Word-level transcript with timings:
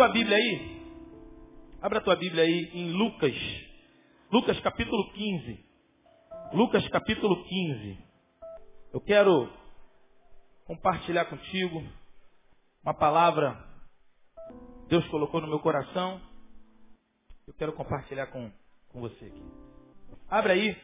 tua 0.00 0.08
Bíblia 0.08 0.34
aí. 0.34 0.82
Abra 1.82 1.98
a 1.98 2.02
tua 2.02 2.16
Bíblia 2.16 2.42
aí 2.42 2.70
em 2.72 2.90
Lucas. 2.92 3.34
Lucas 4.32 4.58
capítulo 4.60 5.12
15. 5.12 5.64
Lucas 6.54 6.88
capítulo 6.88 7.44
15. 7.44 7.98
Eu 8.94 9.00
quero 9.02 9.52
compartilhar 10.64 11.26
contigo 11.26 11.84
uma 12.82 12.94
palavra 12.94 13.62
que 14.82 14.88
Deus 14.88 15.06
colocou 15.08 15.42
no 15.42 15.48
meu 15.48 15.58
coração. 15.58 16.18
Eu 17.46 17.52
quero 17.52 17.74
compartilhar 17.74 18.28
com, 18.28 18.50
com 18.88 19.02
você 19.02 19.26
aqui. 19.26 19.44
Abre 20.30 20.52
aí. 20.52 20.76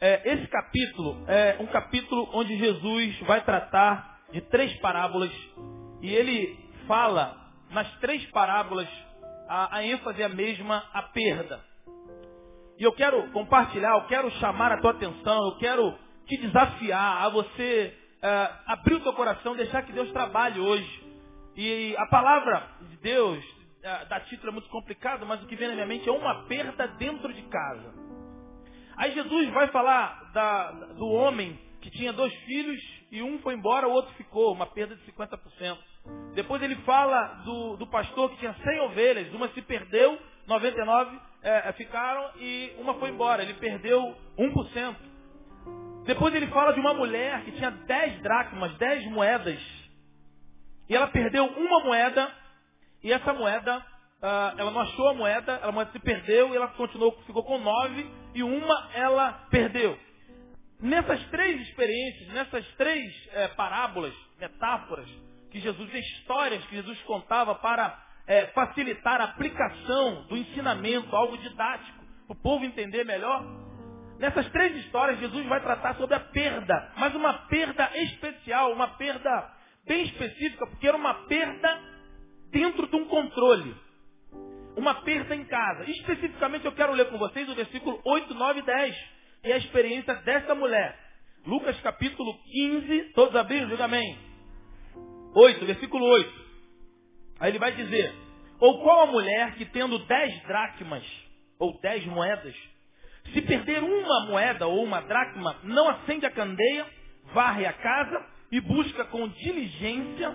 É, 0.00 0.32
esse 0.34 0.48
capítulo 0.48 1.24
é 1.28 1.56
um 1.60 1.68
capítulo 1.68 2.28
onde 2.32 2.58
Jesus 2.58 3.16
vai 3.20 3.44
tratar 3.44 4.22
de 4.32 4.40
três 4.40 4.76
parábolas 4.80 5.30
e 6.02 6.12
ele 6.12 6.58
fala 6.88 7.45
nas 7.70 7.90
três 7.98 8.24
parábolas 8.30 8.88
a, 9.48 9.76
a 9.76 9.84
ênfase 9.84 10.22
é 10.22 10.24
a 10.24 10.28
mesma, 10.28 10.84
a 10.92 11.02
perda. 11.02 11.64
E 12.78 12.82
eu 12.82 12.92
quero 12.92 13.30
compartilhar, 13.30 13.94
eu 13.94 14.06
quero 14.06 14.30
chamar 14.32 14.72
a 14.72 14.80
tua 14.80 14.90
atenção, 14.90 15.44
eu 15.46 15.58
quero 15.58 15.98
te 16.26 16.36
desafiar 16.36 17.22
a 17.22 17.28
você 17.28 17.96
é, 18.22 18.50
abrir 18.66 18.94
o 18.94 19.00
teu 19.00 19.12
coração, 19.12 19.56
deixar 19.56 19.82
que 19.82 19.92
Deus 19.92 20.10
trabalhe 20.12 20.60
hoje. 20.60 21.06
E 21.56 21.96
a 21.96 22.06
palavra 22.06 22.68
de 22.82 22.96
Deus, 22.98 23.42
é, 23.82 24.04
da 24.06 24.20
título 24.20 24.50
é 24.50 24.52
muito 24.52 24.68
complicado, 24.68 25.24
mas 25.24 25.42
o 25.42 25.46
que 25.46 25.56
vem 25.56 25.68
na 25.68 25.74
minha 25.74 25.86
mente 25.86 26.08
é 26.08 26.12
uma 26.12 26.44
perda 26.46 26.86
dentro 26.98 27.32
de 27.32 27.42
casa. 27.42 27.94
Aí 28.96 29.12
Jesus 29.12 29.48
vai 29.50 29.68
falar 29.68 30.32
da, 30.32 30.70
do 30.70 31.06
homem 31.06 31.58
que 31.80 31.90
tinha 31.90 32.12
dois 32.12 32.34
filhos 32.44 32.80
e 33.12 33.22
um 33.22 33.38
foi 33.38 33.54
embora, 33.54 33.86
o 33.86 33.92
outro 33.92 34.12
ficou, 34.14 34.52
uma 34.52 34.66
perda 34.66 34.96
de 34.96 35.12
50%. 35.12 35.78
Depois 36.34 36.62
ele 36.62 36.76
fala 36.76 37.42
do, 37.44 37.76
do 37.78 37.86
pastor 37.86 38.30
que 38.30 38.36
tinha 38.36 38.54
100 38.54 38.80
ovelhas, 38.80 39.34
uma 39.34 39.48
se 39.48 39.62
perdeu, 39.62 40.18
99 40.46 41.18
é, 41.42 41.68
é, 41.68 41.72
ficaram 41.72 42.30
e 42.38 42.74
uma 42.78 42.94
foi 42.94 43.10
embora, 43.10 43.42
ele 43.42 43.54
perdeu 43.54 44.14
1%. 44.38 44.96
Depois 46.04 46.34
ele 46.34 46.46
fala 46.48 46.72
de 46.72 46.80
uma 46.80 46.92
mulher 46.92 47.42
que 47.44 47.52
tinha 47.52 47.70
10 47.70 48.22
dracmas, 48.22 48.76
10 48.76 49.06
moedas, 49.06 49.58
e 50.88 50.94
ela 50.94 51.08
perdeu 51.08 51.46
uma 51.46 51.80
moeda, 51.84 52.30
e 53.02 53.12
essa 53.12 53.32
moeda, 53.32 53.78
uh, 53.78 54.58
ela 54.58 54.70
não 54.70 54.80
achou 54.82 55.08
a 55.08 55.14
moeda, 55.14 55.58
a 55.62 55.72
moeda 55.72 55.90
se 55.90 55.98
perdeu, 55.98 56.52
e 56.52 56.56
ela 56.56 56.68
continuou, 56.68 57.12
ficou 57.26 57.42
com 57.42 57.58
9, 57.58 58.06
e 58.34 58.42
uma 58.42 58.90
ela 58.94 59.32
perdeu. 59.50 59.98
Nessas 60.80 61.24
três 61.28 61.60
experiências, 61.62 62.28
nessas 62.34 62.66
três 62.74 63.28
é, 63.32 63.48
parábolas, 63.48 64.14
metáforas, 64.38 65.08
que 65.50 65.60
Jesus, 65.60 65.92
histórias 65.94 66.64
que 66.66 66.76
Jesus 66.76 67.00
contava 67.02 67.54
para 67.56 68.06
é, 68.26 68.46
facilitar 68.48 69.20
a 69.20 69.24
aplicação 69.24 70.26
do 70.28 70.36
ensinamento, 70.36 71.14
algo 71.14 71.38
didático, 71.38 72.04
o 72.28 72.34
povo 72.34 72.64
entender 72.64 73.04
melhor. 73.04 73.44
Nessas 74.18 74.48
três 74.50 74.74
histórias, 74.84 75.18
Jesus 75.20 75.46
vai 75.46 75.60
tratar 75.60 75.94
sobre 75.96 76.14
a 76.14 76.20
perda, 76.20 76.92
mas 76.96 77.14
uma 77.14 77.34
perda 77.48 77.90
especial, 77.94 78.72
uma 78.72 78.88
perda 78.96 79.52
bem 79.86 80.04
específica, 80.04 80.66
porque 80.66 80.88
era 80.88 80.96
uma 80.96 81.14
perda 81.26 81.80
dentro 82.50 82.88
de 82.88 82.96
um 82.96 83.04
controle. 83.06 83.74
Uma 84.76 84.94
perda 85.02 85.34
em 85.34 85.44
casa. 85.44 85.84
Especificamente, 85.90 86.64
eu 86.64 86.72
quero 86.72 86.92
ler 86.92 87.08
com 87.08 87.18
vocês 87.18 87.48
o 87.48 87.54
versículo 87.54 88.00
8, 88.04 88.34
9 88.34 88.60
e 88.60 88.62
10, 88.62 88.96
e 89.44 89.52
a 89.52 89.56
experiência 89.58 90.14
dessa 90.16 90.54
mulher. 90.54 90.98
Lucas 91.46 91.80
capítulo 91.80 92.36
15, 92.42 93.12
todos 93.14 93.36
abriram, 93.36 93.68
diga 93.68 93.84
amém. 93.84 94.25
8, 95.36 95.66
versículo 95.66 96.02
8. 96.02 96.46
Aí 97.38 97.50
ele 97.50 97.58
vai 97.58 97.72
dizer, 97.72 98.14
ou 98.58 98.82
qual 98.82 99.02
a 99.02 99.06
mulher 99.06 99.54
que 99.56 99.66
tendo 99.66 99.98
dez 100.06 100.42
dracmas, 100.44 101.04
ou 101.58 101.78
dez 101.82 102.06
moedas, 102.06 102.54
se 103.34 103.42
perder 103.42 103.82
uma 103.82 104.26
moeda 104.26 104.66
ou 104.66 104.82
uma 104.82 105.02
dracma, 105.02 105.58
não 105.62 105.90
acende 105.90 106.24
a 106.24 106.30
candeia, 106.30 106.86
varre 107.34 107.66
a 107.66 107.72
casa 107.74 108.26
e 108.50 108.60
busca 108.62 109.04
com 109.06 109.28
diligência 109.28 110.34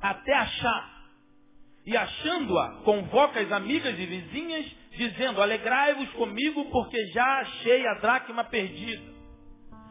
até 0.00 0.32
achar. 0.32 0.94
E 1.84 1.96
achando-a, 1.96 2.82
convoca 2.84 3.40
as 3.40 3.50
amigas 3.50 3.98
e 3.98 4.06
vizinhas, 4.06 4.64
dizendo, 4.92 5.42
alegrai-vos 5.42 6.08
comigo, 6.10 6.70
porque 6.70 7.04
já 7.08 7.40
achei 7.40 7.84
a 7.88 7.94
dracma 7.94 8.44
perdida. 8.44 9.12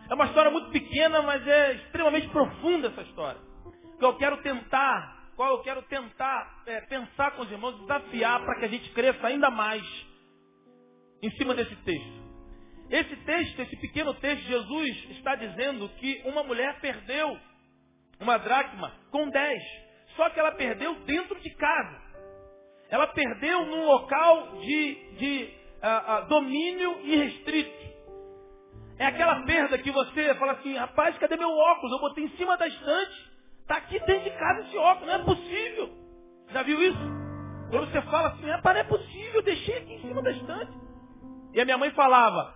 É 0.10 0.14
uma 0.14 0.28
história 0.28 0.50
muito 0.50 0.70
pequena, 0.70 1.22
mas 1.22 1.46
é 1.46 1.74
extremamente 1.74 2.30
profunda 2.30 2.88
essa 2.88 3.02
história 3.02 3.53
que 4.04 4.08
eu 4.08 4.18
quero 4.18 4.38
tentar, 4.42 5.32
qual 5.38 5.50
eu 5.52 5.62
quero 5.62 5.82
tentar 5.84 6.64
é, 6.66 6.82
pensar 6.82 7.32
com 7.32 7.44
os 7.44 7.52
irmãos, 7.52 7.80
desafiar 7.80 8.44
para 8.44 8.60
que 8.60 8.66
a 8.66 8.68
gente 8.68 8.90
cresça 8.92 9.28
ainda 9.28 9.50
mais 9.50 9.82
em 11.22 11.32
cima 11.32 11.56
desse 11.56 11.74
texto. 11.78 12.24
Esse 12.90 13.16
texto, 13.16 13.62
esse 13.62 13.78
pequeno 13.78 14.14
texto, 14.16 14.44
Jesus 14.44 15.10
está 15.12 15.36
dizendo 15.36 15.88
que 16.00 16.22
uma 16.26 16.44
mulher 16.44 16.82
perdeu 16.82 17.40
uma 18.20 18.38
dracma 18.38 18.92
com 19.10 19.30
dez. 19.30 19.64
Só 20.18 20.30
que 20.32 20.40
ela 20.40 20.52
perdeu 20.52 20.96
dentro 21.06 21.40
de 21.40 21.50
casa. 21.56 22.02
Ela 22.90 23.08
perdeu 23.08 23.66
num 23.66 23.86
local 23.86 24.58
de, 24.60 24.96
de 25.18 25.54
uh, 25.82 26.26
uh, 26.26 26.28
domínio 26.28 27.00
irrestrito. 27.06 27.94
É 29.00 29.06
aquela 29.06 29.46
perda 29.46 29.78
que 29.78 29.92
você 29.92 30.36
fala 30.36 30.52
assim, 30.52 30.76
rapaz, 30.76 31.18
cadê 31.18 31.38
meu 31.38 31.50
óculos? 31.50 31.94
Eu 31.94 32.00
botei 32.00 32.26
em 32.26 32.36
cima 32.36 32.58
da 32.58 32.68
estante 32.68 33.33
Está 33.64 33.78
aqui 33.78 34.00
dentro 34.00 34.24
de 34.24 34.38
casa 34.38 34.62
esse 34.62 34.78
óculos, 34.78 35.08
não 35.08 35.16
é 35.16 35.24
possível. 35.24 35.90
Já 36.52 36.64
viu 36.64 36.84
isso? 36.84 37.00
Quando 37.70 37.90
você 37.90 38.02
fala 38.04 38.28
assim, 38.30 38.46
rapaz, 38.48 38.76
não 38.76 38.82
é 38.82 38.84
possível, 38.84 39.36
eu 39.36 39.42
deixei 39.42 39.78
aqui 39.78 39.94
em 39.94 40.02
cima 40.02 40.22
da 40.22 40.32
estante. 40.32 40.72
E 41.54 41.62
a 41.62 41.66
minha 41.66 41.78
mãe 41.78 41.90
falava, 41.92 42.54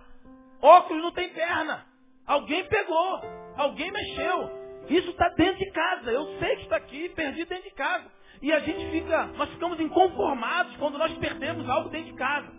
óculos 0.62 1.02
não 1.02 1.10
tem 1.12 1.28
perna. 1.30 1.84
Alguém 2.26 2.64
pegou, 2.64 3.20
alguém 3.56 3.90
mexeu. 3.90 4.50
Isso 4.88 5.10
está 5.10 5.28
dentro 5.30 5.58
de 5.58 5.70
casa. 5.70 6.10
Eu 6.10 6.38
sei 6.38 6.56
que 6.56 6.62
está 6.62 6.76
aqui, 6.76 7.08
perdi 7.08 7.44
dentro 7.46 7.64
de 7.64 7.74
casa. 7.74 8.04
E 8.40 8.52
a 8.52 8.60
gente 8.60 8.90
fica, 8.90 9.26
nós 9.36 9.50
ficamos 9.50 9.80
inconformados 9.80 10.76
quando 10.76 10.98
nós 10.98 11.12
perdemos 11.18 11.68
algo 11.68 11.88
dentro 11.88 12.12
de 12.12 12.18
casa. 12.18 12.52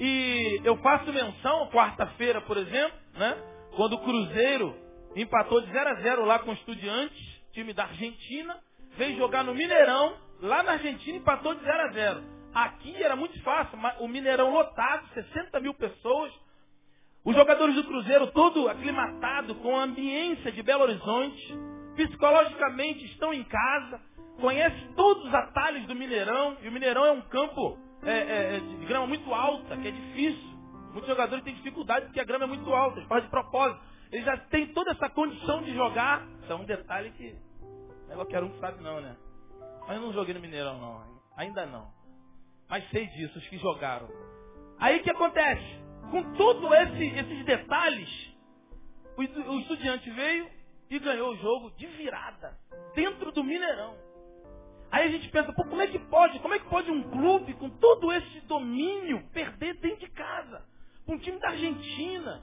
E 0.00 0.60
eu 0.64 0.76
faço 0.78 1.12
menção, 1.12 1.68
quarta-feira, 1.70 2.40
por 2.40 2.56
exemplo, 2.56 2.98
né? 3.14 3.36
Quando 3.76 3.94
o 3.94 3.98
Cruzeiro 4.00 4.74
empatou 5.14 5.60
de 5.60 5.70
0 5.70 5.90
a 5.90 5.94
0 5.94 6.24
lá 6.24 6.38
com 6.40 6.50
o 6.50 6.54
Estudiantes, 6.54 7.35
time 7.56 7.72
da 7.72 7.84
Argentina, 7.84 8.54
veio 8.98 9.16
jogar 9.16 9.42
no 9.42 9.54
Mineirão, 9.54 10.14
lá 10.42 10.62
na 10.62 10.72
Argentina 10.72 11.16
empatou 11.16 11.54
de 11.54 11.64
0 11.64 11.82
a 11.82 11.88
0. 11.88 12.22
Aqui 12.54 13.02
era 13.02 13.16
muito 13.16 13.42
fácil, 13.42 13.78
o 14.00 14.08
Mineirão 14.08 14.52
lotado, 14.52 15.08
60 15.14 15.58
mil 15.60 15.72
pessoas. 15.72 16.32
Os 17.24 17.34
jogadores 17.34 17.74
do 17.74 17.84
Cruzeiro 17.84 18.26
todo 18.28 18.68
aclimatado 18.68 19.54
com 19.56 19.74
a 19.74 19.84
ambiência 19.84 20.52
de 20.52 20.62
Belo 20.62 20.82
Horizonte, 20.82 21.58
psicologicamente 21.96 23.06
estão 23.06 23.32
em 23.32 23.42
casa, 23.42 24.00
conhecem 24.38 24.92
todos 24.94 25.24
os 25.24 25.34
atalhos 25.34 25.86
do 25.86 25.94
Mineirão, 25.94 26.58
e 26.62 26.68
o 26.68 26.72
Mineirão 26.72 27.06
é 27.06 27.12
um 27.12 27.22
campo 27.22 27.78
é, 28.02 28.12
é, 28.12 28.56
é 28.56 28.60
de 28.60 28.86
grama 28.86 29.06
muito 29.06 29.32
alta, 29.32 29.76
que 29.78 29.88
é 29.88 29.90
difícil. 29.90 30.56
Muitos 30.92 31.08
jogadores 31.08 31.42
têm 31.42 31.54
dificuldade 31.54 32.06
porque 32.06 32.20
a 32.20 32.24
grama 32.24 32.44
é 32.44 32.48
muito 32.48 32.72
alta, 32.72 32.98
eles 32.98 33.08
fazem 33.08 33.24
de 33.24 33.30
propósito. 33.30 33.80
Eles 34.12 34.24
já 34.24 34.36
têm 34.36 34.66
toda 34.68 34.92
essa 34.92 35.08
condição 35.10 35.62
de 35.62 35.74
jogar. 35.74 36.26
Isso 36.42 36.52
é 36.52 36.54
um 36.54 36.64
detalhe 36.64 37.10
que 37.10 37.45
não 38.06 38.12
é 38.12 38.14
qualquer 38.14 38.42
um 38.42 38.50
que 38.50 38.60
sabe 38.60 38.82
não, 38.82 39.00
né? 39.00 39.16
Mas 39.86 39.96
eu 39.96 40.02
não 40.02 40.12
joguei 40.12 40.34
no 40.34 40.40
Mineirão 40.40 40.78
não. 40.78 41.04
Ainda 41.36 41.66
não. 41.66 41.92
Mas 42.68 42.88
sei 42.90 43.06
disso, 43.08 43.38
os 43.38 43.48
que 43.48 43.58
jogaram. 43.58 44.08
Aí 44.78 44.98
o 44.98 45.02
que 45.02 45.10
acontece? 45.10 45.80
Com 46.10 46.34
todos 46.34 46.70
esse, 46.72 47.04
esses 47.04 47.44
detalhes, 47.44 48.36
o, 49.16 49.50
o 49.52 49.60
estudiante 49.60 50.10
veio 50.10 50.48
e 50.90 50.98
ganhou 50.98 51.32
o 51.32 51.36
jogo 51.36 51.70
de 51.72 51.86
virada. 51.86 52.56
Dentro 52.94 53.32
do 53.32 53.44
Mineirão. 53.44 53.96
Aí 54.90 55.08
a 55.08 55.10
gente 55.10 55.28
pensa, 55.28 55.52
pô, 55.52 55.64
como 55.64 55.82
é 55.82 55.86
que 55.86 55.98
pode? 55.98 56.38
Como 56.40 56.54
é 56.54 56.58
que 56.58 56.68
pode 56.68 56.90
um 56.90 57.10
clube 57.10 57.54
com 57.54 57.68
todo 57.68 58.12
esse 58.12 58.40
domínio 58.42 59.22
perder 59.32 59.74
dentro 59.74 60.00
de 60.00 60.10
casa? 60.10 60.64
Um 61.06 61.18
time 61.18 61.38
da 61.38 61.48
Argentina. 61.50 62.42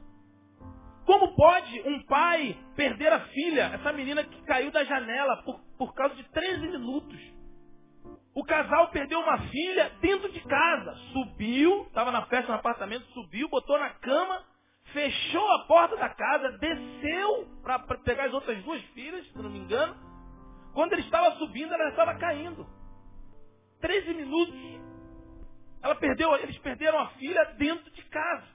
Como 1.05 1.35
pode 1.35 1.81
um 1.81 2.03
pai 2.05 2.57
perder 2.75 3.11
a 3.11 3.19
filha, 3.27 3.71
essa 3.73 3.91
menina 3.91 4.23
que 4.23 4.41
caiu 4.43 4.71
da 4.71 4.83
janela 4.83 5.43
por, 5.43 5.59
por 5.77 5.93
causa 5.93 6.15
de 6.15 6.23
13 6.31 6.67
minutos? 6.67 7.19
O 8.35 8.43
casal 8.43 8.87
perdeu 8.89 9.19
uma 9.19 9.37
filha 9.49 9.91
dentro 10.01 10.31
de 10.31 10.39
casa. 10.41 10.95
Subiu, 11.11 11.83
estava 11.83 12.11
na 12.11 12.25
festa 12.25 12.51
no 12.51 12.57
apartamento, 12.57 13.05
subiu, 13.07 13.47
botou 13.49 13.77
na 13.77 13.91
cama, 13.91 14.43
fechou 14.91 15.51
a 15.51 15.65
porta 15.65 15.95
da 15.97 16.09
casa, 16.09 16.57
desceu 16.57 17.47
para 17.61 17.79
pegar 17.79 18.25
as 18.25 18.33
outras 18.33 18.63
duas 18.63 18.81
filhas, 18.85 19.27
se 19.27 19.37
não 19.37 19.49
me 19.49 19.59
engano. 19.59 19.95
Quando 20.73 20.93
ele 20.93 21.03
estava 21.03 21.35
subindo, 21.35 21.73
ela 21.73 21.89
estava 21.89 22.15
caindo. 22.15 22.65
13 23.81 24.13
minutos. 24.13 24.55
Ela 25.83 25.95
perdeu, 25.95 26.33
eles 26.37 26.57
perderam 26.59 26.99
a 26.99 27.09
filha 27.09 27.43
dentro 27.57 27.91
de 27.91 28.01
casa. 28.03 28.52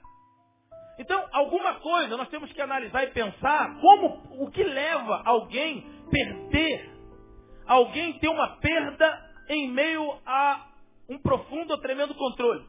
Então, 0.98 1.24
alguma 1.32 1.74
coisa 1.74 2.16
nós 2.16 2.28
temos 2.28 2.52
que 2.52 2.60
analisar 2.60 3.04
e 3.04 3.08
pensar 3.08 3.78
como 3.80 4.44
o 4.44 4.50
que 4.50 4.64
leva 4.64 5.22
alguém 5.24 5.86
perder, 6.10 6.90
alguém 7.66 8.14
ter 8.18 8.28
uma 8.28 8.56
perda 8.56 9.26
em 9.48 9.68
meio 9.68 10.18
a 10.26 10.66
um 11.08 11.18
profundo 11.18 11.70
ou 11.70 11.78
tremendo 11.78 12.14
controle. 12.14 12.64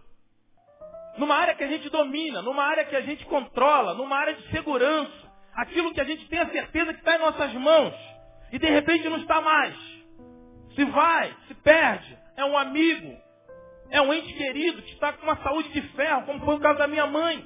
Numa 1.17 1.35
área 1.35 1.55
que 1.55 1.63
a 1.63 1.67
gente 1.67 1.89
domina, 1.89 2.41
numa 2.41 2.63
área 2.63 2.85
que 2.85 2.95
a 2.95 3.01
gente 3.01 3.25
controla, 3.25 3.93
numa 3.95 4.15
área 4.15 4.35
de 4.35 4.49
segurança. 4.49 5.29
Aquilo 5.55 5.93
que 5.93 5.99
a 5.99 6.05
gente 6.05 6.25
tem 6.29 6.39
a 6.39 6.49
certeza 6.49 6.93
que 6.93 6.99
está 6.99 7.15
em 7.15 7.19
nossas 7.19 7.53
mãos. 7.55 7.93
E 8.51 8.59
de 8.59 8.67
repente 8.67 9.09
não 9.09 9.17
está 9.17 9.41
mais. 9.41 9.75
Se 10.75 10.85
vai, 10.85 11.35
se 11.47 11.55
perde. 11.55 12.17
É 12.37 12.45
um 12.45 12.57
amigo. 12.57 13.17
É 13.89 14.01
um 14.01 14.13
ente 14.13 14.31
querido 14.33 14.81
que 14.83 14.93
está 14.93 15.11
com 15.11 15.23
uma 15.23 15.35
saúde 15.37 15.69
de 15.69 15.81
ferro, 15.89 16.25
como 16.25 16.45
foi 16.45 16.55
o 16.55 16.59
caso 16.59 16.77
da 16.77 16.87
minha 16.87 17.07
mãe. 17.07 17.43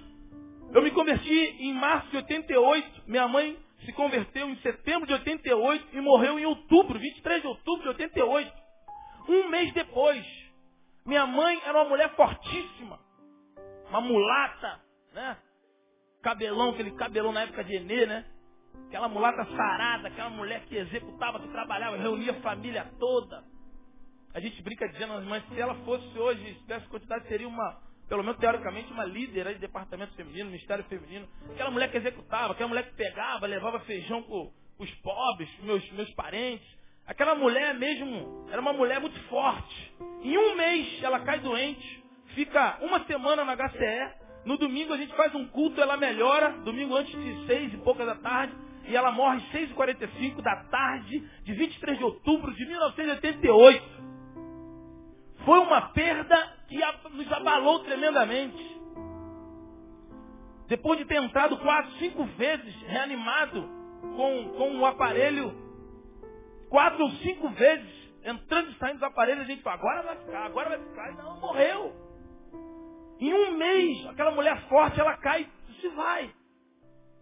Eu 0.73 0.81
me 0.81 0.89
converti 0.89 1.55
em 1.59 1.71
março 1.73 2.09
de 2.09 2.17
88. 2.17 3.03
Minha 3.05 3.27
mãe 3.27 3.55
se 3.85 3.93
converteu 3.93 4.49
em 4.49 4.55
setembro 4.57 5.05
de 5.05 5.13
88 5.13 5.95
e 5.95 6.01
morreu 6.01 6.39
em 6.39 6.45
outubro, 6.45 6.97
23 6.97 7.41
de 7.41 7.47
outubro 7.47 7.83
de 7.83 7.89
88. 7.89 8.51
Um 9.29 9.49
mês 9.49 9.71
depois, 9.73 10.25
minha 11.05 11.27
mãe 11.27 11.61
era 11.63 11.77
uma 11.77 11.89
mulher 11.89 12.09
fortíssima, 12.15 12.99
uma 13.87 14.01
mulata, 14.01 14.79
né? 15.13 15.37
Cabelão, 16.23 16.71
aquele 16.71 16.91
cabelão 16.91 17.31
na 17.31 17.41
época 17.41 17.63
de 17.63 17.75
Enê, 17.75 18.07
né? 18.07 18.25
Aquela 18.87 19.07
mulata 19.07 19.45
sarada, 19.45 20.07
aquela 20.07 20.31
mulher 20.31 20.65
que 20.65 20.75
executava, 20.75 21.39
que 21.39 21.49
trabalhava, 21.49 21.97
reunia 21.97 22.31
a 22.31 22.41
família 22.41 22.91
toda. 22.99 23.43
A 24.33 24.39
gente 24.39 24.59
brinca 24.63 24.89
dizendo, 24.89 25.21
mas 25.25 25.47
se 25.49 25.59
ela 25.59 25.75
fosse 25.85 26.17
hoje, 26.17 26.43
se 26.53 26.59
tivesse 26.61 26.87
quantidade, 26.87 27.27
seria 27.27 27.47
uma, 27.47 27.79
pelo 28.13 28.23
menos 28.23 28.39
teoricamente, 28.39 28.93
uma 28.93 29.05
líder 29.05 29.55
de 29.55 29.59
departamento 29.59 30.13
feminino, 30.13 30.51
ministério 30.51 30.83
feminino. 30.83 31.27
Aquela 31.51 31.71
mulher 31.71 31.89
que 31.89 31.97
executava, 31.97 32.53
aquela 32.53 32.69
mulher 32.69 32.83
que 32.83 32.93
pegava, 32.93 33.47
levava 33.47 33.79
feijão 33.79 34.21
para 34.21 34.35
os 34.85 34.91
pobres, 35.01 35.49
meus, 35.63 35.91
meus 35.93 36.13
parentes. 36.13 36.63
Aquela 37.07 37.33
mulher 37.33 37.73
mesmo, 37.73 38.45
era 38.51 38.61
uma 38.61 38.71
mulher 38.71 38.99
muito 38.99 39.19
forte. 39.29 39.95
Em 40.21 40.37
um 40.37 40.55
mês 40.55 41.01
ela 41.01 41.21
cai 41.21 41.39
doente, 41.39 42.03
fica 42.35 42.77
uma 42.81 43.03
semana 43.05 43.43
na 43.43 43.55
HCE. 43.55 44.13
No 44.45 44.59
domingo 44.59 44.93
a 44.93 44.97
gente 44.97 45.15
faz 45.15 45.33
um 45.33 45.47
culto, 45.47 45.81
ela 45.81 45.97
melhora, 45.97 46.51
domingo 46.59 46.95
antes 46.95 47.19
de 47.19 47.47
seis 47.47 47.73
e 47.73 47.77
pouca 47.77 48.05
da 48.05 48.13
tarde, 48.13 48.53
e 48.85 48.95
ela 48.95 49.11
morre 49.11 49.37
às 49.37 49.51
seis 49.51 49.71
e 49.71 49.73
quarenta 49.73 50.05
e 50.05 50.19
cinco 50.19 50.39
da 50.39 50.55
tarde 50.65 51.19
de 51.43 51.51
23 51.51 51.97
de 51.97 52.03
outubro 52.03 52.53
de 52.53 52.63
1988. 52.63 54.03
Foi 55.45 55.57
uma 55.57 55.81
perda 55.89 56.62
que 56.73 57.09
nos 57.09 57.31
abalou 57.31 57.79
tremendamente. 57.79 58.73
Depois 60.67 60.97
de 60.97 61.05
ter 61.05 61.21
entrado 61.21 61.57
quatro, 61.57 61.91
cinco 61.93 62.23
vezes 62.25 62.75
reanimado 62.83 63.61
com, 64.15 64.53
com 64.57 64.71
um 64.71 64.85
aparelho 64.85 65.63
quatro 66.73 67.03
ou 67.03 67.11
cinco 67.11 67.49
vezes, 67.49 67.87
entrando 68.23 68.71
e 68.71 68.75
saindo 68.79 68.97
do 68.97 69.05
aparelho, 69.05 69.41
a 69.41 69.45
gente 69.45 69.61
fala, 69.61 69.75
agora 69.75 70.01
vai 70.01 70.15
ficar, 70.17 70.45
agora 70.45 70.69
vai 70.69 70.79
ficar. 70.79 71.11
E 71.11 71.17
não, 71.17 71.39
morreu. 71.39 71.93
Em 73.19 73.31
um 73.31 73.57
mês, 73.57 74.07
aquela 74.07 74.31
mulher 74.31 74.59
forte, 74.67 74.99
ela 74.99 75.15
cai 75.17 75.47
e 75.69 75.73
se 75.79 75.87
vai. 75.89 76.33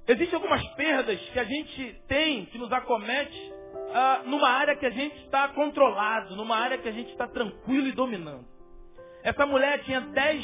Existem 0.07 0.36
algumas 0.36 0.65
perdas 0.75 1.19
que 1.30 1.39
a 1.39 1.44
gente 1.44 2.01
tem, 2.07 2.45
que 2.45 2.57
nos 2.57 2.71
acomete, 2.71 3.51
uh, 3.51 4.30
numa 4.30 4.50
área 4.50 4.77
que 4.77 4.86
a 4.86 4.89
gente 4.89 5.18
está 5.25 5.50
controlado, 5.50 6.33
numa 6.38 6.56
área 6.56 6.77
que 6.77 6.88
a 6.88 6.94
gente 6.94 7.12
está 7.12 7.27
tranquilo 7.27 7.88
e 7.88 7.92
dominando. 7.92 8.50
Essa 9.23 9.45
mulher 9.45 9.83
tinha 9.83 10.01
dez 10.01 10.44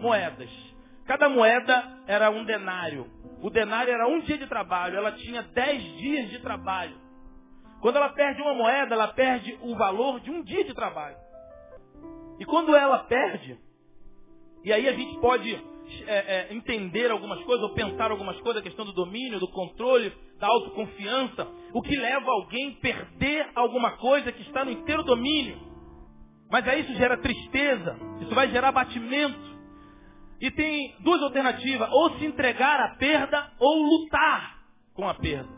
moedas. 0.00 0.50
Cada 1.06 1.28
moeda 1.28 1.98
era 2.06 2.30
um 2.30 2.44
denário. 2.44 3.06
O 3.42 3.50
denário 3.50 3.92
era 3.92 4.06
um 4.08 4.20
dia 4.20 4.38
de 4.38 4.46
trabalho. 4.46 4.96
Ela 4.96 5.12
tinha 5.12 5.42
dez 5.42 5.82
dias 5.98 6.30
de 6.30 6.38
trabalho. 6.38 6.96
Quando 7.80 7.96
ela 7.96 8.08
perde 8.10 8.40
uma 8.40 8.54
moeda, 8.54 8.94
ela 8.94 9.08
perde 9.08 9.58
o 9.60 9.76
valor 9.76 10.20
de 10.20 10.30
um 10.30 10.42
dia 10.42 10.64
de 10.64 10.72
trabalho. 10.72 11.16
E 12.40 12.44
quando 12.44 12.74
ela 12.74 13.00
perde, 13.00 13.58
e 14.64 14.72
aí 14.72 14.88
a 14.88 14.92
gente 14.92 15.20
pode 15.20 15.54
é, 16.06 16.48
é, 16.48 16.54
entender 16.54 17.10
algumas 17.10 17.42
coisas, 17.44 17.62
ou 17.62 17.74
pensar 17.74 18.10
algumas 18.10 18.40
coisas, 18.40 18.62
a 18.62 18.64
questão 18.64 18.84
do 18.84 18.92
domínio, 18.92 19.38
do 19.38 19.48
controle, 19.48 20.10
da 20.38 20.46
autoconfiança, 20.46 21.46
o 21.72 21.82
que 21.82 21.94
leva 21.94 22.30
alguém 22.30 22.70
a 22.70 22.80
perder 22.80 23.50
alguma 23.54 23.98
coisa 23.98 24.32
que 24.32 24.42
está 24.42 24.64
no 24.64 24.70
inteiro 24.70 25.02
domínio. 25.02 25.73
Mas 26.50 26.66
aí 26.68 26.82
isso 26.82 26.94
gera 26.94 27.16
tristeza, 27.16 27.96
isso 28.20 28.34
vai 28.34 28.48
gerar 28.50 28.72
batimento. 28.72 29.54
E 30.40 30.50
tem 30.50 30.96
duas 31.00 31.22
alternativas, 31.22 31.88
ou 31.90 32.18
se 32.18 32.26
entregar 32.26 32.80
à 32.80 32.96
perda, 32.96 33.52
ou 33.58 33.82
lutar 33.82 34.58
com 34.94 35.08
a 35.08 35.14
perda. 35.14 35.48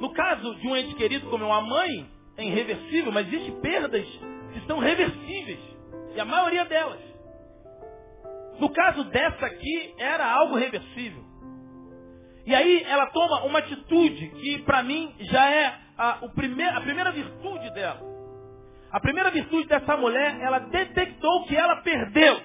No 0.00 0.12
caso 0.12 0.54
de 0.56 0.66
um 0.66 0.76
ente 0.76 0.94
querido 0.94 1.28
como 1.30 1.44
uma 1.44 1.60
mãe, 1.60 2.10
é 2.36 2.44
irreversível, 2.44 3.12
mas 3.12 3.26
existem 3.26 3.60
perdas 3.60 4.06
que 4.52 4.66
são 4.66 4.78
reversíveis. 4.78 5.60
E 6.14 6.20
a 6.20 6.24
maioria 6.24 6.64
delas. 6.64 7.00
No 8.58 8.70
caso 8.70 9.04
dessa 9.04 9.46
aqui, 9.46 9.94
era 9.98 10.32
algo 10.32 10.56
reversível. 10.56 11.24
E 12.46 12.54
aí 12.54 12.82
ela 12.84 13.06
toma 13.06 13.44
uma 13.44 13.58
atitude 13.58 14.28
que 14.28 14.58
para 14.60 14.82
mim 14.82 15.14
já 15.18 15.50
é 15.50 15.78
a, 15.96 16.10
a 16.10 16.28
primeira 16.28 17.10
virtude 17.10 17.70
dela. 17.72 18.13
A 18.94 19.00
primeira 19.00 19.28
virtude 19.32 19.66
dessa 19.66 19.96
mulher, 19.96 20.40
ela 20.40 20.60
detectou 20.60 21.46
que 21.46 21.56
ela 21.56 21.82
perdeu. 21.82 22.40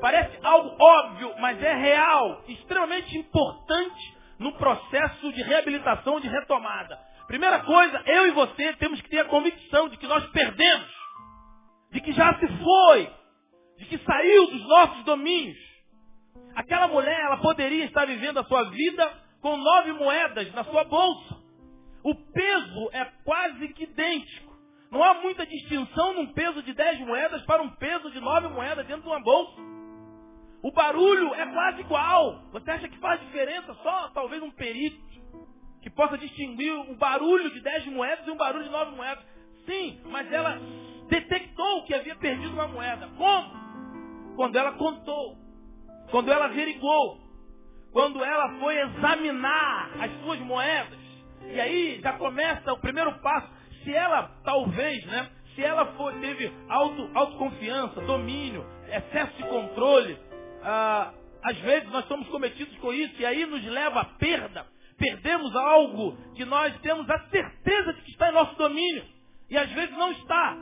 Parece 0.00 0.36
algo 0.44 0.76
óbvio, 0.76 1.32
mas 1.38 1.62
é 1.62 1.72
real, 1.72 2.42
extremamente 2.48 3.16
importante 3.16 4.16
no 4.40 4.52
processo 4.54 5.32
de 5.32 5.40
reabilitação, 5.40 6.18
de 6.18 6.26
retomada. 6.26 6.98
Primeira 7.28 7.60
coisa, 7.60 8.02
eu 8.06 8.26
e 8.26 8.30
você 8.32 8.72
temos 8.72 9.00
que 9.02 9.08
ter 9.08 9.20
a 9.20 9.26
convicção 9.26 9.88
de 9.88 9.98
que 9.98 10.06
nós 10.08 10.26
perdemos, 10.30 10.90
de 11.92 12.00
que 12.00 12.12
já 12.12 12.36
se 12.36 12.48
foi, 12.48 13.08
de 13.78 13.84
que 13.84 13.98
saiu 13.98 14.50
dos 14.50 14.66
nossos 14.66 15.04
domínios. 15.04 15.58
Aquela 16.56 16.88
mulher, 16.88 17.20
ela 17.20 17.36
poderia 17.36 17.84
estar 17.84 18.04
vivendo 18.04 18.38
a 18.38 18.44
sua 18.46 18.64
vida 18.64 19.08
com 19.40 19.56
nove 19.56 19.92
moedas 19.92 20.52
na 20.54 20.64
sua 20.64 20.82
bolsa. 20.82 21.36
O 22.02 22.16
peso 22.16 22.90
é 22.92 23.04
quase 23.24 23.68
que 23.74 23.84
idêntico. 23.84 24.49
Não 24.90 25.02
há 25.04 25.14
muita 25.14 25.46
distinção 25.46 26.14
num 26.14 26.32
peso 26.32 26.62
de 26.62 26.72
dez 26.74 26.98
moedas 27.00 27.42
para 27.42 27.62
um 27.62 27.70
peso 27.76 28.10
de 28.10 28.20
nove 28.20 28.48
moedas 28.48 28.86
dentro 28.86 29.02
de 29.02 29.08
uma 29.08 29.20
bolsa. 29.20 29.60
O 30.62 30.72
barulho 30.72 31.32
é 31.34 31.46
quase 31.46 31.80
igual. 31.80 32.42
Você 32.52 32.70
acha 32.70 32.88
que 32.88 32.98
faz 32.98 33.20
diferença 33.20 33.72
só 33.82 34.08
talvez 34.08 34.42
um 34.42 34.50
perito 34.50 34.98
que 35.80 35.88
possa 35.88 36.18
distinguir 36.18 36.72
o 36.72 36.96
barulho 36.96 37.50
de 37.50 37.60
10 37.60 37.86
moedas 37.86 38.26
e 38.26 38.30
um 38.30 38.36
barulho 38.36 38.64
de 38.64 38.70
9 38.70 38.96
moedas? 38.96 39.24
Sim, 39.64 40.00
mas 40.06 40.30
ela 40.32 40.58
detectou 41.08 41.84
que 41.84 41.94
havia 41.94 42.16
perdido 42.16 42.52
uma 42.52 42.68
moeda. 42.68 43.08
Como? 43.16 44.34
Quando 44.36 44.56
ela 44.56 44.72
contou. 44.72 45.36
Quando 46.10 46.30
ela 46.30 46.46
averigou. 46.46 47.20
Quando 47.92 48.22
ela 48.22 48.58
foi 48.58 48.78
examinar 48.80 49.90
as 50.00 50.12
suas 50.22 50.40
moedas. 50.40 50.98
E 51.42 51.60
aí 51.60 52.00
já 52.02 52.12
começa 52.14 52.72
o 52.72 52.80
primeiro 52.80 53.12
passo. 53.20 53.59
Se 53.84 53.94
ela, 53.94 54.30
talvez, 54.44 55.04
né? 55.06 55.30
Se 55.54 55.62
ela 55.62 55.86
for, 55.94 56.12
teve 56.20 56.52
auto, 56.68 57.10
autoconfiança, 57.14 58.00
domínio, 58.02 58.64
excesso 58.88 59.36
de 59.36 59.42
controle, 59.44 60.18
ah, 60.62 61.12
às 61.42 61.58
vezes 61.58 61.90
nós 61.90 62.06
somos 62.06 62.28
cometidos 62.28 62.76
com 62.78 62.92
isso 62.92 63.14
e 63.20 63.26
aí 63.26 63.46
nos 63.46 63.64
leva 63.64 64.00
à 64.00 64.04
perda. 64.04 64.66
Perdemos 64.98 65.56
algo 65.56 66.16
que 66.34 66.44
nós 66.44 66.78
temos 66.80 67.08
a 67.08 67.18
certeza 67.30 67.94
de 67.94 68.02
que 68.02 68.10
está 68.10 68.28
em 68.28 68.34
nosso 68.34 68.54
domínio. 68.56 69.04
E 69.48 69.56
às 69.56 69.70
vezes 69.70 69.96
não 69.96 70.12
está. 70.12 70.56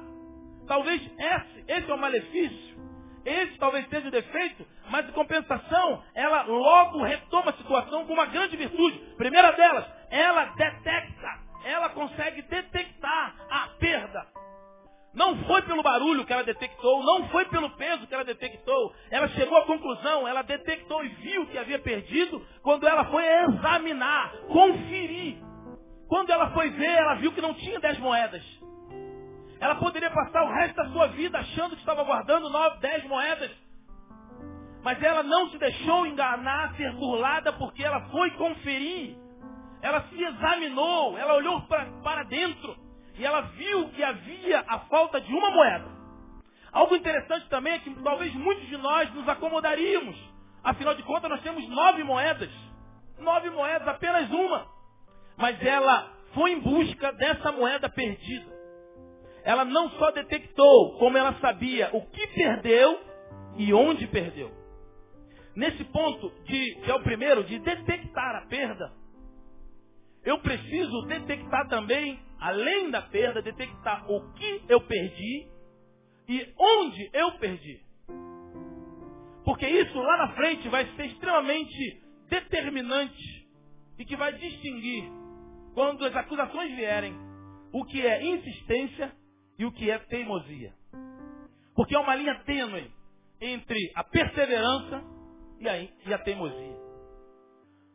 Talvez 0.66 1.02
esse, 1.02 1.64
esse 1.66 1.90
é 1.90 1.94
o 1.94 1.98
malefício. 1.98 2.78
Esse 3.24 3.58
talvez 3.58 3.86
seja 3.88 4.08
o 4.08 4.10
defeito, 4.10 4.66
mas 4.90 5.06
em 5.06 5.12
compensação, 5.12 6.02
ela 6.14 6.42
logo 6.44 7.02
retoma 7.02 7.50
a 7.50 7.56
situação 7.56 8.06
com 8.06 8.14
uma 8.14 8.26
grande 8.26 8.56
virtude. 8.56 8.98
Primeira 9.16 9.52
delas, 9.52 9.84
ela 10.10 10.44
detecta, 10.44 11.38
ela 11.64 11.88
consegue 11.90 12.42
detectar 12.42 12.87
barulho 15.88 16.26
que 16.26 16.32
ela 16.32 16.44
detectou, 16.44 17.02
não 17.02 17.28
foi 17.28 17.46
pelo 17.46 17.70
peso 17.70 18.06
que 18.06 18.14
ela 18.14 18.24
detectou. 18.24 18.92
Ela 19.10 19.28
chegou 19.28 19.56
à 19.56 19.64
conclusão, 19.64 20.28
ela 20.28 20.42
detectou 20.42 21.02
e 21.02 21.08
viu 21.08 21.46
que 21.46 21.56
havia 21.56 21.78
perdido 21.78 22.44
quando 22.62 22.86
ela 22.86 23.06
foi 23.06 23.24
examinar, 23.24 24.32
conferir. 24.48 25.38
Quando 26.06 26.30
ela 26.30 26.50
foi 26.50 26.70
ver, 26.70 26.94
ela 26.96 27.14
viu 27.14 27.32
que 27.32 27.40
não 27.40 27.54
tinha 27.54 27.80
dez 27.80 27.98
moedas. 27.98 28.42
Ela 29.60 29.76
poderia 29.76 30.10
passar 30.10 30.44
o 30.44 30.52
resto 30.52 30.76
da 30.76 30.88
sua 30.90 31.06
vida 31.08 31.38
achando 31.38 31.74
que 31.74 31.80
estava 31.80 32.04
guardando 32.04 32.50
nove, 32.50 32.78
dez 32.80 33.04
moedas. 33.04 33.50
Mas 34.84 35.02
ela 35.02 35.22
não 35.22 35.50
se 35.50 35.58
deixou 35.58 36.06
enganar, 36.06 36.76
ser 36.76 36.92
burlada, 36.92 37.52
porque 37.54 37.82
ela 37.82 38.08
foi 38.10 38.30
conferir. 38.32 39.16
Ela 39.82 40.02
se 40.08 40.22
examinou, 40.22 41.18
ela 41.18 41.34
olhou 41.34 41.60
pra, 41.62 41.86
para 42.02 42.24
dentro 42.24 42.87
e 43.18 43.24
ela 43.24 43.40
viu 43.40 43.88
que 43.90 44.02
havia 44.02 44.64
a 44.66 44.78
falta 44.80 45.20
de 45.20 45.32
uma 45.32 45.50
moeda. 45.50 45.98
Algo 46.72 46.94
interessante 46.94 47.48
também 47.48 47.74
é 47.74 47.78
que 47.80 47.90
talvez 48.02 48.32
muitos 48.34 48.66
de 48.68 48.76
nós 48.76 49.12
nos 49.14 49.28
acomodaríamos. 49.28 50.16
Afinal 50.62 50.94
de 50.94 51.02
contas, 51.02 51.30
nós 51.30 51.42
temos 51.42 51.66
nove 51.68 52.04
moedas. 52.04 52.50
Nove 53.18 53.50
moedas, 53.50 53.88
apenas 53.88 54.30
uma. 54.30 54.66
Mas 55.36 55.60
ela 55.64 56.12
foi 56.34 56.52
em 56.52 56.60
busca 56.60 57.12
dessa 57.12 57.50
moeda 57.52 57.88
perdida. 57.88 58.56
ela 59.42 59.64
não 59.64 59.88
só 59.92 60.10
detectou, 60.10 60.98
como 60.98 61.16
ela 61.16 61.34
sabia 61.40 61.88
o 61.94 62.02
que 62.10 62.26
perdeu 62.28 63.00
e 63.56 63.72
onde 63.72 64.06
perdeu. 64.06 64.50
Nesse 65.56 65.82
ponto, 65.84 66.30
de, 66.44 66.74
que 66.84 66.90
é 66.90 66.94
o 66.94 67.02
primeiro, 67.02 67.42
de 67.44 67.58
detectar 67.58 68.36
a 68.36 68.46
perda, 68.46 68.92
eu 70.24 70.38
preciso 70.40 71.02
detectar 71.06 71.66
também, 71.68 72.20
além 72.40 72.90
da 72.90 73.02
perda, 73.02 73.42
detectar 73.42 74.10
o 74.10 74.32
que 74.32 74.62
eu 74.68 74.80
perdi 74.82 75.48
e 76.28 76.54
onde 76.58 77.10
eu 77.12 77.32
perdi. 77.38 77.80
Porque 79.44 79.66
isso 79.66 79.98
lá 79.98 80.16
na 80.18 80.32
frente 80.34 80.68
vai 80.68 80.86
ser 80.94 81.06
extremamente 81.06 82.02
determinante 82.28 83.48
e 83.98 84.04
que 84.04 84.16
vai 84.16 84.32
distinguir, 84.34 85.10
quando 85.74 86.04
as 86.04 86.14
acusações 86.14 86.74
vierem, 86.76 87.14
o 87.72 87.84
que 87.84 88.06
é 88.06 88.24
insistência 88.24 89.12
e 89.58 89.64
o 89.64 89.72
que 89.72 89.90
é 89.90 89.98
teimosia. 89.98 90.72
Porque 91.74 91.94
é 91.94 91.98
uma 91.98 92.14
linha 92.14 92.34
tênue 92.44 92.90
entre 93.40 93.78
a 93.94 94.04
perseverança 94.04 95.02
e 95.60 95.68
a, 95.68 95.80
e 95.80 96.14
a 96.14 96.18
teimosia. 96.18 96.76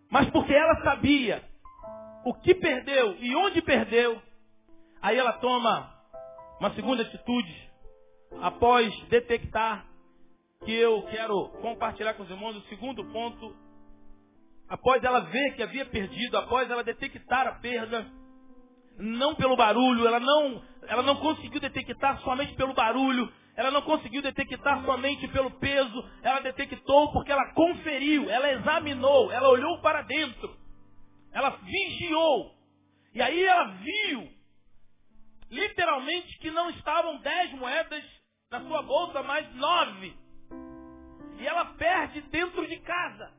Mas 0.09 0.29
porque 0.29 0.53
ela 0.53 0.81
sabia 0.83 1.43
o 2.25 2.33
que 2.35 2.55
perdeu 2.55 3.15
e 3.19 3.35
onde 3.35 3.62
perdeu, 3.62 4.21
aí 5.03 5.17
ela 5.17 5.33
toma 5.33 5.93
uma 6.60 6.74
segunda 6.74 7.03
atitude 7.03 7.69
após 8.41 8.89
detectar 9.10 9.86
que 10.63 10.72
eu 10.72 11.01
quero 11.03 11.50
compartilhar 11.62 12.13
com 12.13 12.24
os 12.24 12.29
irmãos 12.29 12.55
o 12.55 12.62
segundo 12.69 13.03
ponto, 13.12 13.53
após 14.69 15.03
ela 15.03 15.19
ver 15.19 15.55
que 15.55 15.62
havia 15.62 15.86
perdido, 15.86 16.38
após 16.38 16.72
ela 16.72 16.86
detectar 16.86 17.45
a 17.45 17.55
perda, 17.55 18.07
não 18.98 19.36
pelo 19.36 19.57
barulho, 19.57 20.07
ela 20.07 20.22
não, 20.22 20.63
ela 20.88 21.03
não 21.03 21.17
conseguiu 21.17 21.60
detectar 21.60 22.22
somente 22.22 22.55
pelo 22.55 22.74
barulho, 22.74 23.29
ela 23.57 23.72
não 23.72 23.81
conseguiu 23.81 24.22
detectar 24.22 24.86
somente 24.86 25.27
pelo 25.27 25.51
peso, 25.51 26.10
ela 26.22 26.39
detectou 26.39 27.12
porque 27.12 27.31
ela 27.31 27.53
conferiu, 27.53 28.29
ela 28.29 28.53
examinou, 28.53 29.29
ela 29.33 29.50
olhou 29.50 29.81
para 29.81 30.01
dentro, 30.03 30.55
ela 31.33 31.50
vigiou, 31.50 32.55
e 33.13 33.22
aí 33.22 33.43
ela 33.43 33.65
viu, 33.65 34.42
literalmente, 35.50 36.38
que 36.39 36.51
não 36.51 36.69
estavam 36.71 37.17
dez 37.17 37.51
moedas 37.53 38.03
na 38.51 38.62
sua 38.62 38.81
bolsa, 38.81 39.23
mas 39.23 39.53
nove. 39.55 40.15
E 41.39 41.47
ela 41.47 41.65
perde 41.65 42.21
dentro 42.21 42.67
de 42.67 42.77
casa. 42.79 43.31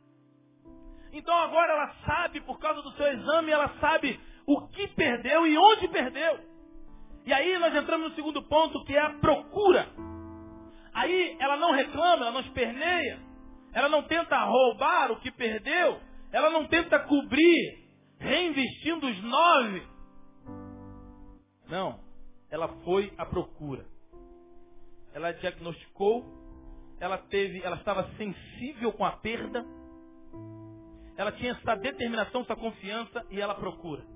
Então 1.12 1.37
agora 1.38 1.73
ela 1.73 1.94
sabe, 2.04 2.40
por 2.40 2.58
causa 2.58 2.82
do 2.82 2.92
seu 2.92 3.06
exame, 3.06 3.52
ela 3.52 3.68
sabe 3.80 4.18
o 4.46 4.66
que 4.68 4.88
perdeu 4.88 5.46
e 5.46 5.56
onde 5.56 5.88
perdeu. 5.88 6.40
E 7.25 7.32
aí 7.32 7.56
nós 7.58 7.75
entramos 7.75 8.11
no 8.11 8.14
segundo 8.14 8.42
ponto, 8.42 8.84
que 8.84 8.96
é 8.96 9.00
a 9.00 9.11
procura. 9.11 9.88
Aí 10.92 11.37
ela 11.40 11.56
não 11.56 11.73
reclama, 11.73 12.26
ela 12.26 12.32
não 12.32 12.40
esperneia, 12.40 13.20
ela 13.73 13.88
não 13.88 14.02
tenta 14.02 14.37
roubar 14.44 15.12
o 15.12 15.20
que 15.20 15.30
perdeu, 15.30 16.00
ela 16.32 16.50
não 16.50 16.66
tenta 16.66 16.99
cobrir, 16.99 17.78
reinvestindo 18.18 19.06
os 19.06 19.23
nove. 19.23 19.93
Não, 21.68 22.00
ela 22.50 22.68
foi 22.85 23.12
à 23.16 23.25
procura. 23.25 23.85
Ela 25.12 25.33
diagnosticou, 25.33 26.25
ela 27.00 27.18
teve, 27.18 27.62
ela 27.62 27.76
estava 27.76 28.11
sensível 28.16 28.92
com 28.92 29.04
a 29.04 29.12
perda, 29.12 29.64
ela 31.16 31.33
tinha 31.33 31.52
essa 31.52 31.75
determinação, 31.76 32.42
essa 32.42 32.56
confiança 32.56 33.25
e 33.30 33.40
ela 33.40 33.54
procura 33.54 34.14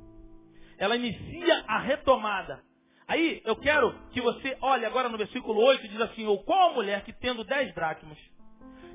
ela 0.78 0.96
inicia 0.96 1.64
a 1.66 1.80
retomada. 1.80 2.62
Aí 3.06 3.42
eu 3.44 3.56
quero 3.56 3.92
que 4.10 4.20
você 4.20 4.56
olhe 4.60 4.84
agora 4.84 5.08
no 5.08 5.18
versículo 5.18 5.60
8 5.60 5.88
diz 5.88 6.00
assim, 6.00 6.26
ou 6.26 6.42
qual 6.44 6.70
a 6.70 6.74
mulher 6.74 7.02
que 7.04 7.12
tendo 7.12 7.44
dez 7.44 7.74
dracmas, 7.74 8.18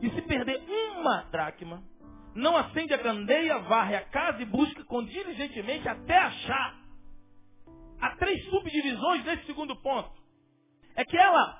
e 0.02 0.10
se 0.10 0.22
perder 0.22 0.62
uma 0.98 1.24
dracma, 1.32 1.84
não 2.34 2.56
acende 2.58 2.94
a 2.94 2.98
candeia, 2.98 3.60
varre 3.60 3.96
a 3.96 4.06
casa 4.06 4.42
e 4.42 4.46
busca 4.46 4.84
com 4.86 5.04
diligentemente 5.04 5.88
até 5.88 6.18
achar. 6.18 6.83
Há 8.04 8.18
três 8.18 8.44
subdivisões 8.50 9.24
nesse 9.24 9.46
segundo 9.46 9.78
ponto. 9.78 10.12
É 10.94 11.06
que 11.06 11.18
ela 11.18 11.58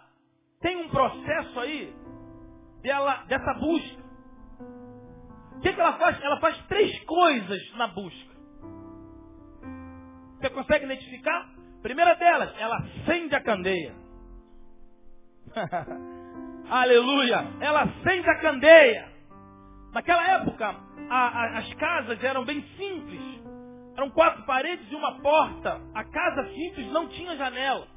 tem 0.60 0.76
um 0.76 0.90
processo 0.90 1.58
aí 1.58 1.96
dela, 2.82 3.24
dessa 3.30 3.54
busca. 3.54 4.04
O 5.56 5.60
que, 5.62 5.72
que 5.72 5.80
ela 5.80 5.98
faz? 5.98 6.22
Ela 6.22 6.42
faz 6.42 6.58
três 6.68 7.00
coisas 7.06 7.74
na 7.78 7.88
busca. 7.88 8.34
Você 10.38 10.50
consegue 10.50 10.84
identificar? 10.84 11.50
Primeira 11.82 12.14
delas, 12.16 12.54
ela 12.60 12.76
acende 12.76 13.34
a 13.34 13.42
candeia. 13.42 13.96
Aleluia! 16.70 17.38
Ela 17.62 17.84
acende 17.84 18.30
a 18.30 18.40
candeia. 18.42 19.10
Naquela 19.94 20.28
época, 20.30 20.76
a, 21.10 21.16
a, 21.16 21.58
as 21.60 21.74
casas 21.76 22.22
eram 22.22 22.44
bem 22.44 22.62
simples. 22.76 23.43
Eram 23.96 24.10
quatro 24.10 24.44
paredes 24.44 24.92
e 24.92 24.96
uma 24.96 25.20
porta. 25.20 25.82
A 25.94 26.04
casa 26.04 26.48
simples 26.54 26.92
não 26.92 27.08
tinha 27.10 27.38
janela. 27.38 27.88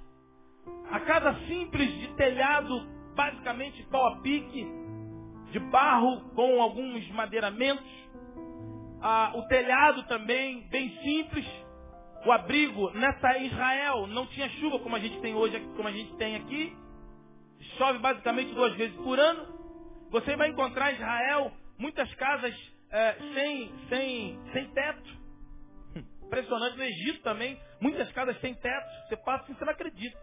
A 0.91 1.01
casa 1.01 1.35
simples 1.47 1.91
de 2.01 2.09
telhado, 2.15 2.87
basicamente 3.15 3.83
pau 3.85 4.07
a 4.09 4.21
pique, 4.21 4.67
de 5.51 5.59
barro 5.59 6.31
com 6.35 6.61
alguns 6.61 7.09
madeiramentos. 7.11 7.87
Ah, 9.01 9.33
o 9.35 9.43
telhado 9.43 10.03
também 10.05 10.69
bem 10.69 10.91
simples 11.03 11.47
o 12.27 12.33
abrigo 12.33 12.91
nessa 12.91 13.39
Israel 13.39 14.09
não 14.09 14.27
tinha 14.27 14.49
chuva 14.49 14.81
como 14.81 14.97
a 14.97 14.99
gente 14.99 15.21
tem 15.21 15.33
hoje, 15.37 15.61
como 15.77 15.87
a 15.87 15.93
gente 15.93 16.13
tem 16.17 16.35
aqui. 16.35 16.77
Chove 17.79 18.01
basicamente 18.01 18.53
duas 18.53 18.75
vezes 18.75 18.97
por 18.97 19.17
ano. 19.19 19.47
Você 20.11 20.35
vai 20.35 20.49
encontrar 20.49 20.91
em 20.91 20.97
Israel 20.97 21.53
muitas 21.79 22.13
casas 22.15 22.53
é, 22.91 23.13
sem, 23.33 23.73
sem, 23.89 24.41
sem 24.53 24.67
teto. 24.71 25.26
Impressionante 26.27 26.77
no 26.77 26.85
Egito 26.85 27.23
também, 27.23 27.61
muitas 27.81 28.11
casas 28.13 28.39
sem 28.41 28.55
teto. 28.55 29.09
Você 29.09 29.17
passa 29.17 29.51
e 29.51 29.55
você 29.55 29.65
não 29.65 29.73
acredita. 29.73 30.19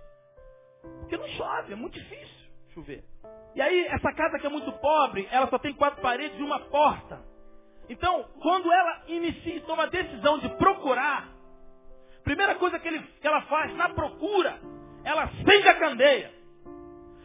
Porque 1.00 1.18
não 1.18 1.28
chove, 1.30 1.74
é 1.74 1.76
muito 1.76 1.94
difícil 1.94 2.44
chover. 2.74 3.04
E 3.56 3.62
aí, 3.62 3.88
essa 3.88 4.12
casa 4.14 4.40
que 4.40 4.46
é 4.46 4.50
muito 4.50 4.72
pobre, 4.74 5.28
ela 5.32 5.48
só 5.48 5.58
tem 5.60 5.74
quatro 5.74 6.02
paredes 6.02 6.38
e 6.40 6.44
uma 6.44 6.60
porta. 6.60 7.22
Então, 7.90 8.24
quando 8.42 8.72
ela 8.72 9.04
inicia 9.08 9.56
e 9.56 9.62
toma 9.62 9.84
a 9.84 9.88
decisão 9.88 10.40
de 10.40 10.50
procurar, 10.58 11.34
Primeira 12.24 12.56
coisa 12.56 12.80
que, 12.80 12.88
ele, 12.88 13.00
que 13.20 13.28
ela 13.28 13.42
faz 13.44 13.76
na 13.76 13.90
procura, 13.90 14.58
ela 15.04 15.24
acende 15.24 15.68
a 15.68 15.74
candeia. 15.76 16.32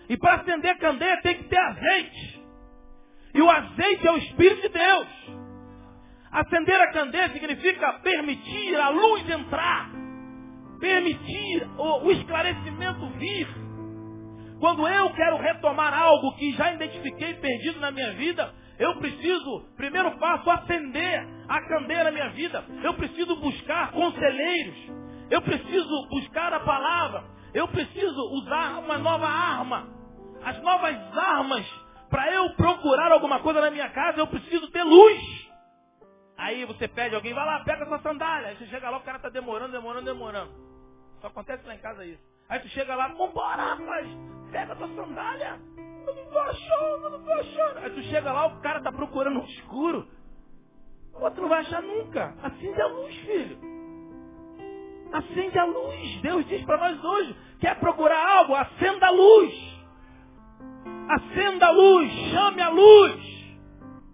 E 0.08 0.16
para 0.16 0.34
acender 0.34 0.72
a 0.72 0.78
candeia 0.78 1.22
tem 1.22 1.36
que 1.36 1.44
ter 1.44 1.58
azeite. 1.58 2.44
E 3.34 3.40
o 3.40 3.48
azeite 3.48 4.06
é 4.06 4.10
o 4.10 4.18
Espírito 4.18 4.62
de 4.62 4.68
Deus. 4.70 5.08
Acender 6.30 6.80
a 6.80 6.92
candeia 6.92 7.30
significa 7.30 7.94
permitir 8.00 8.76
a 8.76 8.90
luz 8.90 9.28
entrar. 9.28 9.90
Permitir 10.78 11.68
o, 11.78 12.10
esclarecimento 12.10 13.08
vir. 13.18 13.48
Quando 14.60 14.86
eu 14.86 15.10
quero 15.10 15.36
retomar 15.38 15.94
algo 15.94 16.36
que 16.36 16.52
já 16.52 16.72
identifiquei 16.72 17.34
perdido 17.34 17.80
na 17.80 17.90
minha 17.90 18.12
vida, 18.12 18.52
eu 18.78 18.96
preciso, 18.96 19.66
primeiro 19.76 20.16
passo, 20.18 20.48
acender 20.50 21.26
a 21.48 21.60
candeia 21.62 22.04
na 22.04 22.10
minha 22.10 22.28
vida. 22.30 22.64
Eu 22.82 22.94
preciso 22.94 23.36
buscar 23.36 23.90
conselheiros. 23.92 24.76
Eu 25.30 25.42
preciso 25.42 26.08
buscar 26.10 26.52
a 26.52 26.60
palavra. 26.60 27.24
Eu 27.54 27.66
preciso 27.68 28.20
usar 28.34 28.78
uma 28.78 28.98
nova 28.98 29.26
arma. 29.26 29.88
As 30.44 30.60
novas 30.62 30.96
armas, 31.16 31.66
para 32.10 32.32
eu 32.32 32.50
procurar 32.50 33.10
alguma 33.12 33.40
coisa 33.40 33.60
na 33.60 33.70
minha 33.70 33.88
casa, 33.90 34.20
eu 34.20 34.26
preciso 34.26 34.70
ter 34.70 34.84
luz. 34.84 35.37
Aí 36.38 36.64
você 36.64 36.86
pede 36.86 37.16
alguém, 37.16 37.34
vai 37.34 37.44
lá, 37.44 37.64
pega 37.64 37.84
sua 37.84 37.98
sandália. 37.98 38.50
Aí 38.50 38.56
você 38.56 38.66
chega 38.66 38.88
lá, 38.88 38.98
o 38.98 39.02
cara 39.02 39.16
está 39.16 39.28
demorando, 39.28 39.72
demorando, 39.72 40.04
demorando. 40.04 40.52
Só 41.20 41.26
acontece 41.26 41.66
lá 41.66 41.74
em 41.74 41.80
casa 41.80 42.04
isso. 42.06 42.22
Aí 42.48 42.60
tu 42.60 42.68
chega 42.68 42.94
lá, 42.94 43.08
vambora, 43.08 43.74
rapaz, 43.74 44.08
pega 44.52 44.76
tua 44.76 44.88
sandália. 44.88 45.60
Eu 46.06 46.14
não 46.14 46.30
tô 46.30 46.38
achando, 46.38 47.10
não 47.10 47.24
tô 47.24 47.32
achando. 47.32 47.78
Aí 47.78 47.90
tu 47.90 48.02
chega 48.04 48.32
lá, 48.32 48.46
o 48.46 48.60
cara 48.60 48.80
tá 48.80 48.92
procurando 48.92 49.40
no 49.40 49.44
escuro. 49.46 50.08
O 51.12 51.24
outro 51.24 51.42
não 51.42 51.48
vai 51.48 51.60
achar 51.60 51.82
nunca. 51.82 52.32
Acende 52.40 52.80
a 52.80 52.86
luz, 52.86 53.14
filho. 53.16 53.58
Acende 55.12 55.58
a 55.58 55.64
luz. 55.64 56.22
Deus 56.22 56.46
diz 56.46 56.64
para 56.64 56.78
nós 56.78 57.04
hoje, 57.04 57.36
quer 57.58 57.80
procurar 57.80 58.38
algo? 58.38 58.54
Acenda 58.54 59.08
a 59.08 59.10
luz. 59.10 59.52
Acenda 61.08 61.66
a 61.66 61.70
luz, 61.70 62.12
chame 62.30 62.62
a 62.62 62.68
luz. 62.68 63.56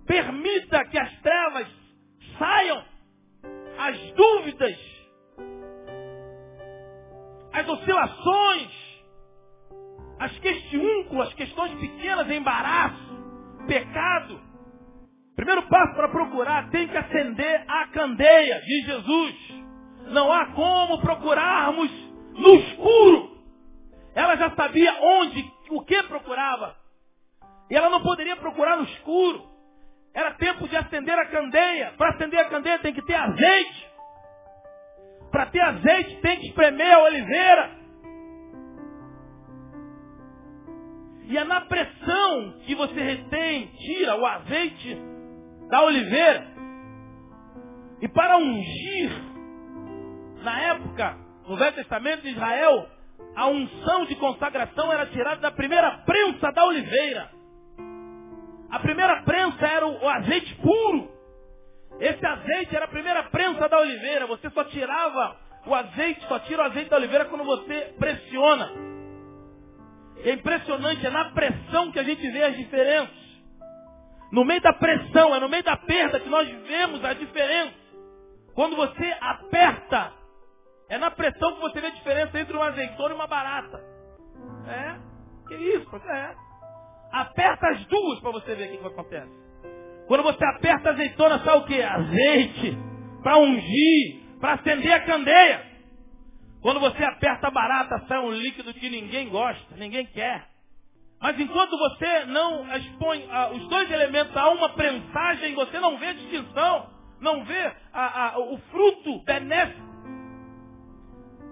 Permita 0.07 0.85
que 0.87 0.99
as 0.99 1.21
trevas 1.21 1.84
saiam. 2.38 2.85
As 3.79 3.99
dúvidas, 4.12 4.79
as 7.53 7.69
oscilações, 7.69 8.85
as 10.19 10.38
questiúnculas, 10.38 11.29
as 11.29 11.35
questões 11.35 11.73
pequenas, 11.81 12.31
embaraço, 12.31 13.19
pecado. 13.67 14.41
Primeiro 15.37 15.62
passo 15.69 15.95
para 15.95 16.09
procurar, 16.09 16.71
tem 16.71 16.87
que 16.87 16.97
acender 16.97 17.64
a 17.69 17.88
candeia 17.88 18.61
de 18.61 18.83
Jesus. 18.83 19.64
Não 20.12 20.33
há 20.33 20.47
como 20.53 21.00
procurarmos 21.00 21.91
no 22.33 22.55
escuro. 22.55 23.35
Ela 24.14 24.37
já 24.37 24.55
sabia 24.55 24.95
onde, 25.03 25.53
o 25.71 25.85
que 25.85 26.03
procurava. 26.05 26.76
E 27.69 27.75
ela 27.75 27.91
não 27.91 28.03
poderia 28.03 28.37
procurar 28.37 28.76
no 28.76 28.85
escuro. 28.85 29.53
Era 30.14 30.33
tempo 30.35 30.68
de 30.68 30.76
acender 30.76 31.18
a 31.18 31.26
candeia. 31.26 31.92
Para 31.97 32.11
acender 32.11 32.38
a 32.38 32.49
candeia 32.49 32.78
tem 32.78 32.94
que 32.94 33.02
ter 33.02 33.14
azeite. 33.14 33.90
Para 35.30 35.47
ter 35.47 35.61
azeite 35.61 36.16
tem 36.21 36.38
que 36.38 36.47
espremer 36.47 36.94
a 36.94 37.02
oliveira. 37.02 37.71
E 41.26 41.37
é 41.37 41.44
na 41.44 41.62
pressão 41.62 42.61
que 42.64 42.75
você 42.75 43.00
retém, 43.00 43.66
tira 43.78 44.14
o 44.16 44.26
azeite 44.26 45.02
da 45.68 45.83
oliveira. 45.83 46.47
E 48.00 48.09
para 48.09 48.37
ungir, 48.37 49.11
na 50.42 50.61
época, 50.61 51.16
no 51.49 51.56
Velho 51.56 51.75
Testamento 51.75 52.23
de 52.23 52.28
Israel, 52.28 52.87
a 53.35 53.49
unção 53.49 54.04
de 54.04 54.14
consagração 54.16 54.92
era 54.92 55.06
tirada 55.06 55.40
da 55.40 55.50
primeira 55.50 55.99
prensa 56.04 56.52
da 56.52 56.64
oliveira. 56.66 57.30
A 58.75 58.81
primeira 58.81 59.23
prensa 59.23 59.64
era 59.64 59.87
o, 59.87 60.09
azeite 60.09 60.52
puro. 60.57 61.09
Esse 62.00 62.26
azeite 62.26 62.75
era 62.75 62.87
a 62.87 62.88
primeira 62.88 63.23
prensa 63.31 63.69
da 63.69 63.78
oliveira. 63.78 64.26
Você 64.26 64.50
só 64.50 64.64
tirava 64.64 65.37
o 65.64 65.73
azeite, 65.73 66.26
só 66.26 66.40
tira 66.40 66.61
o 66.61 66.66
azeite 66.66 66.90
da 66.90 66.97
oliveira 66.97 67.26
quando 67.26 67.45
você 67.45 67.95
pressiona. 67.97 68.73
É 70.25 70.33
impressionante, 70.33 71.07
é 71.07 71.11
na 71.11 71.26
pressão 71.26 71.93
que 71.93 72.00
a 72.00 72.02
gente 72.02 72.28
vê 72.28 72.43
as 72.43 72.57
diferenças. 72.57 73.14
No 74.33 74.45
meio 74.45 74.61
da 74.61 74.73
pressão, 74.73 75.33
é 75.37 75.38
no 75.38 75.49
meio 75.49 75.62
da 75.62 75.76
perda 75.76 76.19
que 76.19 76.28
nós 76.28 76.49
vemos 76.49 77.04
a 77.04 77.12
diferença. 77.12 77.75
Quando 78.57 78.75
você 78.75 79.16
aperta, 79.21 80.12
é 80.88 80.99
na 80.99 81.12
pressão 81.12 81.54
que 81.54 81.61
você 81.61 81.81
vê 81.81 81.87
a 81.87 81.90
diferença 81.90 82.40
entre 82.40 82.57
uma 82.57 82.66
azeitona 82.66 83.11
e 83.11 83.14
uma 83.14 83.28
barata. 83.28 83.81
É? 84.66 84.99
Que 85.47 85.54
isso? 85.54 85.97
É. 85.97 86.53
Aperta 87.14 87.68
as 87.68 87.85
duas 87.87 88.21
para 88.21 88.30
você 88.33 88.54
ver 88.54 88.75
o 88.75 88.78
que, 88.78 88.87
acontece. 88.87 89.30
Quando 90.06 90.23
você 90.23 90.44
aperta 90.44 90.88
a 90.88 90.92
azeitona, 90.92 91.38
sabe 91.44 91.59
o 91.59 91.64
que? 91.66 91.80
Azeite. 91.80 92.78
Para 93.23 93.38
ungir. 93.38 94.38
Para 94.40 94.54
acender 94.54 94.92
a 94.92 95.00
candeia. 95.00 95.75
Quando 96.61 96.80
você 96.80 97.04
aperta 97.04 97.49
a 97.49 97.50
barata, 97.50 98.04
sai 98.09 98.18
um 98.18 98.33
líquido 98.33 98.73
que 98.75 98.88
ninguém 98.88 99.28
gosta, 99.28 99.76
ninguém 99.76 100.06
quer. 100.06 100.47
Mas 101.21 101.38
enquanto 101.38 101.76
você 101.78 102.25
não 102.26 102.76
expõe 102.76 103.26
ah, 103.30 103.50
os 103.52 103.68
dois 103.68 103.90
elementos 103.90 104.37
a 104.37 104.49
uma 104.50 104.71
prensagem, 104.71 105.54
você 105.54 105.78
não 105.78 105.99
vê 105.99 106.14
distinção, 106.14 106.90
não 107.21 107.44
vê 107.44 107.73
a, 107.92 108.35
a, 108.35 108.38
o 108.38 108.59
fruto 108.71 109.23
benéfico 109.25 109.94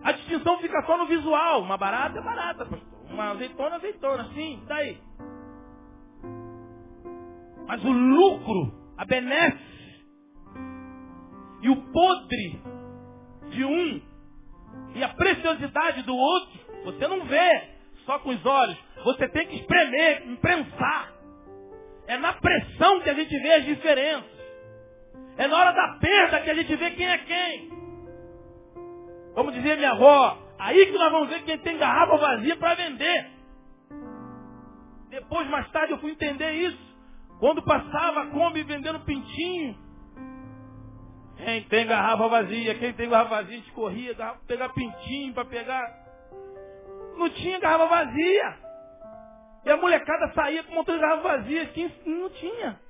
a 0.03 0.13
distinção 0.13 0.59
fica 0.59 0.83
só 0.83 0.99
no 0.99 1.07
visual. 1.07 1.63
Uma 1.63 1.77
barata 1.77 2.19
é 2.19 2.23
barata, 2.23 2.67
pastor. 2.67 3.03
Uma 3.11 3.31
azeitona 3.31 3.71
é 3.71 3.79
azeitona. 3.79 4.25
Sim, 4.35 4.65
tá 4.67 4.77
aí. 4.77 4.99
Mas 7.73 7.83
o 7.87 7.91
lucro, 7.91 8.71
a 8.99 9.05
benesse 9.07 9.57
e 11.63 11.71
o 11.71 11.77
podre 11.91 12.63
de 13.49 13.65
um 13.65 14.03
e 14.95 15.03
a 15.03 15.09
preciosidade 15.09 16.03
do 16.03 16.15
outro, 16.15 16.61
você 16.85 17.09
não 17.09 17.25
vê 17.25 17.63
só 18.05 18.19
com 18.19 18.29
os 18.29 18.45
olhos. 18.45 18.77
Você 19.05 19.27
tem 19.31 19.47
que 19.47 19.57
espremer, 19.57 20.29
imprensar. 20.29 21.15
É 22.09 22.19
na 22.19 22.35
pressão 22.35 23.01
que 23.01 23.09
a 23.09 23.15
gente 23.15 23.39
vê 23.39 23.53
as 23.55 23.65
diferenças. 23.65 24.31
É 25.39 25.49
na 25.49 25.57
hora 25.57 25.73
da 25.73 25.99
perda 25.99 26.41
que 26.43 26.51
a 26.51 26.55
gente 26.55 26.77
vê 26.77 26.91
quem 26.91 27.07
é 27.07 27.19
quem. 27.21 27.71
Como 29.35 29.51
dizia 29.51 29.77
minha 29.77 29.93
avó, 29.93 30.37
aí 30.59 30.85
que 30.85 30.99
nós 30.99 31.11
vamos 31.11 31.31
ver 31.31 31.43
quem 31.45 31.57
tem 31.57 31.79
garrafa 31.79 32.19
vazia 32.19 32.55
para 32.55 32.75
vender. 32.75 33.31
Depois, 35.09 35.49
mais 35.49 35.71
tarde, 35.71 35.93
eu 35.93 35.99
fui 36.01 36.11
entender 36.11 36.53
isso. 36.53 36.92
Quando 37.43 37.61
passava 37.65 38.23
a 38.23 38.27
Kombi 38.29 38.63
vendendo 38.63 39.01
pintinho. 39.01 39.77
Quem 41.37 41.65
tem 41.65 41.89
garrafa 41.89 42.29
vazia, 42.29 42.79
quem 42.79 42.93
tem 42.93 43.11
garrafa 43.11 43.31
vazia, 43.31 43.57
a 43.57 43.59
gente 43.59 43.73
corria, 43.73 44.15
para 44.15 44.35
pegar 44.47 44.69
pintinho, 44.69 45.35
para 45.35 45.45
pegar. 45.47 45.83
Não 47.17 47.29
tinha 47.31 47.59
garrafa 47.59 47.87
vazia. 47.89 48.59
E 49.65 49.71
a 49.71 49.77
molecada 49.77 50.33
saía 50.35 50.63
com 50.63 50.71
um 50.71 50.75
montão 50.77 50.95
de 50.95 51.01
garrafa 51.01 51.23
vazia. 51.23 51.69
Não 52.07 52.31
tinha. 52.31 52.81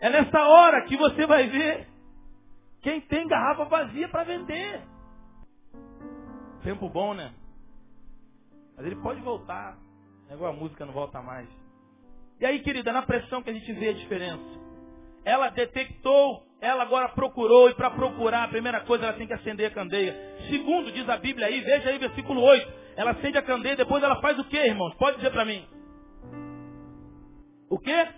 É 0.00 0.10
nessa 0.10 0.46
hora 0.46 0.82
que 0.82 0.94
você 0.98 1.24
vai 1.26 1.48
ver 1.48 1.88
quem 2.82 3.00
tem 3.00 3.26
garrafa 3.26 3.64
vazia 3.64 4.06
para 4.10 4.24
vender. 4.24 4.82
Tempo 6.62 6.90
bom, 6.90 7.14
né? 7.14 7.32
Mas 8.76 8.84
ele 8.84 8.96
pode 8.96 9.22
voltar. 9.22 9.78
É 10.28 10.34
igual 10.34 10.52
a 10.52 10.54
música 10.54 10.84
não 10.84 10.92
volta 10.92 11.22
mais. 11.22 11.61
E 12.42 12.44
aí, 12.44 12.58
querida, 12.58 12.92
na 12.92 13.02
pressão 13.02 13.40
que 13.40 13.50
a 13.50 13.52
gente 13.52 13.72
vê 13.74 13.90
a 13.90 13.92
diferença. 13.92 14.42
Ela 15.24 15.50
detectou, 15.50 16.44
ela 16.60 16.82
agora 16.82 17.08
procurou, 17.10 17.70
e 17.70 17.74
para 17.74 17.92
procurar, 17.92 18.42
a 18.42 18.48
primeira 18.48 18.80
coisa 18.80 19.04
ela 19.04 19.12
tem 19.12 19.28
que 19.28 19.32
acender 19.32 19.70
a 19.70 19.70
candeia. 19.70 20.12
Segundo, 20.50 20.90
diz 20.90 21.08
a 21.08 21.18
Bíblia 21.18 21.46
aí, 21.46 21.60
veja 21.60 21.90
aí 21.90 21.98
versículo 21.98 22.40
8. 22.40 22.72
Ela 22.96 23.12
acende 23.12 23.38
a 23.38 23.42
candeia, 23.42 23.76
depois 23.76 24.02
ela 24.02 24.20
faz 24.20 24.36
o 24.40 24.44
que, 24.46 24.56
irmãos? 24.56 24.92
Pode 24.96 25.18
dizer 25.18 25.30
para 25.30 25.44
mim. 25.44 25.64
O 27.70 27.78
quê? 27.78 28.08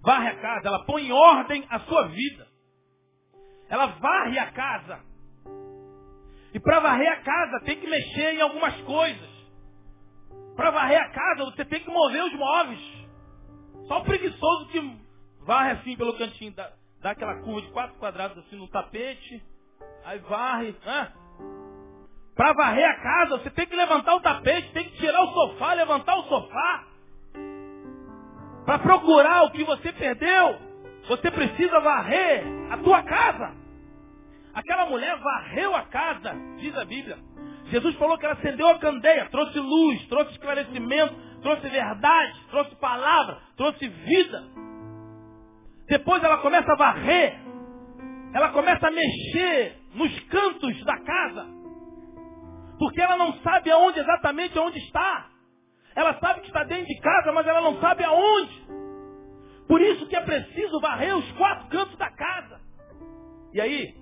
Varre 0.00 0.28
a 0.28 0.36
casa, 0.36 0.68
ela 0.68 0.84
põe 0.86 1.08
em 1.08 1.12
ordem 1.12 1.62
a 1.68 1.80
sua 1.80 2.08
vida. 2.08 2.46
Ela 3.68 3.86
varre 3.86 4.38
a 4.38 4.50
casa. 4.52 5.00
E 6.54 6.58
para 6.58 6.80
varrer 6.80 7.12
a 7.12 7.16
casa 7.16 7.60
tem 7.66 7.76
que 7.78 7.86
mexer 7.86 8.32
em 8.32 8.40
algumas 8.40 8.74
coisas. 8.80 9.35
Para 10.56 10.70
varrer 10.70 11.00
a 11.00 11.10
casa 11.10 11.44
você 11.44 11.64
tem 11.64 11.80
que 11.80 11.90
mover 11.90 12.24
os 12.24 12.32
móveis. 12.34 12.80
Só 13.86 14.00
o 14.00 14.04
preguiçoso 14.04 14.68
que 14.68 14.96
varre 15.42 15.72
assim 15.72 15.96
pelo 15.96 16.16
cantinho, 16.16 16.52
dá, 16.52 16.72
dá 17.00 17.10
aquela 17.10 17.36
curva 17.42 17.60
de 17.60 17.72
quatro 17.72 17.96
quadrados 17.96 18.38
assim 18.38 18.56
no 18.56 18.66
tapete, 18.68 19.42
aí 20.04 20.18
varre. 20.20 20.74
Para 22.34 22.52
varrer 22.54 22.88
a 22.88 23.00
casa 23.00 23.38
você 23.38 23.50
tem 23.50 23.66
que 23.66 23.76
levantar 23.76 24.14
o 24.16 24.20
tapete, 24.20 24.72
tem 24.72 24.90
que 24.90 24.96
tirar 24.96 25.22
o 25.22 25.32
sofá, 25.32 25.74
levantar 25.74 26.16
o 26.16 26.24
sofá. 26.24 26.84
Para 28.64 28.78
procurar 28.80 29.44
o 29.44 29.50
que 29.52 29.62
você 29.62 29.92
perdeu, 29.92 30.58
você 31.06 31.30
precisa 31.30 31.78
varrer 31.80 32.44
a 32.70 32.78
tua 32.78 33.02
casa. 33.02 33.54
Aquela 34.52 34.86
mulher 34.86 35.16
varreu 35.18 35.76
a 35.76 35.82
casa, 35.82 36.34
diz 36.56 36.76
a 36.76 36.84
Bíblia. 36.84 37.18
Jesus 37.66 37.96
falou 37.96 38.16
que 38.18 38.24
ela 38.24 38.34
acendeu 38.34 38.68
a 38.68 38.78
candeia, 38.78 39.28
trouxe 39.30 39.58
luz, 39.58 40.06
trouxe 40.08 40.32
esclarecimento, 40.32 41.14
trouxe 41.42 41.68
verdade, 41.68 42.40
trouxe 42.50 42.74
palavra, 42.76 43.38
trouxe 43.56 43.88
vida. 43.88 44.44
Depois 45.88 46.22
ela 46.22 46.38
começa 46.38 46.72
a 46.72 46.76
varrer, 46.76 47.38
ela 48.32 48.50
começa 48.50 48.86
a 48.86 48.90
mexer 48.90 49.76
nos 49.94 50.20
cantos 50.24 50.84
da 50.84 50.98
casa. 50.98 51.46
Porque 52.78 53.00
ela 53.00 53.16
não 53.16 53.32
sabe 53.40 53.70
aonde 53.70 54.00
exatamente 54.00 54.56
aonde 54.58 54.78
está. 54.78 55.28
Ela 55.94 56.18
sabe 56.20 56.40
que 56.40 56.48
está 56.48 56.62
dentro 56.64 56.86
de 56.86 57.00
casa, 57.00 57.32
mas 57.32 57.46
ela 57.46 57.62
não 57.62 57.80
sabe 57.80 58.04
aonde. 58.04 58.66
Por 59.66 59.80
isso 59.80 60.06
que 60.06 60.14
é 60.14 60.20
preciso 60.20 60.80
varrer 60.80 61.16
os 61.16 61.32
quatro 61.32 61.68
cantos 61.68 61.96
da 61.96 62.10
casa. 62.10 62.60
E 63.54 63.60
aí, 63.60 63.94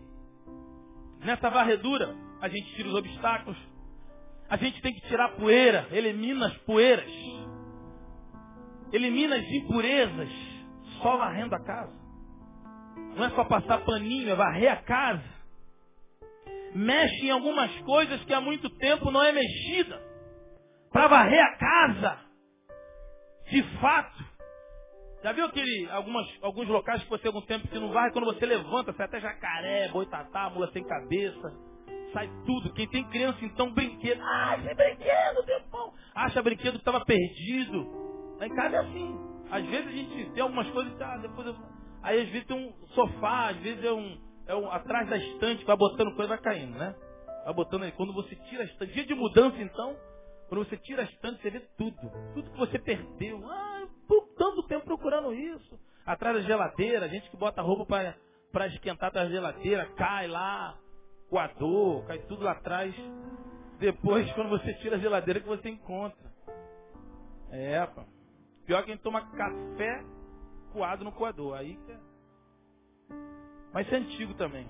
Nessa 1.25 1.49
varredura, 1.49 2.15
a 2.45 2.49
gente 2.49 2.75
tira 2.75 2.89
os 2.89 2.95
obstáculos. 2.95 3.59
A 4.51 4.59
gente 4.59 4.81
tem 4.83 4.93
que 4.93 5.01
tirar 5.09 5.31
poeira, 5.31 5.89
elimina 5.91 6.49
as 6.49 6.57
poeiras. 6.59 7.11
Elimina 8.93 9.37
as 9.37 9.45
impurezas, 9.45 10.29
só 11.01 11.17
varrendo 11.17 11.55
a 11.55 11.65
casa. 11.65 11.95
Não 13.17 13.25
é 13.25 13.31
só 13.31 13.45
passar 13.45 13.79
paninho, 13.87 14.29
é 14.29 14.35
varrer 14.35 14.71
a 14.71 14.77
casa. 14.77 15.25
Mexe 16.75 17.27
em 17.27 17.31
algumas 17.31 17.75
coisas 17.81 18.23
que 18.25 18.35
há 18.35 18.43
muito 18.43 18.69
tempo 18.77 19.11
não 19.11 19.23
é 19.23 19.33
mexida. 19.33 19.99
Para 20.93 21.09
varrer 21.09 21.43
a 21.43 21.57
casa, 21.57 22.19
de 23.51 23.63
fato, 23.81 24.23
já 25.23 25.33
viu 25.33 25.47
aquele, 25.47 25.89
algumas, 25.91 26.27
alguns 26.43 26.69
locais 26.69 27.03
que 27.03 27.09
você 27.09 27.27
algum 27.27 27.41
tempo 27.41 27.67
que 27.69 27.79
não 27.79 27.91
vai, 27.91 28.13
quando 28.13 28.27
você 28.27 28.45
levanta, 28.45 28.93
sai 28.93 29.07
até 29.07 29.19
jacaré, 29.19 29.89
boitatá, 29.89 30.51
mula 30.51 30.71
sem 30.73 30.85
cabeça, 30.85 31.74
sai 32.13 32.31
tudo. 32.47 32.73
Quem 32.73 32.89
tem 32.89 33.05
criança, 33.11 33.39
então, 33.45 33.73
brinquedo. 33.73 34.23
Esse 34.59 34.75
brinquedo, 34.75 35.47
meu 35.47 35.61
pão. 35.71 35.93
Acha 36.15 36.43
brinquedo 36.43 36.73
que 36.75 36.79
estava 36.79 37.05
perdido. 37.05 38.37
Lá 38.39 38.47
em 38.47 38.55
casa 38.55 38.77
é 38.77 38.79
assim. 38.79 39.19
Às 39.51 39.67
vezes 39.67 39.87
a 39.87 39.91
gente 39.91 40.31
tem 40.33 40.43
algumas 40.43 40.69
coisas, 40.71 41.01
ah, 41.01 41.19
depois 41.19 41.47
eu... 41.47 41.57
Aí 42.03 42.21
às 42.21 42.29
vezes 42.29 42.47
tem 42.47 42.57
um 42.57 42.87
sofá, 42.89 43.51
às 43.51 43.57
vezes 43.59 43.83
é 43.85 43.93
um, 43.93 44.19
é 44.47 44.55
um 44.55 44.71
atrás 44.71 45.09
da 45.09 45.17
estante, 45.17 45.65
vai 45.65 45.77
botando 45.77 46.15
coisa, 46.15 46.29
vai 46.29 46.39
caindo, 46.39 46.77
né? 46.77 46.95
Vai 47.45 47.55
botando 47.55 47.85
aí. 47.85 47.93
Quando 47.93 48.13
você 48.13 48.37
tira 48.37 48.63
a 48.63 48.67
estante, 48.67 48.93
dia 48.93 49.07
de 49.07 49.15
mudança 49.15 49.57
então, 49.59 49.97
quando 50.49 50.67
você 50.67 50.77
tira 50.77 51.03
a 51.03 51.05
estante, 51.05 51.41
você 51.41 51.51
vê 51.51 51.61
tudo. 51.79 51.97
Tudo 52.35 52.51
que 52.51 52.59
você 52.59 52.79
perdeu. 52.79 53.43
Ah, 53.49 53.87
tanto 54.37 54.63
tempo 54.65 54.85
procurando 54.85 55.33
isso. 55.33 55.79
Atrás 56.05 56.37
da 56.37 56.43
geladeira, 56.43 57.09
gente 57.09 57.31
que 57.31 57.37
bota 57.37 57.63
roupa 57.63 57.87
para 58.53 58.67
esquentar 58.67 59.11
da 59.11 59.27
geladeira, 59.27 59.87
cai 59.97 60.27
lá, 60.27 60.77
coador, 61.29 62.07
cai 62.07 62.19
tudo 62.21 62.45
lá 62.45 62.53
atrás. 62.53 62.95
Depois, 63.79 64.31
quando 64.33 64.51
você 64.51 64.73
tira 64.75 64.97
a 64.97 64.99
geladeira, 64.99 65.41
que 65.41 65.47
você 65.47 65.69
encontra. 65.69 66.33
É, 67.51 67.85
pá. 67.87 68.05
Pior 68.67 68.83
que 68.83 68.91
a 68.91 68.95
gente 68.95 69.03
toma 69.03 69.21
café 69.33 70.05
coado 70.73 71.05
no 71.05 71.13
coador. 71.13 71.57
Aí 71.57 71.77
que 71.77 71.93
é... 71.93 71.99
Mas 73.73 73.87
isso 73.87 73.95
é 73.95 73.99
antigo 73.99 74.35
também. 74.35 74.69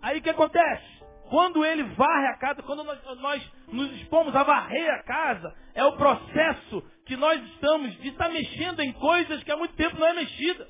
Aí 0.00 0.18
o 0.18 0.22
que 0.22 0.30
acontece? 0.30 1.02
Quando 1.30 1.64
ele 1.64 1.82
varre 1.94 2.26
a 2.28 2.36
casa, 2.36 2.62
quando 2.62 2.84
nós, 2.84 3.02
nós, 3.20 3.52
nos 3.68 3.90
dispomos 3.98 4.34
a 4.36 4.42
varrer 4.42 4.90
a 4.94 5.02
casa, 5.02 5.54
é 5.74 5.84
o 5.84 5.96
processo 5.96 6.82
que 7.06 7.16
nós 7.16 7.42
estamos 7.52 7.96
de 7.98 8.08
estar 8.08 8.28
mexendo 8.28 8.80
em 8.80 8.92
coisas 8.92 9.42
que 9.42 9.50
há 9.50 9.56
muito 9.56 9.74
tempo 9.74 9.98
não 9.98 10.06
é 10.06 10.12
mexida. 10.14 10.68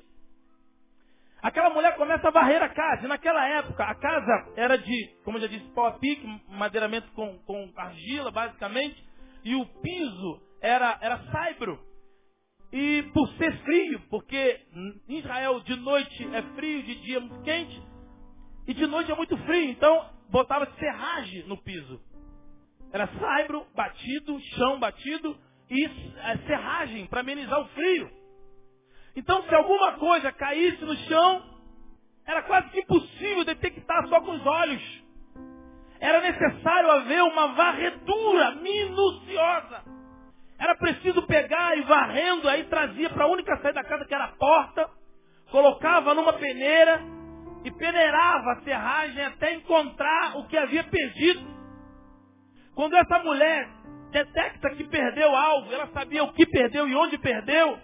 Aquela 1.42 1.70
mulher 1.70 1.96
começa 1.96 2.28
a 2.28 2.31
varrer 2.31 2.62
a 2.62 2.68
casa. 2.68 3.05
E 3.05 3.09
naquela 3.09 3.44
época, 3.48 3.85
a 3.85 3.94
casa 3.96 4.52
era 4.57 4.78
de, 4.78 5.11
como 5.24 5.38
eu 5.38 5.42
já 5.42 5.48
disse, 5.48 5.68
pau 5.72 5.87
a 5.87 5.98
pique, 5.98 6.24
madeiramento 6.48 7.11
com, 7.12 7.37
com 7.40 7.72
argila, 7.76 8.31
basicamente. 8.31 9.05
E 9.44 9.57
o 9.57 9.66
piso 9.66 10.40
era, 10.61 10.96
era 11.00 11.18
saibro. 11.33 11.81
E 12.72 13.02
por 13.12 13.28
ser 13.35 13.52
frio, 13.64 14.00
porque 14.09 14.61
em 15.09 15.18
Israel 15.18 15.61
de 15.61 15.76
noite 15.76 16.28
é 16.33 16.42
frio, 16.55 16.83
de 16.85 16.94
dia 17.02 17.16
é 17.16 17.20
muito 17.20 17.42
quente, 17.42 17.83
e 18.66 18.72
de 18.72 18.87
noite 18.87 19.12
é 19.12 19.14
muito 19.14 19.37
frio, 19.44 19.70
então 19.70 20.09
botava 20.31 20.66
serragem 20.78 21.42
no 21.48 21.59
piso. 21.59 22.00
Era 22.90 23.09
saibro 23.18 23.66
batido, 23.74 24.40
chão 24.57 24.78
batido 24.78 25.37
e 25.68 25.85
é, 25.85 26.38
serragem 26.46 27.07
para 27.07 27.20
amenizar 27.20 27.61
o 27.61 27.68
frio. 27.68 28.21
Então 29.14 29.42
se 29.42 29.55
alguma 29.55 29.92
coisa 29.92 30.33
caísse 30.33 30.85
no 30.85 30.96
chão, 30.96 31.42
era 32.27 32.42
quase 32.42 32.70
que 32.70 32.81
impossível 32.81 33.44
detectar 33.44 34.07
só 34.09 34.20
com 34.20 34.33
os 34.33 34.46
olhos. 34.46 35.03
Era 36.01 36.20
necessário 36.20 36.90
haver 36.90 37.22
uma 37.22 37.48
varredura 37.48 38.57
minuciosa. 38.57 39.83
Era 40.59 40.77
preciso 40.77 41.22
pegar 41.27 41.77
e 41.77 41.83
varrendo, 41.83 42.48
aí 42.48 42.64
trazia 42.64 43.11
para 43.11 43.25
a 43.25 43.29
única 43.29 43.57
saída 43.57 43.83
da 43.83 43.85
casa, 43.85 44.05
que 44.05 44.14
era 44.14 44.25
a 44.25 44.37
porta, 44.37 44.88
colocava 45.51 46.14
numa 46.14 46.33
peneira 46.35 47.01
e 47.64 47.70
peneirava 47.70 48.53
a 48.53 48.61
serragem 48.62 49.25
até 49.25 49.55
encontrar 49.55 50.37
o 50.38 50.46
que 50.46 50.57
havia 50.57 50.85
perdido. 50.85 51.53
Quando 52.75 52.96
essa 52.96 53.18
mulher 53.20 53.68
detecta 54.11 54.70
que 54.70 54.85
perdeu 54.85 55.35
algo, 55.35 55.72
ela 55.72 55.88
sabia 55.88 56.25
o 56.25 56.33
que 56.33 56.46
perdeu 56.46 56.88
e 56.88 56.94
onde 56.94 57.18
perdeu, 57.18 57.79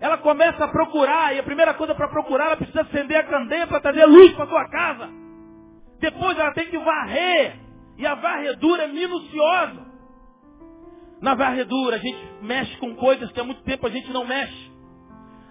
ela 0.00 0.18
começa 0.18 0.64
a 0.64 0.68
procurar, 0.68 1.34
e 1.34 1.40
a 1.40 1.42
primeira 1.42 1.74
coisa 1.74 1.94
para 1.94 2.08
procurar, 2.08 2.46
ela 2.46 2.56
precisa 2.56 2.82
acender 2.82 3.16
a 3.16 3.24
candeia 3.24 3.66
para 3.66 3.80
trazer 3.80 4.04
luz 4.06 4.32
para 4.32 4.46
sua 4.46 4.68
casa. 4.68 5.10
Depois 6.00 6.38
ela 6.38 6.52
tem 6.52 6.66
que 6.68 6.78
varrer, 6.78 7.58
e 7.96 8.06
a 8.06 8.14
varredura 8.14 8.84
é 8.84 8.88
minuciosa. 8.88 9.88
Na 11.20 11.34
varredura, 11.34 11.96
a 11.96 11.98
gente 11.98 12.24
mexe 12.42 12.76
com 12.76 12.94
coisas 12.94 13.30
que 13.32 13.40
há 13.40 13.44
muito 13.44 13.62
tempo 13.62 13.86
a 13.86 13.90
gente 13.90 14.10
não 14.12 14.24
mexe. 14.24 14.70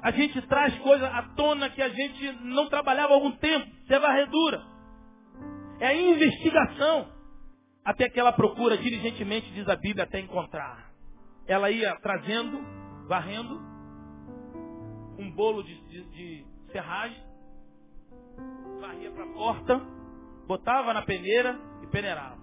A 0.01 0.11
gente 0.11 0.41
traz 0.43 0.77
coisas 0.79 1.09
à 1.13 1.23
tona 1.35 1.69
que 1.69 1.81
a 1.81 1.89
gente 1.89 2.31
não 2.43 2.69
trabalhava 2.69 3.11
há 3.11 3.15
algum 3.15 3.31
tempo. 3.31 3.67
Isso 3.83 3.93
é 3.93 3.99
varredura. 3.99 4.61
É 5.79 5.87
a 5.87 5.93
investigação. 5.93 7.09
Até 7.83 8.09
que 8.09 8.19
ela 8.19 8.31
procura 8.31 8.77
diligentemente, 8.77 9.51
diz 9.51 9.67
a 9.67 9.75
Bíblia, 9.75 10.05
até 10.05 10.19
encontrar. 10.19 10.91
Ela 11.45 11.69
ia 11.69 11.95
trazendo, 12.01 12.61
varrendo, 13.07 13.59
um 15.17 15.31
bolo 15.31 15.63
de, 15.63 15.75
de, 15.87 16.03
de 16.03 16.45
serragem, 16.71 17.23
varria 18.79 19.11
para 19.11 19.23
a 19.23 19.33
porta, 19.33 19.81
botava 20.47 20.93
na 20.93 21.01
peneira 21.01 21.59
e 21.83 21.87
peneirava. 21.87 22.37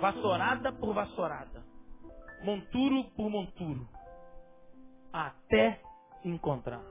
Vassourada 0.00 0.72
por 0.72 0.94
vassourada 0.94 1.68
monturo 2.42 3.04
por 3.16 3.30
monturo, 3.30 3.88
até 5.12 5.80
encontrar. 6.24 6.82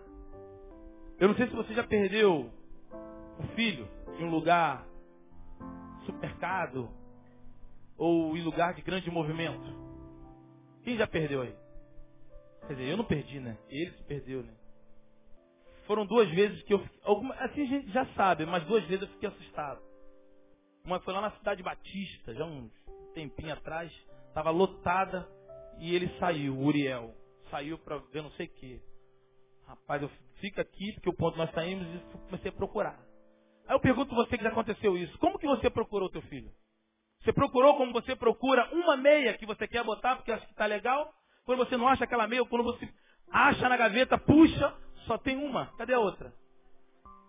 Eu 1.19 1.29
não 1.29 1.35
sei 1.35 1.47
se 1.47 1.55
você 1.55 1.73
já 1.73 1.83
perdeu 1.83 2.51
um 3.39 3.47
filho 3.55 3.87
em 4.19 4.25
um 4.25 4.29
lugar 4.29 4.85
supermercado 6.05 6.89
ou 7.97 8.35
em 8.37 8.43
lugar 8.43 8.73
de 8.73 8.81
grande 8.81 9.09
movimento. 9.09 9.75
Quem 10.83 10.97
já 10.97 11.07
perdeu 11.07 11.41
aí? 11.41 11.55
Quer 12.65 12.73
dizer, 12.73 12.89
eu 12.89 12.97
não 12.97 13.05
perdi, 13.05 13.39
né? 13.39 13.57
Ele 13.69 13.91
se 13.91 14.03
perdeu, 14.03 14.43
né? 14.43 14.53
Foram 15.85 16.05
duas 16.05 16.29
vezes 16.29 16.61
que 16.63 16.73
eu. 16.73 16.85
Alguma, 17.03 17.33
assim 17.35 17.61
a 17.61 17.65
gente 17.65 17.91
já 17.91 18.05
sabe, 18.13 18.45
mas 18.45 18.65
duas 18.65 18.83
vezes 18.85 19.03
eu 19.03 19.13
fiquei 19.13 19.29
assustado. 19.29 19.81
Uma 20.83 20.99
foi 21.01 21.13
lá 21.13 21.21
na 21.21 21.31
cidade 21.31 21.63
Batista, 21.63 22.33
já 22.33 22.45
um 22.45 22.69
tempinho 23.13 23.53
atrás, 23.53 23.91
estava 24.27 24.49
lotada. 24.49 25.27
E 25.79 25.93
ele 25.93 26.09
saiu, 26.19 26.55
o 26.55 26.65
Uriel. 26.65 27.13
Saiu 27.51 27.77
para 27.77 27.97
ver 27.97 28.23
não 28.23 28.31
sei 28.31 28.47
o 28.47 28.53
quê. 28.53 28.81
Rapaz, 29.65 30.01
eu 30.01 30.09
fico 30.39 30.59
aqui, 30.59 30.93
porque 30.93 31.09
o 31.09 31.15
ponto 31.15 31.37
nós 31.37 31.51
saímos 31.51 31.85
e 31.85 32.17
comecei 32.29 32.49
a 32.49 32.53
procurar. 32.53 32.99
Aí 33.67 33.75
eu 33.75 33.79
pergunto 33.79 34.15
você 34.15 34.37
que 34.37 34.43
já 34.43 34.49
aconteceu 34.49 34.97
isso. 34.97 35.17
Como 35.19 35.37
que 35.37 35.45
você 35.45 35.69
procurou 35.69 36.09
teu 36.09 36.21
filho? 36.23 36.51
Você 37.21 37.33
procurou 37.33 37.75
como 37.75 37.91
você 37.91 38.15
procura 38.15 38.69
uma 38.73 38.95
meia 38.95 39.37
que 39.37 39.45
você 39.45 39.67
quer 39.67 39.83
botar 39.83 40.15
porque 40.15 40.31
acha 40.31 40.45
que 40.45 40.51
está 40.51 40.65
legal? 40.65 41.13
Quando 41.47 41.59
você 41.59 41.77
não 41.77 41.87
acha 41.87 42.03
aquela 42.03 42.27
meia, 42.27 42.43
quando 42.43 42.65
você 42.65 42.89
acha 43.31 43.69
na 43.69 43.77
gaveta, 43.77 44.17
puxa, 44.17 44.75
só 45.05 45.17
tem 45.17 45.37
uma. 45.37 45.67
Cadê 45.77 45.93
a 45.93 45.99
outra? 45.99 46.33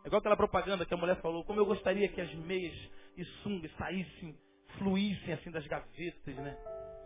É 0.02 0.08
igual 0.08 0.18
aquela 0.18 0.36
propaganda 0.36 0.84
que 0.84 0.92
a 0.92 0.96
mulher 0.96 1.20
falou, 1.22 1.44
como 1.44 1.60
eu 1.60 1.64
gostaria 1.64 2.08
que 2.08 2.20
as 2.20 2.34
meias 2.34 2.74
e 3.16 3.24
sungas 3.44 3.70
saíssem, 3.76 4.36
fluíssem 4.76 5.34
assim 5.34 5.52
das 5.52 5.64
gavetas, 5.68 6.34
né? 6.34 6.58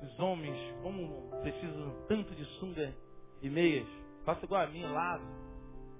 Os 0.02 0.18
homens, 0.20 0.56
como 0.82 1.30
precisam 1.42 1.94
tanto 2.08 2.34
de 2.34 2.46
sunga 2.58 2.96
e 3.42 3.50
meias, 3.50 3.86
faça 4.24 4.46
igual 4.46 4.62
a 4.62 4.66
mim, 4.66 4.82
lava. 4.82 5.22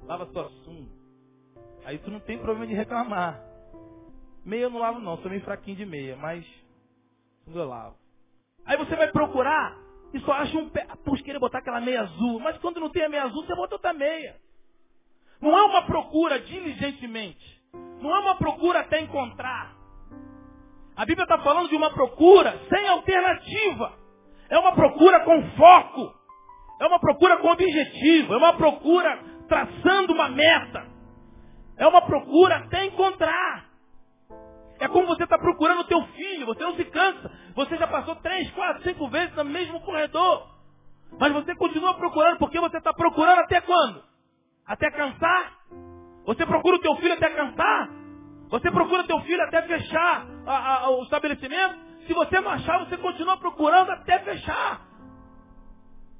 Lava 0.05 0.25
sua 0.33 0.49
sunga. 0.65 0.91
Aí 1.85 1.99
tu 1.99 2.11
não 2.11 2.21
tem 2.21 2.39
problema 2.39 2.67
de 2.67 2.73
reclamar. 2.73 3.39
Meia 4.47 4.63
eu 4.63 4.71
não 4.71 4.81
lavo 4.81 4.99
não, 4.99 5.19
sou 5.19 5.31
meio 5.31 5.45
fraquinho 5.45 5.77
de 5.77 5.85
meia, 5.85 6.17
mas 6.17 6.43
sunga 7.45 7.59
eu 7.59 7.69
lavo. 7.69 7.97
Aí 8.65 8.79
você 8.79 8.97
vai 8.97 9.13
procurar 9.13 9.82
e 10.15 10.21
só 10.21 10.33
acha 10.33 10.57
um 10.59 10.69
pé. 10.69 10.87
Puxa, 11.05 11.23
querer 11.23 11.39
botar 11.39 11.59
aquela 11.59 11.81
meia 11.81 12.03
azul. 12.03 12.41
Mas 12.41 12.59
quando 12.59 12.81
não 12.81 12.91
tem 12.91 13.05
a 13.05 13.09
meia 13.09 13.25
azul, 13.25 13.45
você 13.45 13.55
bota 13.55 13.75
outra 13.75 13.93
meia. 13.93 14.37
Não 15.41 15.59
é 15.59 15.63
uma 15.63 15.83
procura 15.83 16.39
diligentemente. 16.41 17.61
Não 18.01 18.15
é 18.15 18.19
uma 18.19 18.37
procura 18.37 18.81
até 18.81 19.01
encontrar. 19.01 19.75
A 20.95 21.07
Bíblia 21.07 21.25
está 21.25 21.39
falando 21.39 21.69
de 21.69 21.77
uma 21.77 21.91
procura 21.91 22.61
sem 22.69 22.87
alternativa. 22.89 23.93
É 24.51 24.59
uma 24.59 24.73
procura 24.73 25.21
com 25.21 25.51
foco. 25.53 26.15
É 26.81 26.87
uma 26.87 27.01
procura 27.01 27.39
com 27.39 27.49
objetivo. 27.49 28.35
É 28.35 28.37
uma 28.37 28.53
procura 28.53 29.19
traçando 29.49 30.13
uma 30.13 30.29
meta. 30.29 30.87
É 31.79 31.87
uma 31.87 32.03
procura 32.03 32.57
até 32.57 32.85
encontrar. 32.85 33.72
É 34.83 34.89
como 34.89 35.07
você 35.07 35.23
está 35.23 35.39
procurando 35.39 35.83
o 35.83 35.85
teu 35.85 36.03
filho. 36.09 36.45
Você 36.45 36.61
não 36.65 36.75
se 36.75 36.85
cansa. 36.87 37.31
Você 37.55 37.77
já 37.77 37.87
passou 37.87 38.17
três, 38.17 38.51
quatro, 38.51 38.83
cinco 38.83 39.09
vezes 39.09 39.33
no 39.37 39.45
mesmo 39.45 39.81
corredor. 39.83 40.49
Mas 41.21 41.33
você 41.33 41.55
continua 41.55 41.95
procurando 41.95 42.39
porque 42.39 42.59
você 42.59 42.79
está 42.79 42.93
procurando 42.93 43.39
até 43.39 43.61
quando? 43.61 44.03
Até 44.67 44.91
cansar? 44.91 45.53
Você 46.27 46.45
procura 46.45 46.79
o 46.79 46.81
teu 46.81 46.97
filho 46.97 47.13
até 47.13 47.31
cansar? 47.31 47.91
Você 48.49 48.73
procura 48.73 49.05
teu 49.05 49.21
filho 49.21 49.41
até 49.45 49.63
fechar 49.63 50.27
a, 50.47 50.75
a, 50.79 50.91
o 50.91 51.05
estabelecimento. 51.05 51.79
Se 52.09 52.13
você 52.13 52.41
não 52.41 52.51
achar, 52.51 52.79
você 52.81 52.97
continua 52.97 53.37
procurando 53.37 53.91
até 53.93 54.19
fechar. 54.19 54.81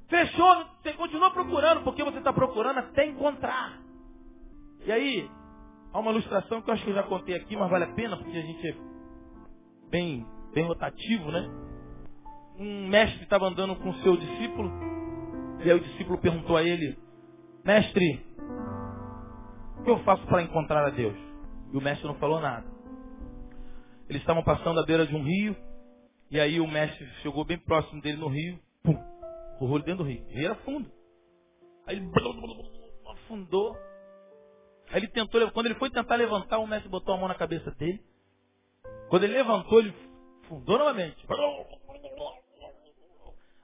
Fechou, 0.07 0.65
você 0.81 0.93
continua 0.93 1.31
procurando, 1.31 1.83
porque 1.83 2.01
você 2.01 2.19
está 2.19 2.31
procurando 2.31 2.77
até 2.77 3.07
encontrar. 3.07 3.73
E 4.85 4.91
aí, 4.91 5.29
há 5.93 5.99
uma 5.99 6.11
ilustração 6.11 6.61
que 6.61 6.69
eu 6.69 6.73
acho 6.73 6.83
que 6.83 6.89
eu 6.89 6.95
já 6.95 7.03
contei 7.03 7.35
aqui, 7.35 7.55
mas 7.55 7.69
vale 7.69 7.85
a 7.85 7.93
pena, 7.93 8.17
porque 8.17 8.37
a 8.37 8.41
gente 8.41 8.67
é 8.67 8.75
bem, 9.89 10.25
bem 10.53 10.65
rotativo, 10.65 11.31
né? 11.31 11.49
Um 12.57 12.87
mestre 12.87 13.23
estava 13.23 13.47
andando 13.47 13.75
com 13.75 13.89
o 13.89 13.95
seu 14.01 14.17
discípulo, 14.17 14.71
e 15.63 15.71
aí 15.71 15.77
o 15.77 15.83
discípulo 15.83 16.17
perguntou 16.17 16.57
a 16.57 16.63
ele, 16.63 16.97
mestre, 17.63 18.25
o 19.79 19.83
que 19.83 19.89
eu 19.89 19.99
faço 20.03 20.25
para 20.27 20.41
encontrar 20.41 20.85
a 20.85 20.89
Deus? 20.89 21.17
E 21.71 21.77
o 21.77 21.81
mestre 21.81 22.07
não 22.07 22.15
falou 22.15 22.39
nada. 22.39 22.65
Eles 24.07 24.21
estavam 24.21 24.43
passando 24.43 24.79
à 24.79 24.85
beira 24.85 25.07
de 25.07 25.15
um 25.15 25.23
rio. 25.23 25.55
E 26.29 26.39
aí 26.39 26.59
o 26.59 26.67
mestre 26.67 27.05
chegou 27.21 27.43
bem 27.45 27.57
próximo 27.57 28.01
dele 28.01 28.17
no 28.17 28.27
rio. 28.27 28.59
Pum! 28.83 28.95
Correu 29.57 29.77
ele 29.77 29.85
dentro 29.85 30.03
do 30.03 30.09
rio. 30.09 30.23
O 30.23 30.29
rio 30.29 30.45
era 30.45 30.55
fundo. 30.55 30.91
Aí 31.87 31.97
ele 31.97 32.11
afundou. 33.07 33.75
Aí 34.93 34.99
ele 34.99 35.07
tentou, 35.07 35.49
quando 35.49 35.65
ele 35.65 35.75
foi 35.75 35.89
tentar 35.89 36.15
levantar, 36.15 36.59
o 36.59 36.67
mestre 36.67 36.87
botou 36.87 37.15
a 37.15 37.17
mão 37.17 37.27
na 37.27 37.33
cabeça 37.33 37.71
dele. 37.71 37.99
Quando 39.09 39.23
ele 39.23 39.33
levantou, 39.33 39.79
ele 39.79 39.91
fundou 40.47 40.77
novamente. 40.77 41.17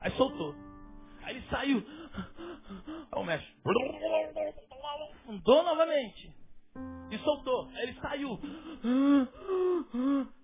Aí 0.02 0.12
soltou. 0.14 0.56
Aí 1.22 1.36
ele 1.36 1.46
saiu. 1.52 1.84
Aí 3.12 3.22
o 3.22 3.24
mestre 3.24 3.54
fundou 5.24 5.64
novamente. 5.64 6.36
E 7.12 7.18
soltou. 7.20 7.70
Aí 7.76 7.84
ele 7.84 8.00
saiu. 8.02 8.40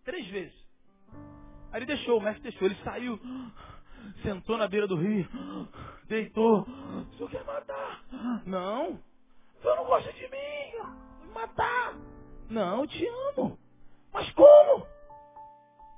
Três 0.04 0.28
vezes. 0.28 0.68
Aí 1.72 1.80
ele 1.80 1.88
deixou, 1.88 2.20
o 2.20 2.22
mestre 2.22 2.44
deixou. 2.44 2.68
Ele 2.68 2.78
saiu, 2.84 3.20
sentou 4.22 4.56
na 4.56 4.68
beira 4.68 4.86
do 4.86 4.98
rio, 4.98 5.28
deitou. 6.08 6.60
O 6.62 7.18
senhor 7.18 7.32
quer 7.32 7.44
matar? 7.44 8.04
Não. 8.46 9.00
Senhor 9.66 9.78
não 9.78 9.86
gosta 9.86 10.14
de 10.14 10.22
mim. 10.28 11.26
Me 11.26 11.34
matar. 11.34 11.96
Não, 12.52 12.82
eu 12.82 12.88
te 12.88 13.08
amo. 13.08 13.58
Mas 14.14 14.32
como? 14.34 14.86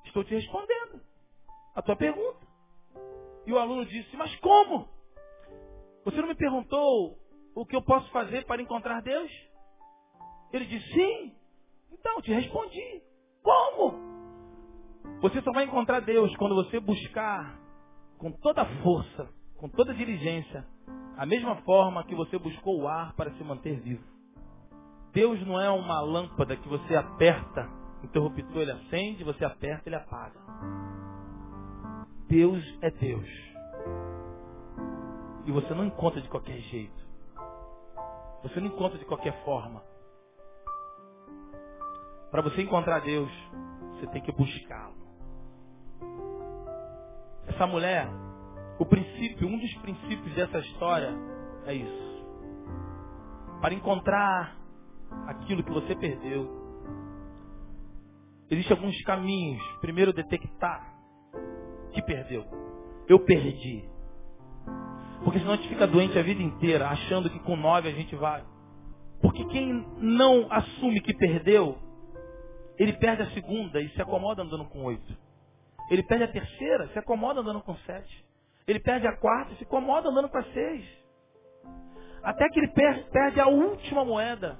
Estou 0.05 0.23
te 0.23 0.33
respondendo 0.33 1.01
a 1.75 1.81
tua 1.81 1.97
pergunta. 1.97 2.47
E 3.45 3.51
o 3.51 3.59
aluno 3.59 3.85
disse, 3.85 4.15
mas 4.15 4.33
como? 4.39 4.87
Você 6.05 6.21
não 6.21 6.29
me 6.29 6.35
perguntou 6.35 7.17
o 7.53 7.65
que 7.65 7.75
eu 7.75 7.81
posso 7.81 8.09
fazer 8.11 8.45
para 8.45 8.61
encontrar 8.61 9.01
Deus? 9.01 9.29
Ele 10.53 10.65
disse, 10.65 10.87
sim. 10.93 11.35
Então, 11.91 12.21
te 12.21 12.31
respondi. 12.31 13.03
Como? 13.43 13.97
Você 15.21 15.41
só 15.41 15.51
vai 15.51 15.65
encontrar 15.65 15.99
Deus 15.99 16.33
quando 16.37 16.55
você 16.55 16.79
buscar 16.79 17.59
com 18.17 18.31
toda 18.31 18.61
a 18.61 18.81
força, 18.81 19.29
com 19.57 19.67
toda 19.67 19.91
a 19.91 19.95
diligência, 19.95 20.65
a 21.17 21.25
mesma 21.25 21.55
forma 21.63 22.03
que 22.03 22.13
você 22.13 22.37
buscou 22.37 22.81
o 22.81 22.87
ar 22.87 23.13
para 23.13 23.31
se 23.31 23.43
manter 23.43 23.79
vivo. 23.79 24.03
Deus 25.11 25.43
não 25.47 25.59
é 25.59 25.69
uma 25.69 25.99
lâmpada 25.99 26.55
que 26.55 26.69
você 26.69 26.95
aperta, 26.95 27.67
interruptor 28.03 28.61
ele 28.61 28.71
acende, 28.71 29.23
você 29.23 29.43
aperta, 29.43 29.89
ele 29.89 29.95
apaga. 29.95 30.39
Deus 32.29 32.63
é 32.81 32.91
Deus. 32.91 33.27
E 35.45 35.51
você 35.51 35.73
não 35.73 35.85
encontra 35.85 36.21
de 36.21 36.27
qualquer 36.29 36.59
jeito. 36.59 37.07
Você 38.43 38.59
não 38.59 38.67
encontra 38.67 38.99
de 38.99 39.05
qualquer 39.05 39.43
forma. 39.43 39.81
Para 42.29 42.43
você 42.43 42.61
encontrar 42.61 42.99
Deus, 42.99 43.31
você 43.93 44.05
tem 44.07 44.21
que 44.21 44.31
buscá-lo. 44.31 44.95
Essa 47.47 47.65
mulher, 47.65 48.07
o 48.79 48.85
princípio, 48.85 49.47
um 49.47 49.57
dos 49.57 49.73
princípios 49.75 50.35
dessa 50.35 50.59
história 50.59 51.13
é 51.65 51.73
isso. 51.73 52.25
Para 53.61 53.73
encontrar 53.73 54.55
aquilo 55.27 55.63
que 55.63 55.71
você 55.71 55.95
perdeu, 55.95 56.47
existem 58.49 58.77
alguns 58.77 59.01
caminhos. 59.01 59.61
Primeiro, 59.81 60.13
detectar 60.13 60.95
que 61.91 62.01
perdeu. 62.03 62.45
Eu 63.07 63.19
perdi. 63.19 63.89
Porque 65.23 65.39
senão 65.39 65.53
a 65.53 65.55
gente 65.55 65.69
fica 65.69 65.87
doente 65.87 66.17
a 66.17 66.21
vida 66.21 66.41
inteira, 66.41 66.87
achando 66.89 67.29
que 67.29 67.39
com 67.39 67.55
nove 67.55 67.89
a 67.89 67.93
gente 67.93 68.15
vai. 68.15 68.43
Porque 69.21 69.43
quem 69.45 69.85
não 69.97 70.45
assume 70.51 71.01
que 71.01 71.13
perdeu, 71.15 71.77
ele 72.77 72.93
perde 72.93 73.23
a 73.23 73.31
segunda 73.31 73.81
e 73.81 73.89
se 73.89 74.01
acomoda 74.01 74.43
andando 74.43 74.65
com 74.65 74.83
oito. 74.83 75.17
Ele 75.89 76.03
perde 76.03 76.25
a 76.25 76.31
terceira, 76.31 76.87
se 76.89 76.99
acomoda 76.99 77.39
andando 77.39 77.61
com 77.61 77.75
sete. 77.77 78.25
Ele 78.67 78.79
perde 78.79 79.07
a 79.07 79.15
quarta, 79.15 79.55
se 79.55 79.63
acomoda 79.63 80.09
andando 80.09 80.29
com 80.29 80.37
a 80.37 80.43
seis. 80.43 80.85
Até 82.21 82.49
que 82.49 82.59
ele 82.59 82.67
perde, 82.69 83.09
perde 83.09 83.39
a 83.39 83.47
última 83.47 84.03
moeda. 84.03 84.59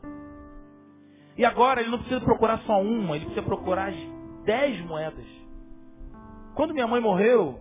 E 1.38 1.44
agora 1.44 1.82
ele 1.82 1.90
não 1.90 2.00
precisa 2.00 2.22
procurar 2.22 2.60
só 2.60 2.82
uma, 2.82 3.16
ele 3.16 3.26
precisa 3.26 3.46
procurar 3.46 3.90
as 3.90 3.96
dez 4.46 4.80
moedas. 4.86 5.26
Quando 6.56 6.74
minha 6.74 6.88
mãe 6.88 7.02
morreu, 7.02 7.60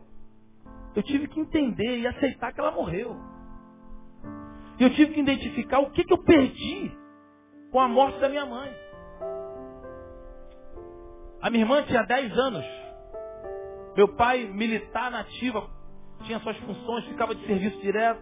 eu 0.95 1.03
tive 1.03 1.29
que 1.29 1.41
entender 1.41 1.99
e 1.99 2.07
aceitar 2.07 2.53
que 2.53 2.61
ela 2.61 2.71
morreu. 2.71 3.17
E 4.79 4.85
eu 4.85 4.91
tive 4.95 5.15
que 5.15 5.21
identificar 5.21 5.81
o 5.81 5.91
que, 5.91 6.05
que 6.05 6.13
eu 6.13 6.23
perdi 6.23 6.91
com 7.71 7.81
a 7.81 7.89
morte 7.89 8.19
da 8.21 8.29
minha 8.29 8.47
mãe. 8.47 8.73
A 11.43 11.51
minha 11.51 11.65
irmã 11.65 11.83
tinha 11.83 12.03
10 12.03 12.39
anos. 12.39 12.65
Meu 13.97 14.15
pai, 14.15 14.45
militar 14.45 15.11
nativa, 15.11 15.69
tinha 16.27 16.41
suas 16.41 16.57
funções, 16.59 17.05
ficava 17.07 17.35
de 17.35 17.47
serviço 17.47 17.81
direto, 17.81 18.21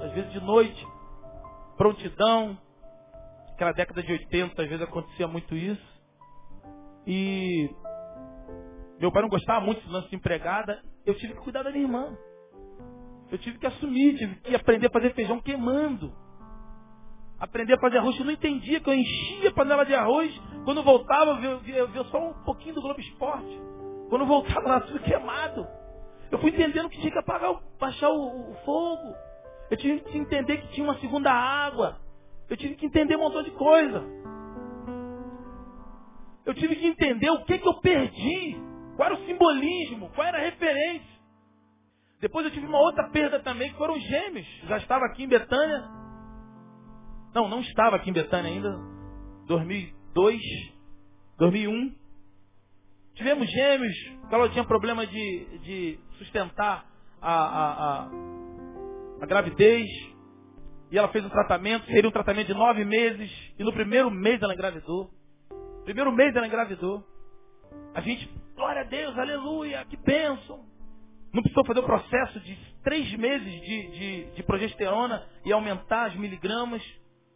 às 0.00 0.12
vezes 0.12 0.32
de 0.32 0.40
noite, 0.40 0.86
prontidão. 1.76 2.58
Aquela 3.52 3.72
década 3.72 4.02
de 4.02 4.10
80, 4.10 4.62
às 4.62 4.68
vezes 4.68 4.82
acontecia 4.82 5.28
muito 5.28 5.54
isso. 5.54 5.94
E 7.06 7.70
meu 8.98 9.12
pai 9.12 9.22
não 9.22 9.28
gostava 9.28 9.64
muito 9.64 9.80
de 9.80 9.92
lance 9.92 10.08
de 10.08 10.16
empregada. 10.16 10.82
Eu 11.06 11.14
tive 11.14 11.34
que 11.34 11.40
cuidar 11.40 11.62
da 11.62 11.70
minha 11.70 11.84
irmã. 11.84 12.16
Eu 13.30 13.38
tive 13.38 13.58
que 13.58 13.66
assumir, 13.66 14.16
tive 14.16 14.34
que 14.40 14.56
aprender 14.56 14.88
a 14.88 14.90
fazer 14.90 15.14
feijão 15.14 15.40
queimando 15.40 16.12
aprender 17.38 17.74
a 17.74 17.80
fazer 17.80 17.98
arroz. 17.98 18.18
Eu 18.18 18.24
não 18.24 18.32
entendia 18.32 18.80
que 18.80 18.88
eu 18.88 18.94
enchia 18.94 19.50
a 19.50 19.52
panela 19.52 19.84
de 19.84 19.94
arroz. 19.94 20.32
Quando 20.64 20.82
voltava, 20.82 21.32
eu 21.42 21.60
via, 21.60 21.76
eu 21.76 21.88
via 21.88 22.04
só 22.04 22.18
um 22.18 22.32
pouquinho 22.44 22.74
do 22.74 22.82
Globo 22.82 23.00
Esporte. 23.00 23.60
Quando 24.08 24.26
voltava 24.26 24.68
lá, 24.68 24.80
tudo 24.80 24.98
queimado. 25.00 25.66
Eu 26.34 26.40
fui 26.40 26.50
entendendo 26.50 26.88
que 26.88 26.98
tinha 26.98 27.12
que 27.12 27.18
apagar, 27.18 27.52
o, 27.52 27.62
baixar 27.78 28.10
o, 28.10 28.50
o, 28.50 28.54
fogo. 28.64 29.14
Eu 29.70 29.76
tive 29.76 30.00
que 30.00 30.18
entender 30.18 30.56
que 30.56 30.66
tinha 30.72 30.84
uma 30.84 30.98
segunda 30.98 31.30
água. 31.30 32.00
Eu 32.50 32.56
tive 32.56 32.74
que 32.74 32.84
entender 32.84 33.14
um 33.14 33.20
montão 33.20 33.44
de 33.44 33.52
coisa. 33.52 34.02
Eu 36.44 36.52
tive 36.54 36.74
que 36.74 36.88
entender 36.88 37.30
o 37.30 37.44
que, 37.44 37.56
que 37.56 37.68
eu 37.68 37.74
perdi. 37.74 38.60
Qual 38.96 39.06
era 39.06 39.14
o 39.14 39.24
simbolismo, 39.26 40.10
qual 40.12 40.26
era 40.26 40.38
a 40.38 40.40
referência. 40.40 41.06
Depois 42.20 42.44
eu 42.44 42.50
tive 42.50 42.66
uma 42.66 42.80
outra 42.80 43.08
perda 43.10 43.38
também, 43.38 43.70
que 43.70 43.78
foram 43.78 43.96
gêmeos. 44.00 44.46
Já 44.64 44.78
estava 44.78 45.04
aqui 45.06 45.22
em 45.22 45.28
Betânia, 45.28 45.88
não, 47.32 47.48
não 47.48 47.60
estava 47.60 47.94
aqui 47.94 48.10
em 48.10 48.12
Betânia 48.12 48.50
ainda. 48.50 48.76
2002, 49.46 50.42
2001. 51.38 51.94
Tivemos 53.14 53.48
gêmeos. 53.50 53.94
Ela 54.30 54.48
tinha 54.48 54.64
problema 54.64 55.06
de, 55.06 55.58
de 55.60 55.98
sustentar 56.18 56.86
a, 57.20 57.32
a, 57.32 57.72
a, 57.72 58.10
a 59.22 59.26
gravidez. 59.26 59.86
E 60.90 60.98
ela 60.98 61.08
fez 61.08 61.24
um 61.24 61.28
tratamento. 61.28 61.86
Seria 61.86 62.08
um 62.08 62.12
tratamento 62.12 62.48
de 62.48 62.54
nove 62.54 62.84
meses. 62.84 63.30
E 63.58 63.64
no 63.64 63.72
primeiro 63.72 64.10
mês 64.10 64.42
ela 64.42 64.54
engravidou. 64.54 65.10
Primeiro 65.84 66.12
mês 66.12 66.34
ela 66.34 66.46
engravidou. 66.46 67.04
A 67.94 68.00
gente, 68.00 68.28
glória 68.56 68.80
a 68.80 68.84
Deus, 68.84 69.16
aleluia, 69.16 69.84
que 69.84 69.96
bênção. 69.96 70.64
Não 71.32 71.42
precisou 71.42 71.64
fazer 71.66 71.80
o 71.80 71.84
processo 71.84 72.40
de 72.40 72.56
três 72.82 73.12
meses 73.16 73.60
de, 73.60 73.90
de, 73.90 74.24
de 74.36 74.42
progesterona 74.44 75.26
e 75.44 75.52
aumentar 75.52 76.06
as 76.06 76.16
miligramas. 76.16 76.82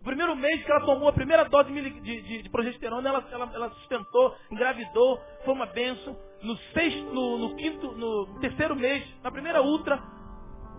O 0.00 0.04
primeiro 0.04 0.36
mês 0.36 0.64
que 0.64 0.70
ela 0.70 0.84
tomou 0.84 1.08
a 1.08 1.12
primeira 1.12 1.44
dose 1.44 1.72
de, 1.72 2.00
de, 2.00 2.42
de 2.42 2.48
progesterona, 2.50 3.08
ela, 3.08 3.28
ela, 3.32 3.50
ela, 3.52 3.70
sustentou, 3.70 4.34
engravidou, 4.50 5.20
foi 5.44 5.54
uma 5.54 5.66
benção. 5.66 6.16
No, 6.42 6.56
sexto, 6.72 7.02
no, 7.12 7.38
no 7.38 7.56
quinto, 7.56 7.92
no 7.92 8.38
terceiro 8.40 8.76
mês, 8.76 9.04
na 9.22 9.30
primeira 9.30 9.60
ultra, 9.60 10.00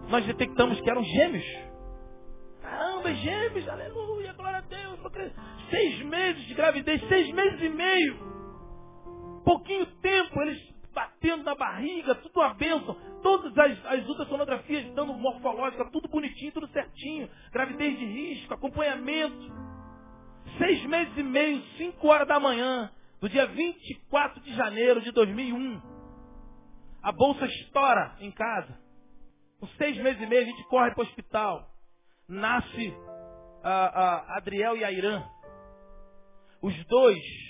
nós 0.08 0.26
detectamos 0.26 0.80
que 0.80 0.90
eram 0.90 1.04
gêmeos. 1.04 1.46
Caramba, 2.62 3.14
gêmeos, 3.14 3.68
aleluia, 3.68 4.34
glória 4.34 4.60
a 4.60 4.62
Deus. 4.62 5.00
Seis 5.70 6.02
meses 6.06 6.46
de 6.46 6.54
gravidez, 6.54 7.02
seis 7.08 7.32
meses 7.32 7.62
e 7.62 7.70
meio. 7.70 8.18
Pouquinho 9.44 9.86
tempo, 9.98 10.42
eles 10.42 10.69
batendo 10.94 11.44
na 11.44 11.56
barriga, 11.56 12.16
tudo 12.16 12.40
uma 12.40 12.54
bênção. 12.54 12.96
Todas 13.22 13.58
as, 13.58 13.86
as 13.86 14.08
ultrassonografias 14.08 14.94
dando 14.94 15.14
morfológica, 15.14 15.90
tudo 15.92 16.08
bonitinho, 16.08 16.52
tudo 16.52 16.68
certinho. 16.70 17.30
Gravidez 17.52 17.98
de 17.98 18.06
risco, 18.06 18.54
acompanhamento. 18.54 19.70
Seis 20.58 20.84
meses 20.86 21.16
e 21.18 21.24
meio, 21.24 21.62
cinco 21.78 22.08
horas 22.08 22.28
da 22.28 22.40
manhã, 22.40 22.92
do 23.22 23.30
dia 23.30 23.46
24 23.46 24.42
de 24.42 24.54
janeiro 24.56 25.02
de 25.02 25.12
2001. 25.12 25.82
A 27.02 27.12
bolsa 27.12 27.46
estoura 27.46 28.18
em 28.20 28.32
casa. 28.32 28.78
Com 29.60 29.68
seis 29.78 29.98
meses 29.98 30.22
e 30.22 30.26
meio, 30.26 30.42
a 30.42 30.46
gente 30.46 30.64
corre 30.66 30.92
para 30.92 31.02
o 31.02 31.06
hospital. 31.06 31.70
Nasce 32.28 32.94
a, 33.64 33.72
a 33.72 34.38
Adriel 34.38 34.78
e 34.78 34.84
a 34.84 34.92
Irã. 34.92 35.24
Os 36.62 36.76
dois 36.86 37.49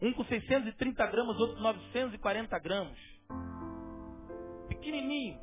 um 0.00 0.12
com 0.12 0.24
630 0.24 1.06
gramas, 1.06 1.38
outro 1.38 1.56
com 1.56 1.62
940 1.62 2.58
gramas. 2.58 2.98
Pequenininho. 4.68 5.38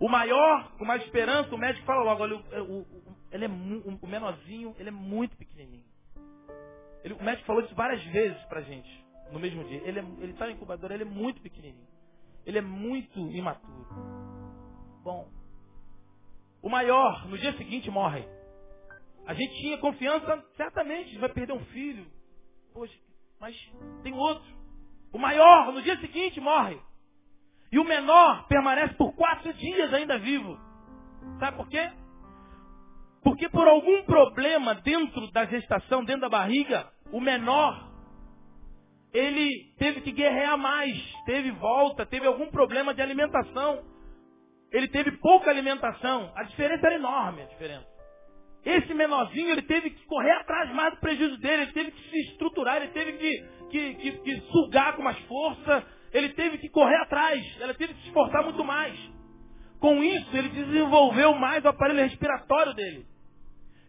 O 0.00 0.08
maior, 0.08 0.72
com 0.76 0.84
mais 0.84 1.02
esperança, 1.04 1.54
o 1.54 1.58
médico 1.58 1.86
fala 1.86 2.02
logo, 2.02 2.22
olha, 2.22 2.36
o, 2.36 2.80
o, 2.80 2.86
ele 3.30 3.44
é, 3.44 3.48
o 3.48 4.06
menorzinho, 4.06 4.74
ele 4.78 4.88
é 4.88 4.92
muito 4.92 5.36
pequenininho. 5.36 5.84
Ele, 7.04 7.14
o 7.14 7.22
médico 7.22 7.46
falou 7.46 7.62
isso 7.62 7.74
várias 7.74 8.02
vezes 8.06 8.42
pra 8.46 8.62
gente, 8.62 9.04
no 9.30 9.38
mesmo 9.38 9.62
dia. 9.64 9.80
Ele 9.84 10.00
está 10.00 10.22
ele 10.22 10.32
tá 10.34 10.46
no 10.46 10.52
incubador, 10.52 10.90
ele 10.90 11.04
é 11.04 11.06
muito 11.06 11.40
pequenininho. 11.40 11.86
Ele 12.44 12.58
é 12.58 12.62
muito 12.62 13.18
imaturo. 13.30 13.86
Bom, 15.02 15.30
o 16.60 16.68
maior, 16.68 17.28
no 17.28 17.38
dia 17.38 17.56
seguinte, 17.56 17.90
morre. 17.90 18.26
A 19.26 19.34
gente 19.34 19.54
tinha 19.60 19.78
confiança, 19.78 20.44
certamente, 20.56 21.16
vai 21.18 21.28
perder 21.28 21.52
um 21.52 21.64
filho. 21.66 22.06
Poxa, 22.72 22.94
mas 23.44 23.54
tem 24.02 24.14
outro. 24.14 24.48
O 25.12 25.18
maior, 25.18 25.70
no 25.70 25.82
dia 25.82 25.98
seguinte, 25.98 26.40
morre. 26.40 26.80
E 27.70 27.78
o 27.78 27.84
menor 27.84 28.46
permanece 28.48 28.94
por 28.94 29.14
quatro 29.14 29.52
dias 29.52 29.92
ainda 29.92 30.18
vivo. 30.18 30.58
Sabe 31.38 31.58
por 31.58 31.68
quê? 31.68 31.92
Porque 33.22 33.46
por 33.50 33.68
algum 33.68 34.02
problema 34.04 34.74
dentro 34.76 35.30
da 35.30 35.44
gestação, 35.44 36.02
dentro 36.04 36.22
da 36.22 36.28
barriga, 36.30 36.90
o 37.12 37.20
menor, 37.20 37.92
ele 39.12 39.74
teve 39.76 40.00
que 40.00 40.12
guerrear 40.12 40.56
mais, 40.56 40.96
teve 41.26 41.50
volta, 41.50 42.06
teve 42.06 42.26
algum 42.26 42.50
problema 42.50 42.94
de 42.94 43.02
alimentação. 43.02 43.84
Ele 44.72 44.88
teve 44.88 45.12
pouca 45.18 45.50
alimentação. 45.50 46.32
A 46.34 46.44
diferença 46.44 46.86
era 46.86 46.96
enorme, 46.96 47.42
a 47.42 47.46
diferença. 47.46 47.93
Esse 48.64 48.94
menorzinho, 48.94 49.50
ele 49.50 49.62
teve 49.62 49.90
que 49.90 50.06
correr 50.06 50.32
atrás 50.32 50.72
mais 50.74 50.94
do 50.94 51.00
prejuízo 51.00 51.36
dele, 51.38 51.64
ele 51.64 51.72
teve 51.72 51.90
que 51.90 52.10
se 52.10 52.30
estruturar, 52.30 52.76
ele 52.76 52.88
teve 52.88 53.12
que, 53.12 53.44
que, 53.70 53.94
que, 53.94 54.12
que 54.12 54.40
sugar 54.50 54.96
com 54.96 55.02
mais 55.02 55.18
força, 55.26 55.84
ele 56.12 56.30
teve 56.30 56.58
que 56.58 56.70
correr 56.70 56.96
atrás, 57.02 57.44
ele 57.60 57.74
teve 57.74 57.92
que 57.92 58.00
se 58.00 58.08
esforçar 58.08 58.42
muito 58.42 58.64
mais. 58.64 58.98
Com 59.80 60.02
isso, 60.02 60.34
ele 60.34 60.48
desenvolveu 60.48 61.34
mais 61.34 61.62
o 61.64 61.68
aparelho 61.68 62.00
respiratório 62.00 62.72
dele. 62.72 63.06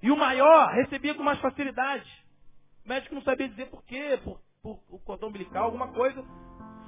E 0.04 0.12
o 0.12 0.18
maior 0.18 0.68
recebia 0.74 1.14
com 1.16 1.24
mais 1.24 1.40
facilidade. 1.40 2.06
O 2.86 2.90
médico 2.90 3.16
não 3.16 3.22
sabia 3.22 3.48
dizer 3.48 3.68
por 3.68 3.84
quê, 3.86 4.20
por, 4.24 4.40
por, 4.62 5.00
cordão 5.06 5.30
umbilical, 5.30 5.66
alguma 5.66 5.94
coisa. 5.94 6.22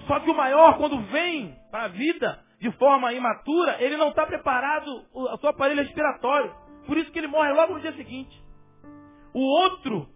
Só 0.07 0.19
que 0.19 0.29
o 0.29 0.35
maior, 0.35 0.77
quando 0.77 0.99
vem 1.07 1.55
para 1.71 1.85
a 1.85 1.87
vida 1.87 2.43
de 2.59 2.71
forma 2.73 3.13
imatura, 3.13 3.81
ele 3.81 3.95
não 3.95 4.09
está 4.09 4.25
preparado 4.25 4.87
o 5.13 5.37
seu 5.37 5.49
aparelho 5.49 5.83
respiratório. 5.83 6.53
Por 6.87 6.97
isso 6.97 7.11
que 7.11 7.19
ele 7.19 7.27
morre 7.27 7.51
logo 7.51 7.73
no 7.73 7.81
dia 7.81 7.93
seguinte. 7.93 8.41
O 9.33 9.41
outro 9.41 10.09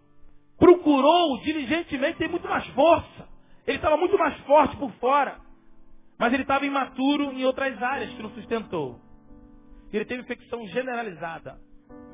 procurou 0.58 1.38
diligentemente 1.42 2.18
ter 2.18 2.28
muito 2.28 2.48
mais 2.48 2.66
força. 2.68 3.28
Ele 3.66 3.76
estava 3.76 3.96
muito 3.96 4.18
mais 4.18 4.36
forte 4.40 4.76
por 4.76 4.90
fora. 4.94 5.38
Mas 6.18 6.32
ele 6.32 6.42
estava 6.42 6.66
imaturo 6.66 7.32
em 7.32 7.44
outras 7.44 7.80
áreas 7.82 8.12
que 8.14 8.22
não 8.22 8.30
sustentou. 8.30 8.98
Ele 9.92 10.04
teve 10.04 10.22
infecção 10.22 10.66
generalizada. 10.68 11.60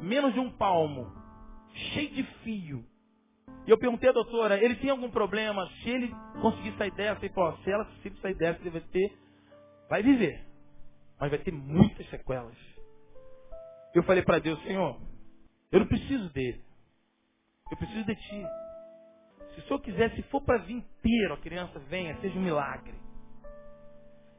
Menos 0.01 0.35
de 0.35 0.41
um 0.41 0.51
palmo. 0.51 1.13
Cheio 1.93 2.11
de 2.11 2.23
fio. 2.43 2.85
E 3.67 3.71
eu 3.71 3.79
perguntei 3.79 4.09
à 4.09 4.13
doutora, 4.13 4.63
ele 4.63 4.77
tem 4.77 4.91
algum 4.91 5.11
problema? 5.11 5.69
Se 5.83 5.91
ele 5.91 6.11
conseguir 6.41 6.73
sair 6.79 6.91
dessa, 6.93 7.25
e 7.25 7.29
pô, 7.29 7.53
se 7.59 7.71
ela 7.71 7.85
conseguir 7.85 8.19
sair 8.21 8.35
dessa, 8.35 8.61
ele 8.61 8.71
vai 8.71 8.81
ter, 8.81 9.19
vai 9.89 10.03
viver. 10.03 10.43
Mas 11.21 11.31
vai 11.31 11.39
ter 11.39 11.53
muitas 11.53 12.09
sequelas. 12.09 12.57
Eu 13.95 14.03
falei 14.03 14.23
para 14.23 14.39
Deus, 14.39 14.63
Senhor, 14.63 15.01
eu 15.73 15.81
não 15.81 15.87
preciso 15.87 16.29
dele. 16.33 16.63
Eu 17.71 17.77
preciso 17.77 18.05
de 18.05 18.15
ti. 18.15 18.47
Se 19.55 19.61
o 19.61 19.63
Senhor 19.65 19.81
quiser, 19.81 20.15
se 20.15 20.23
for 20.25 20.41
para 20.43 20.59
vir 20.59 20.77
inteiro, 20.77 21.35
a 21.35 21.39
criança 21.39 21.79
venha, 21.81 22.17
seja 22.21 22.39
um 22.39 22.43
milagre. 22.43 22.95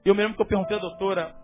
Eu 0.06 0.16
me 0.16 0.22
lembro 0.22 0.36
que 0.36 0.42
eu 0.42 0.48
perguntei 0.48 0.78
à 0.78 0.80
doutora, 0.80 1.36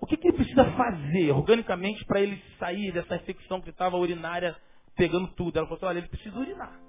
o 0.00 0.06
que, 0.06 0.16
que 0.16 0.28
ele 0.28 0.36
precisa 0.36 0.64
fazer 0.72 1.30
organicamente 1.30 2.04
para 2.06 2.20
ele 2.20 2.42
sair 2.58 2.92
dessa 2.92 3.16
infecção 3.16 3.60
que 3.60 3.70
estava 3.70 3.96
urinária 3.96 4.56
pegando 4.96 5.28
tudo? 5.34 5.56
Ela 5.56 5.66
falou 5.66 5.76
assim, 5.76 5.86
olha, 5.86 5.98
ele 5.98 6.08
precisa 6.08 6.36
urinar. 6.36 6.80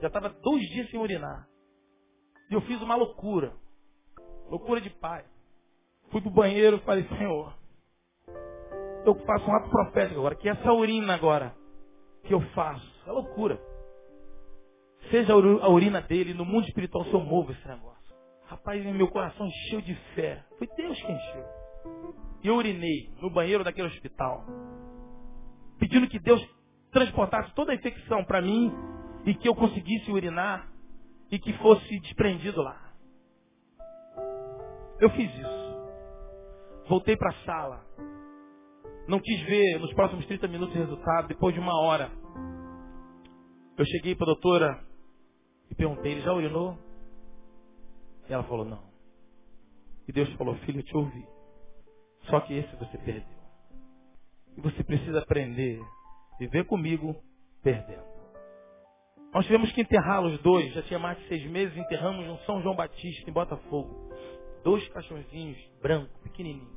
Já 0.00 0.08
estava 0.08 0.28
dois 0.28 0.62
dias 0.68 0.90
sem 0.90 1.00
urinar. 1.00 1.48
E 2.50 2.54
eu 2.54 2.60
fiz 2.62 2.80
uma 2.82 2.94
loucura. 2.94 3.54
Loucura 4.50 4.80
de 4.80 4.90
pai. 4.90 5.24
Fui 6.10 6.20
pro 6.20 6.30
banheiro 6.30 6.76
e 6.76 6.80
falei, 6.80 7.06
Senhor, 7.08 7.54
eu 9.04 9.14
faço 9.24 9.48
um 9.48 9.56
ato 9.56 9.70
profético 9.70 10.20
agora, 10.20 10.34
que 10.34 10.48
essa 10.48 10.72
urina 10.72 11.14
agora 11.14 11.54
que 12.24 12.34
eu 12.34 12.40
faço, 12.52 12.86
é 13.06 13.12
loucura. 13.12 13.58
Seja 15.10 15.32
a 15.32 15.68
urina 15.68 16.02
dele, 16.02 16.34
no 16.34 16.44
mundo 16.44 16.66
espiritual 16.66 17.04
se 17.04 17.12
eu 17.12 17.20
movo 17.20 17.52
esse 17.52 17.66
negócio. 17.66 18.14
Rapaz, 18.44 18.84
meu 18.84 19.08
coração 19.08 19.46
encheu 19.46 19.80
de 19.80 19.94
fé. 20.14 20.44
Foi 20.58 20.66
Deus 20.76 21.00
quem 21.02 21.14
encheu. 21.14 21.44
E 22.42 22.48
eu 22.48 22.56
urinei 22.56 23.10
no 23.20 23.30
banheiro 23.30 23.64
daquele 23.64 23.88
hospital. 23.88 24.44
Pedindo 25.78 26.08
que 26.08 26.18
Deus 26.18 26.44
transportasse 26.90 27.54
toda 27.54 27.72
a 27.72 27.74
infecção 27.74 28.24
para 28.24 28.42
mim 28.42 28.72
e 29.24 29.34
que 29.34 29.48
eu 29.48 29.54
conseguisse 29.54 30.10
urinar 30.10 30.68
e 31.30 31.38
que 31.38 31.52
fosse 31.54 32.00
desprendido 32.00 32.62
lá. 32.62 32.92
Eu 35.00 35.10
fiz 35.10 35.32
isso. 35.32 35.68
Voltei 36.88 37.16
para 37.16 37.30
a 37.30 37.44
sala. 37.44 37.87
Não 39.08 39.18
quis 39.18 39.40
ver 39.46 39.80
nos 39.80 39.92
próximos 39.94 40.26
30 40.26 40.46
minutos 40.48 40.76
o 40.76 40.78
resultado. 40.78 41.28
Depois 41.28 41.54
de 41.54 41.60
uma 41.60 41.80
hora, 41.80 42.12
eu 43.78 43.84
cheguei 43.86 44.14
para 44.14 44.24
a 44.24 44.34
doutora 44.34 44.84
e 45.70 45.74
perguntei, 45.74 46.12
ele 46.12 46.20
já 46.20 46.32
urinou? 46.34 46.78
E 48.28 48.32
ela 48.34 48.44
falou, 48.44 48.66
não. 48.66 48.82
E 50.06 50.12
Deus 50.12 50.30
falou, 50.34 50.54
filho, 50.58 50.80
eu 50.80 50.84
te 50.84 50.94
ouvi. 50.94 51.26
Só 52.24 52.40
que 52.40 52.52
esse 52.52 52.76
você 52.76 52.98
perdeu. 52.98 53.38
E 54.58 54.60
você 54.60 54.84
precisa 54.84 55.20
aprender 55.20 55.80
a 56.34 56.36
viver 56.38 56.66
comigo 56.66 57.16
perdendo. 57.62 58.06
Nós 59.32 59.46
tivemos 59.46 59.72
que 59.72 59.80
enterrar 59.80 60.22
os 60.22 60.38
dois, 60.42 60.70
já 60.74 60.82
tinha 60.82 60.98
mais 60.98 61.18
de 61.18 61.28
seis 61.28 61.50
meses, 61.50 61.74
enterramos 61.76 62.26
no 62.26 62.38
São 62.40 62.60
João 62.60 62.76
Batista, 62.76 63.30
em 63.30 63.32
Botafogo. 63.32 64.10
Dois 64.62 64.86
cachorrinhos 64.88 65.58
brancos, 65.80 66.14
pequenininhos. 66.22 66.76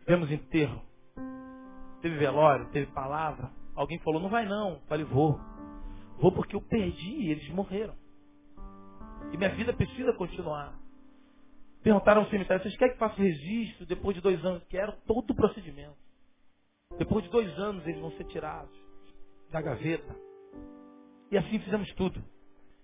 Tivemos 0.00 0.30
enterro. 0.30 0.91
Teve 2.02 2.16
velório, 2.16 2.68
teve 2.70 2.90
palavra. 2.92 3.50
Alguém 3.74 3.98
falou, 4.00 4.20
não 4.20 4.28
vai 4.28 4.44
não. 4.44 4.72
Eu 4.72 4.80
falei, 4.88 5.04
vou. 5.04 5.40
Vou 6.18 6.32
porque 6.32 6.56
eu 6.56 6.60
perdi 6.60 7.10
e 7.10 7.30
eles 7.30 7.48
morreram. 7.50 7.94
E 9.32 9.36
minha 9.36 9.50
vida 9.54 9.72
precisa 9.72 10.12
continuar. 10.12 10.74
Perguntaram 11.82 12.22
ao 12.22 12.28
cemitério, 12.28 12.62
vocês 12.62 12.76
querem 12.76 12.92
que 12.94 12.98
faça 12.98 13.14
registro 13.16 13.86
depois 13.86 14.14
de 14.14 14.20
dois 14.20 14.44
anos? 14.44 14.62
Quero 14.68 14.92
todo 15.06 15.30
o 15.30 15.34
procedimento. 15.34 15.96
Depois 16.98 17.24
de 17.24 17.30
dois 17.30 17.48
anos 17.58 17.86
eles 17.86 18.00
vão 18.00 18.10
ser 18.12 18.24
tirados 18.24 18.76
da 19.50 19.60
gaveta. 19.60 20.14
E 21.30 21.38
assim 21.38 21.58
fizemos 21.60 21.90
tudo. 21.94 22.22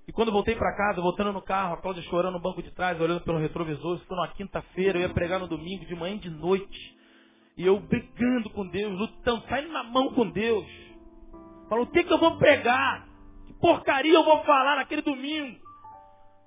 E 0.06 0.12
quando 0.12 0.32
voltei 0.32 0.56
para 0.56 0.74
casa, 0.74 1.02
voltando 1.02 1.32
no 1.32 1.42
carro, 1.42 1.74
a 1.74 1.76
Cláudia 1.76 2.02
chorando 2.04 2.34
no 2.34 2.40
banco 2.40 2.62
de 2.62 2.70
trás, 2.70 2.98
olhando 2.98 3.20
pelo 3.20 3.38
retrovisor, 3.38 3.96
isso 3.96 4.06
foi 4.06 4.16
numa 4.16 4.28
quinta-feira, 4.28 4.98
eu 4.98 5.02
ia 5.02 5.12
pregar 5.12 5.38
no 5.38 5.46
domingo, 5.46 5.84
de 5.84 5.94
manhã 5.94 6.14
e 6.14 6.20
de 6.20 6.30
noite. 6.30 6.97
E 7.58 7.66
eu 7.66 7.80
brigando 7.80 8.48
com 8.50 8.64
Deus, 8.68 8.96
lutando, 8.96 9.42
saindo 9.48 9.72
na 9.72 9.82
mão 9.82 10.14
com 10.14 10.30
Deus. 10.30 10.64
Falou, 11.68 11.84
o 11.84 11.90
que, 11.90 12.04
que 12.04 12.12
eu 12.12 12.18
vou 12.18 12.38
pregar? 12.38 13.04
Que 13.48 13.52
porcaria 13.54 14.14
eu 14.14 14.24
vou 14.24 14.44
falar 14.44 14.76
naquele 14.76 15.02
domingo? 15.02 15.58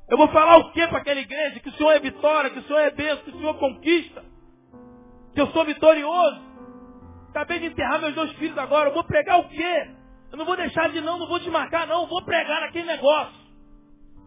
Eu 0.09 0.17
vou 0.17 0.29
falar 0.29 0.57
o 0.57 0.71
que 0.71 0.87
para 0.87 0.99
aquela 0.99 1.19
igreja? 1.19 1.59
Que 1.59 1.67
o 1.67 1.73
Senhor 1.73 1.91
é 1.91 1.99
vitória, 1.99 2.49
que 2.49 2.59
o 2.59 2.63
Senhor 2.63 2.79
é 2.79 2.91
bênção, 2.91 3.25
que 3.25 3.31
o 3.31 3.37
Senhor 3.37 3.53
conquista. 3.55 4.23
Que 5.33 5.41
eu 5.41 5.47
sou 5.47 5.65
vitorioso. 5.65 6.41
Acabei 7.29 7.59
de 7.59 7.65
enterrar 7.65 7.99
meus 7.99 8.15
dois 8.15 8.31
filhos 8.33 8.57
agora. 8.57 8.89
Eu 8.89 8.93
vou 8.93 9.03
pregar 9.03 9.39
o 9.39 9.49
quê? 9.49 9.91
Eu 10.31 10.37
não 10.37 10.45
vou 10.45 10.55
deixar 10.55 10.89
de 10.89 11.01
não, 11.01 11.19
não 11.19 11.27
vou 11.27 11.41
te 11.41 11.49
marcar, 11.49 11.87
não. 11.87 12.03
Eu 12.03 12.07
vou 12.07 12.23
pregar 12.23 12.61
naquele 12.61 12.87
negócio. 12.87 13.41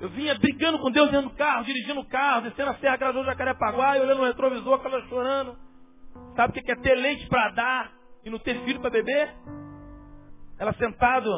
Eu 0.01 0.11
vinha 0.11 0.35
brigando 0.35 0.79
com 0.79 0.90
Deus 0.90 1.11
dentro 1.11 1.31
do 1.31 1.37
carro, 1.37 1.64
dirigindo 1.64 2.01
o 2.01 2.09
carro, 2.09 2.42
descendo 2.42 2.70
a 2.70 2.75
Serra 2.75 2.97
Gradual 2.97 3.25
Jacarepaguá, 3.25 3.92
olhando 3.92 4.18
no 4.18 4.25
retrovisor, 4.25 4.75
aquela 4.75 5.01
chorando. 5.09 5.57
Sabe 6.37 6.59
o 6.59 6.62
que 6.62 6.70
é 6.70 6.77
ter 6.77 6.94
leite 6.94 7.27
para 7.29 7.51
dar 7.51 7.92
e 8.25 8.31
não 8.31 8.38
ter 8.38 8.64
filho 8.64 8.81
para 8.81 8.90
beber? 8.90 9.33
Ela 10.59 10.73
sentado 10.75 11.31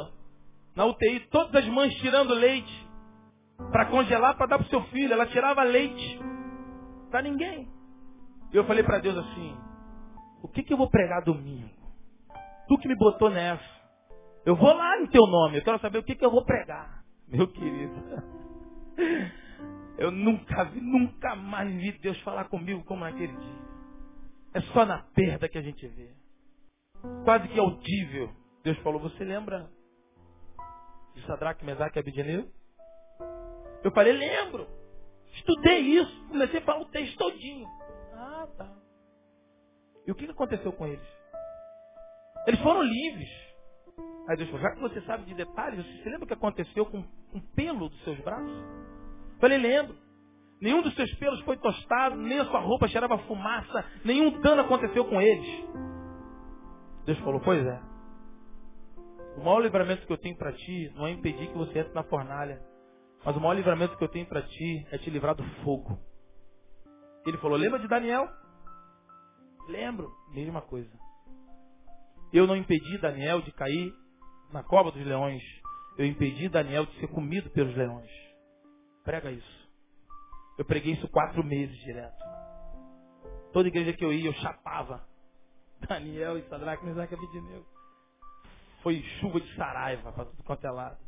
na 0.75 0.85
UTI, 0.85 1.21
todas 1.31 1.55
as 1.55 1.69
mães 1.69 1.95
tirando 1.97 2.35
leite 2.35 2.87
para 3.71 3.87
congelar 3.87 4.37
para 4.37 4.47
dar 4.47 4.59
para 4.59 4.67
o 4.67 4.71
seu 4.71 4.83
filho. 4.85 5.13
Ela 5.13 5.27
tirava 5.27 5.63
leite 5.63 6.21
para 7.11 7.23
ninguém. 7.23 7.69
Eu 8.53 8.65
falei 8.65 8.83
para 8.83 8.99
Deus 8.99 9.17
assim: 9.17 9.57
o 10.43 10.49
que, 10.49 10.63
que 10.63 10.73
eu 10.73 10.77
vou 10.77 10.89
pregar 10.89 11.23
domingo? 11.23 11.71
Tu 12.69 12.79
que 12.79 12.89
me 12.89 12.97
botou 12.97 13.31
nessa. 13.31 13.77
Eu 14.45 14.55
vou 14.55 14.73
lá 14.73 14.99
em 15.01 15.07
teu 15.09 15.27
nome, 15.27 15.59
eu 15.59 15.65
quero 15.65 15.81
saber 15.81 15.99
o 15.99 16.05
que, 16.05 16.15
que 16.15 16.25
eu 16.25 16.31
vou 16.31 16.45
pregar. 16.45 17.03
Meu 17.27 17.49
querido, 17.49 17.95
eu 19.99 20.13
nunca 20.13 20.65
vi, 20.65 20.81
nunca 20.81 21.35
mais 21.35 21.69
vi 21.75 21.91
Deus 21.99 22.19
falar 22.21 22.45
comigo 22.45 22.85
como 22.85 23.01
naquele 23.01 23.33
dia. 23.33 23.66
É 24.57 24.61
só 24.73 24.87
na 24.87 25.03
perda 25.15 25.51
que 25.51 25.59
a 25.59 25.61
gente 25.61 25.87
vê. 25.87 26.15
Quase 27.25 27.47
que 27.49 27.61
audível. 27.61 28.35
Deus 28.65 28.79
falou, 28.79 28.99
você 28.99 29.23
lembra 29.23 29.71
de 31.13 31.27
Sadraque, 31.27 31.63
Mesaque 31.63 31.99
e 31.99 32.01
Abednego? 32.01 32.51
Eu 33.85 33.93
falei, 33.93 34.15
lembro. 34.15 34.67
Estudei 35.35 35.81
isso. 35.81 36.29
Comecei 36.29 36.61
a 36.61 36.63
falar 36.63 36.81
o 36.81 36.87
texto 36.87 37.19
todinho. 37.19 37.69
Ah, 38.15 38.49
tá. 38.57 38.75
E 40.07 40.11
o 40.11 40.15
que 40.15 40.25
aconteceu 40.25 40.73
com 40.73 40.87
eles? 40.87 41.07
Eles 42.47 42.61
foram 42.61 42.83
livres. 42.83 43.29
Aí 44.27 44.39
Deus 44.39 44.49
falou, 44.49 44.63
já 44.63 44.71
que 44.75 44.81
você 44.81 45.03
sabe 45.03 45.27
de 45.27 45.35
detalhes, 45.35 45.85
você 45.85 46.03
se 46.03 46.09
lembra 46.09 46.25
o 46.25 46.29
que 46.29 46.33
aconteceu 46.33 46.87
com 46.87 47.05
um 47.35 47.41
pelo 47.55 47.91
dos 47.91 48.05
seus 48.05 48.19
braços? 48.21 48.51
Eu 48.51 49.39
falei, 49.39 49.59
lembro. 49.59 50.06
Nenhum 50.61 50.83
dos 50.83 50.95
seus 50.95 51.13
pelos 51.15 51.41
foi 51.43 51.57
tostado, 51.59 52.17
nem 52.17 52.39
a 52.39 52.47
sua 52.47 52.61
roupa 52.61 52.89
cheirava 52.89 53.19
fumaça, 53.19 53.85
nenhum 54.05 54.41
dano 54.41 54.63
aconteceu 54.63 55.05
com 55.05 55.21
eles. 55.21 55.47
Deus 57.05 57.19
falou, 57.19 57.41
pois 57.41 57.65
é. 57.65 57.81
O 59.37 59.45
maior 59.45 59.61
livramento 59.61 60.07
que 60.07 60.13
eu 60.13 60.19
tenho 60.19 60.37
para 60.37 60.53
ti 60.53 60.93
não 60.95 61.07
é 61.07 61.11
impedir 61.11 61.49
que 61.49 61.59
você 61.59 61.81
entre 61.81 61.93
na 61.93 62.03
fornalha. 62.05 62.61
Mas 63.25 63.37
o 63.37 63.41
maior 63.41 63.55
livramento 63.55 63.97
que 63.97 64.05
eu 64.05 64.09
tenho 64.09 64.27
para 64.27 64.43
ti 64.43 64.87
é 64.91 64.99
te 64.99 65.11
livrar 65.11 65.35
do 65.35 65.45
fogo. 65.63 65.99
Ele 67.27 67.37
falou, 67.39 67.59
lembra 67.59 67.79
de 67.79 67.87
Daniel? 67.87 68.29
Lembro. 69.69 70.11
Mesma 70.33 70.63
coisa. 70.63 70.91
Eu 72.33 72.47
não 72.47 72.57
impedi 72.57 72.99
Daniel 72.99 73.43
de 73.43 73.53
cair 73.53 73.93
na 74.53 74.63
cova 74.63 74.91
dos 74.91 75.05
leões. 75.05 75.43
Eu 75.99 76.07
impedi 76.07 76.49
Daniel 76.49 76.87
de 76.87 76.99
ser 77.01 77.09
comido 77.09 77.51
pelos 77.51 77.77
leões. 77.77 78.11
Prega 79.05 79.31
isso. 79.31 79.66
Eu 80.59 80.65
preguei 80.65 80.95
isso 80.95 81.09
quatro 81.09 81.45
meses 81.45 81.77
direto. 81.79 82.25
Toda 83.53 83.69
igreja 83.69 83.93
que 83.93 84.05
eu 84.05 84.13
ia, 84.13 84.29
eu 84.29 84.35
chapava. 84.35 85.05
Daniel 85.89 86.39
e 86.39 86.43
Sadraque, 86.49 86.85
Mesaque 86.85 87.15
e 87.15 87.17
Abednego. 87.17 87.67
Foi 88.83 89.03
chuva 89.21 89.41
de 89.41 89.55
saraiva 89.55 90.13
para 90.13 90.25
tudo 90.25 90.43
quanto 90.45 90.67
é 90.67 90.71
lado. 90.71 90.99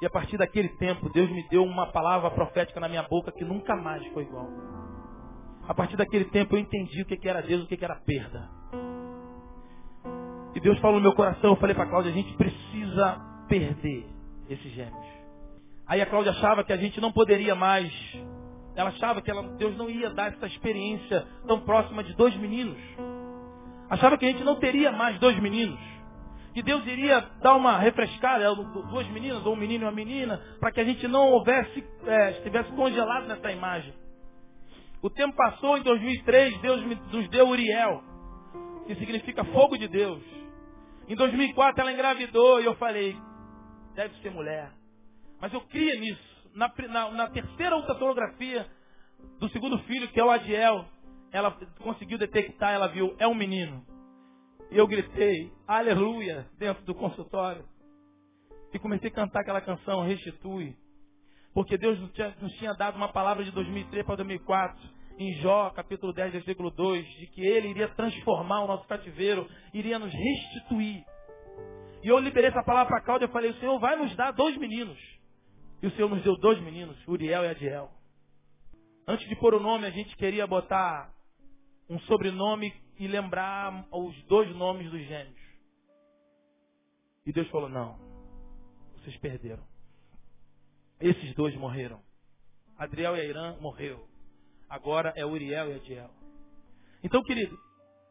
E 0.00 0.06
a 0.06 0.10
partir 0.10 0.36
daquele 0.36 0.68
tempo, 0.76 1.08
Deus 1.10 1.28
me 1.30 1.46
deu 1.48 1.64
uma 1.64 1.90
palavra 1.90 2.30
profética 2.30 2.78
na 2.78 2.88
minha 2.88 3.02
boca 3.02 3.32
que 3.32 3.44
nunca 3.44 3.74
mais 3.74 4.06
foi 4.12 4.22
igual. 4.22 4.48
A 5.66 5.74
partir 5.74 5.96
daquele 5.96 6.24
tempo 6.26 6.54
eu 6.54 6.60
entendi 6.60 7.02
o 7.02 7.04
que 7.04 7.28
era 7.28 7.42
Deus, 7.42 7.64
o 7.64 7.66
que 7.66 7.84
era 7.84 7.96
perda. 7.96 8.48
E 10.54 10.60
Deus 10.60 10.78
falou 10.78 10.96
no 10.96 11.02
meu 11.02 11.14
coração, 11.14 11.50
eu 11.50 11.56
falei 11.56 11.74
para 11.74 11.84
a 11.84 11.88
Cláudia, 11.88 12.10
a 12.10 12.14
gente 12.14 12.34
precisa 12.36 13.20
perder 13.48 14.08
esses 14.48 14.72
gêmeos. 14.72 15.06
Aí 15.86 16.00
a 16.00 16.06
Cláudia 16.06 16.32
achava 16.32 16.64
que 16.64 16.72
a 16.72 16.76
gente 16.76 17.00
não 17.00 17.12
poderia 17.12 17.54
mais. 17.54 17.92
Ela 18.78 18.90
achava 18.90 19.20
que 19.20 19.28
ela, 19.28 19.42
Deus 19.56 19.76
não 19.76 19.90
ia 19.90 20.08
dar 20.10 20.28
essa 20.28 20.46
experiência 20.46 21.26
tão 21.48 21.58
próxima 21.62 22.04
de 22.04 22.14
dois 22.14 22.32
meninos. 22.36 22.78
Achava 23.90 24.16
que 24.16 24.24
a 24.24 24.28
gente 24.30 24.44
não 24.44 24.54
teria 24.54 24.92
mais 24.92 25.18
dois 25.18 25.36
meninos. 25.40 25.80
Que 26.54 26.62
Deus 26.62 26.86
iria 26.86 27.18
dar 27.42 27.56
uma 27.56 27.76
refrescada, 27.76 28.54
duas 28.54 29.08
meninas, 29.08 29.44
ou 29.44 29.54
um 29.54 29.56
menino 29.56 29.82
e 29.82 29.86
uma 29.86 29.92
menina, 29.92 30.40
para 30.60 30.70
que 30.70 30.78
a 30.80 30.84
gente 30.84 31.08
não 31.08 31.28
houvesse, 31.28 31.84
é, 32.06 32.30
estivesse 32.38 32.70
congelado 32.70 33.26
nessa 33.26 33.50
imagem. 33.50 33.92
O 35.02 35.10
tempo 35.10 35.34
passou, 35.34 35.76
em 35.76 35.82
2003, 35.82 36.60
Deus 36.60 36.80
nos 37.12 37.28
deu 37.30 37.48
Uriel, 37.48 38.00
que 38.86 38.94
significa 38.94 39.42
fogo 39.46 39.76
de 39.76 39.88
Deus. 39.88 40.22
Em 41.08 41.16
2004 41.16 41.80
ela 41.80 41.92
engravidou 41.92 42.60
e 42.60 42.66
eu 42.66 42.76
falei, 42.76 43.16
deve 43.96 44.14
ser 44.22 44.30
mulher. 44.30 44.70
Mas 45.40 45.52
eu 45.52 45.62
cria 45.62 45.98
nisso. 45.98 46.37
Na, 46.54 46.72
na, 46.88 47.10
na 47.10 47.30
terceira 47.30 47.76
ultrassonografia 47.76 48.66
do 49.38 49.48
segundo 49.50 49.78
filho, 49.80 50.08
que 50.08 50.20
é 50.20 50.24
o 50.24 50.30
Adiel, 50.30 50.84
ela 51.32 51.50
conseguiu 51.80 52.18
detectar, 52.18 52.72
ela 52.72 52.88
viu, 52.88 53.14
é 53.18 53.26
um 53.26 53.34
menino. 53.34 53.84
E 54.70 54.76
eu 54.76 54.86
gritei, 54.86 55.50
aleluia, 55.66 56.46
dentro 56.58 56.84
do 56.84 56.94
consultório. 56.94 57.64
E 58.72 58.78
comecei 58.78 59.08
a 59.08 59.14
cantar 59.14 59.40
aquela 59.40 59.60
canção, 59.60 60.02
Restitui. 60.02 60.76
Porque 61.54 61.78
Deus 61.78 61.98
nos 61.98 62.52
tinha 62.58 62.74
dado 62.74 62.96
uma 62.96 63.08
palavra 63.08 63.42
de 63.42 63.50
2003 63.50 64.04
para 64.04 64.16
2004, 64.16 64.78
em 65.18 65.34
Jó, 65.40 65.70
capítulo 65.70 66.12
10, 66.12 66.32
versículo 66.32 66.70
2, 66.70 67.04
de 67.04 67.26
que 67.28 67.40
Ele 67.40 67.68
iria 67.68 67.88
transformar 67.88 68.60
o 68.60 68.66
nosso 68.66 68.86
cativeiro, 68.86 69.48
iria 69.72 69.98
nos 69.98 70.12
restituir. 70.12 71.02
E 72.02 72.08
eu 72.08 72.18
liberei 72.18 72.50
essa 72.50 72.62
palavra 72.62 72.88
para 72.88 73.04
Cláudia 73.04 73.26
e 73.26 73.32
falei, 73.32 73.52
Senhor 73.54 73.78
vai 73.80 73.96
nos 73.96 74.14
dar 74.14 74.30
dois 74.32 74.56
meninos. 74.56 74.98
E 75.82 75.86
o 75.86 75.90
Senhor 75.92 76.08
nos 76.08 76.22
deu 76.24 76.36
dois 76.36 76.60
meninos, 76.60 76.96
Uriel 77.06 77.44
e 77.44 77.48
Adiel. 77.48 77.90
Antes 79.06 79.28
de 79.28 79.36
pôr 79.36 79.54
o 79.54 79.60
nome, 79.60 79.86
a 79.86 79.90
gente 79.90 80.14
queria 80.16 80.46
botar 80.46 81.14
um 81.88 81.98
sobrenome 82.00 82.72
e 82.98 83.06
lembrar 83.06 83.86
os 83.92 84.22
dois 84.24 84.54
nomes 84.56 84.90
dos 84.90 85.00
gêmeos. 85.06 85.40
E 87.24 87.32
Deus 87.32 87.48
falou, 87.48 87.68
não, 87.68 87.98
vocês 88.96 89.16
perderam. 89.18 89.62
Esses 91.00 91.34
dois 91.34 91.54
morreram. 91.56 92.00
Adriel 92.76 93.16
e 93.16 93.20
Airã 93.20 93.56
morreu. 93.60 94.06
Agora 94.68 95.12
é 95.16 95.24
Uriel 95.24 95.70
e 95.70 95.74
Adiel. 95.76 96.10
Então, 97.02 97.22
querido, 97.22 97.58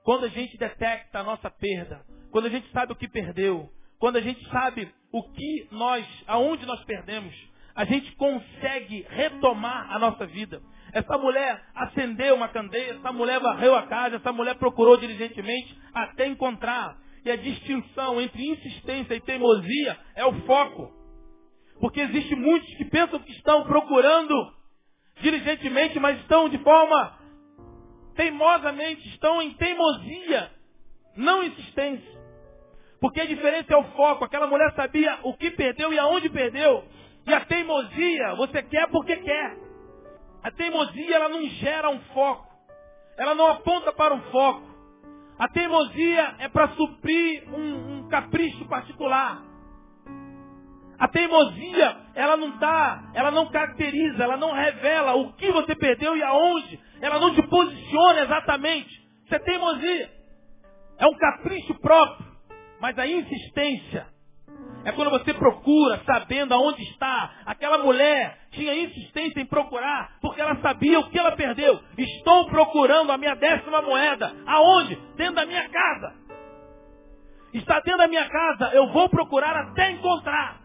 quando 0.03 0.25
a 0.25 0.29
gente 0.29 0.57
detecta 0.57 1.19
a 1.19 1.23
nossa 1.23 1.51
perda, 1.51 2.05
quando 2.31 2.45
a 2.45 2.49
gente 2.49 2.71
sabe 2.71 2.93
o 2.93 2.95
que 2.95 3.07
perdeu, 3.07 3.69
quando 3.99 4.15
a 4.15 4.21
gente 4.21 4.43
sabe 4.49 4.91
o 5.11 5.23
que 5.31 5.67
nós, 5.71 6.05
aonde 6.25 6.65
nós 6.65 6.83
perdemos, 6.85 7.35
a 7.77 7.85
gente 7.85 8.11
consegue 8.15 9.05
retomar 9.07 9.93
a 9.93 9.99
nossa 9.99 10.25
vida. 10.25 10.59
Essa 10.91 11.15
mulher 11.15 11.63
acendeu 11.75 12.33
uma 12.33 12.47
candeia, 12.47 12.93
essa 12.93 13.13
mulher 13.13 13.39
varreu 13.39 13.75
a 13.75 13.83
casa, 13.83 14.15
essa 14.15 14.33
mulher 14.33 14.55
procurou 14.55 14.97
diligentemente 14.97 15.79
até 15.93 16.25
encontrar. 16.25 16.97
E 17.23 17.29
a 17.29 17.35
distinção 17.35 18.19
entre 18.19 18.49
insistência 18.49 19.13
e 19.13 19.21
teimosia 19.21 19.95
é 20.15 20.25
o 20.25 20.41
foco. 20.41 20.91
Porque 21.79 21.99
existe 21.99 22.35
muitos 22.35 22.67
que 22.77 22.85
pensam 22.85 23.19
que 23.19 23.31
estão 23.33 23.63
procurando 23.65 24.33
diligentemente, 25.21 25.99
mas 25.99 26.19
estão 26.21 26.49
de 26.49 26.57
forma 26.57 27.15
teimosamente, 28.15 29.07
estão 29.09 29.39
em 29.39 29.53
teimosia, 29.53 30.49
não 31.15 31.43
insistência. 31.43 32.17
Porque 32.99 33.21
a 33.21 33.27
diferença 33.27 33.71
é 33.71 33.77
o 33.77 33.83
foco. 33.91 34.25
Aquela 34.25 34.47
mulher 34.47 34.73
sabia 34.73 35.19
o 35.21 35.35
que 35.35 35.51
perdeu 35.51 35.93
e 35.93 35.99
aonde 35.99 36.27
perdeu. 36.27 36.83
E 37.27 37.33
a 37.33 37.41
teimosia, 37.41 38.35
você 38.35 38.63
quer 38.63 38.87
porque 38.89 39.17
quer. 39.17 39.57
A 40.41 40.49
teimosia, 40.49 41.13
ela 41.13 41.27
não 41.27 41.45
gera 41.45 41.89
um 41.89 41.99
foco. 42.13 42.47
Ela 43.17 43.35
não 43.35 43.47
aponta 43.47 43.91
para 43.91 44.13
um 44.13 44.21
foco. 44.31 44.65
A 45.37 45.49
teimosia 45.49 46.35
é 46.39 46.47
para 46.47 46.69
suprir 46.69 47.43
um, 47.53 47.97
um 47.97 48.07
capricho 48.07 48.65
particular. 48.69 49.43
A 50.97 51.07
teimosia, 51.09 51.97
ela 52.15 52.37
não 52.37 52.57
dá, 52.57 53.11
ela 53.13 53.29
não 53.29 53.51
caracteriza, 53.51 54.23
ela 54.23 54.37
não 54.37 54.53
revela 54.53 55.15
o 55.15 55.33
que 55.33 55.51
você 55.51 55.75
perdeu 55.75 56.15
e 56.15 56.23
aonde. 56.23 56.79
Ela 57.01 57.19
não 57.19 57.35
te 57.35 57.41
posiciona 57.43 58.21
exatamente. 58.21 58.89
Isso 59.25 59.35
é 59.35 59.39
teimosia. 59.39 60.11
É 60.97 61.05
um 61.05 61.17
capricho 61.17 61.75
próprio. 61.81 62.25
Mas 62.79 62.97
a 62.97 63.05
insistência 63.05 64.16
é 64.87 64.93
quando 64.93 65.09
você 65.09 65.33
procura 65.33 66.01
sabendo 66.05 66.53
aonde 66.53 66.81
está. 66.83 67.41
Aquela 67.45 67.79
mulher 67.79 68.39
tinha 68.51 68.73
insistência 68.73 69.41
em 69.41 69.45
procurar 69.45 70.17
porque 70.21 70.39
ela 70.39 70.55
sabia 70.61 70.97
o 70.97 71.09
que 71.09 71.19
ela 71.19 71.33
perdeu. 71.33 71.77
Estou 71.97 72.47
procurando 72.47 73.11
a 73.11 73.17
minha 73.17 73.35
décima 73.35 73.81
moeda. 73.81 74.33
Aonde? 74.45 74.95
Dentro 75.17 75.35
da 75.35 75.45
minha 75.45 75.67
casa. 75.67 76.15
Está 77.53 77.81
dentro 77.81 77.97
da 77.97 78.07
minha 78.07 78.29
casa. 78.29 78.73
Eu 78.73 78.87
vou 78.93 79.09
procurar 79.09 79.57
até 79.57 79.91
encontrar. 79.91 80.61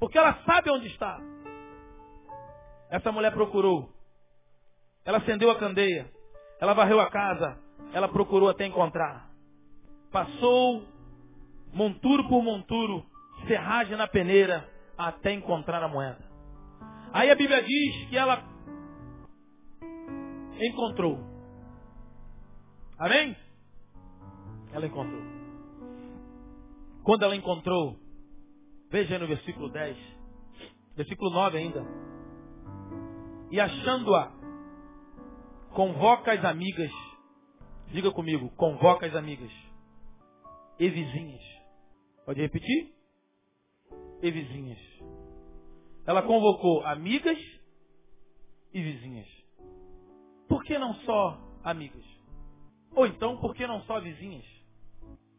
Porque 0.00 0.16
ela 0.16 0.38
sabe 0.46 0.70
onde 0.70 0.86
está. 0.86 1.20
Essa 2.88 3.12
mulher 3.12 3.32
procurou. 3.32 3.90
Ela 5.04 5.18
acendeu 5.18 5.50
a 5.50 5.58
candeia. 5.58 6.10
Ela 6.58 6.72
varreu 6.72 6.98
a 7.00 7.10
casa. 7.10 7.58
Ela 7.92 8.08
procurou 8.08 8.48
até 8.48 8.64
encontrar. 8.64 9.28
Passou 10.10 10.93
monturo 11.74 12.28
por 12.28 12.42
monturo, 12.42 13.04
serragem 13.46 13.96
na 13.96 14.06
peneira, 14.06 14.68
até 14.96 15.32
encontrar 15.32 15.82
a 15.82 15.88
moeda. 15.88 16.24
Aí 17.12 17.30
a 17.30 17.34
Bíblia 17.34 17.62
diz 17.62 18.08
que 18.08 18.16
ela 18.16 18.42
encontrou. 20.58 21.18
Amém? 22.98 23.36
Ela 24.72 24.86
encontrou. 24.86 25.22
Quando 27.02 27.22
ela 27.24 27.36
encontrou, 27.36 27.98
Veja 28.94 29.14
aí 29.14 29.20
no 29.20 29.26
versículo 29.26 29.68
10. 29.70 29.96
Versículo 30.94 31.28
9 31.32 31.58
ainda. 31.58 31.84
E 33.50 33.58
achando-a, 33.60 34.30
convoca 35.70 36.32
as 36.32 36.44
amigas. 36.44 36.92
Diga 37.88 38.12
comigo, 38.12 38.50
convoca 38.50 39.04
as 39.04 39.16
amigas. 39.16 39.50
E 40.78 40.88
vizinhas. 40.88 41.42
Pode 42.24 42.40
repetir? 42.40 42.94
E 44.22 44.30
vizinhas. 44.30 44.78
Ela 46.06 46.22
convocou 46.22 46.84
amigas 46.84 47.38
e 48.72 48.82
vizinhas. 48.82 49.28
Por 50.48 50.62
que 50.64 50.78
não 50.78 50.94
só 50.94 51.40
amigas? 51.62 52.04
Ou 52.94 53.06
então, 53.06 53.38
por 53.40 53.54
que 53.54 53.66
não 53.66 53.82
só 53.82 54.00
vizinhas? 54.00 54.44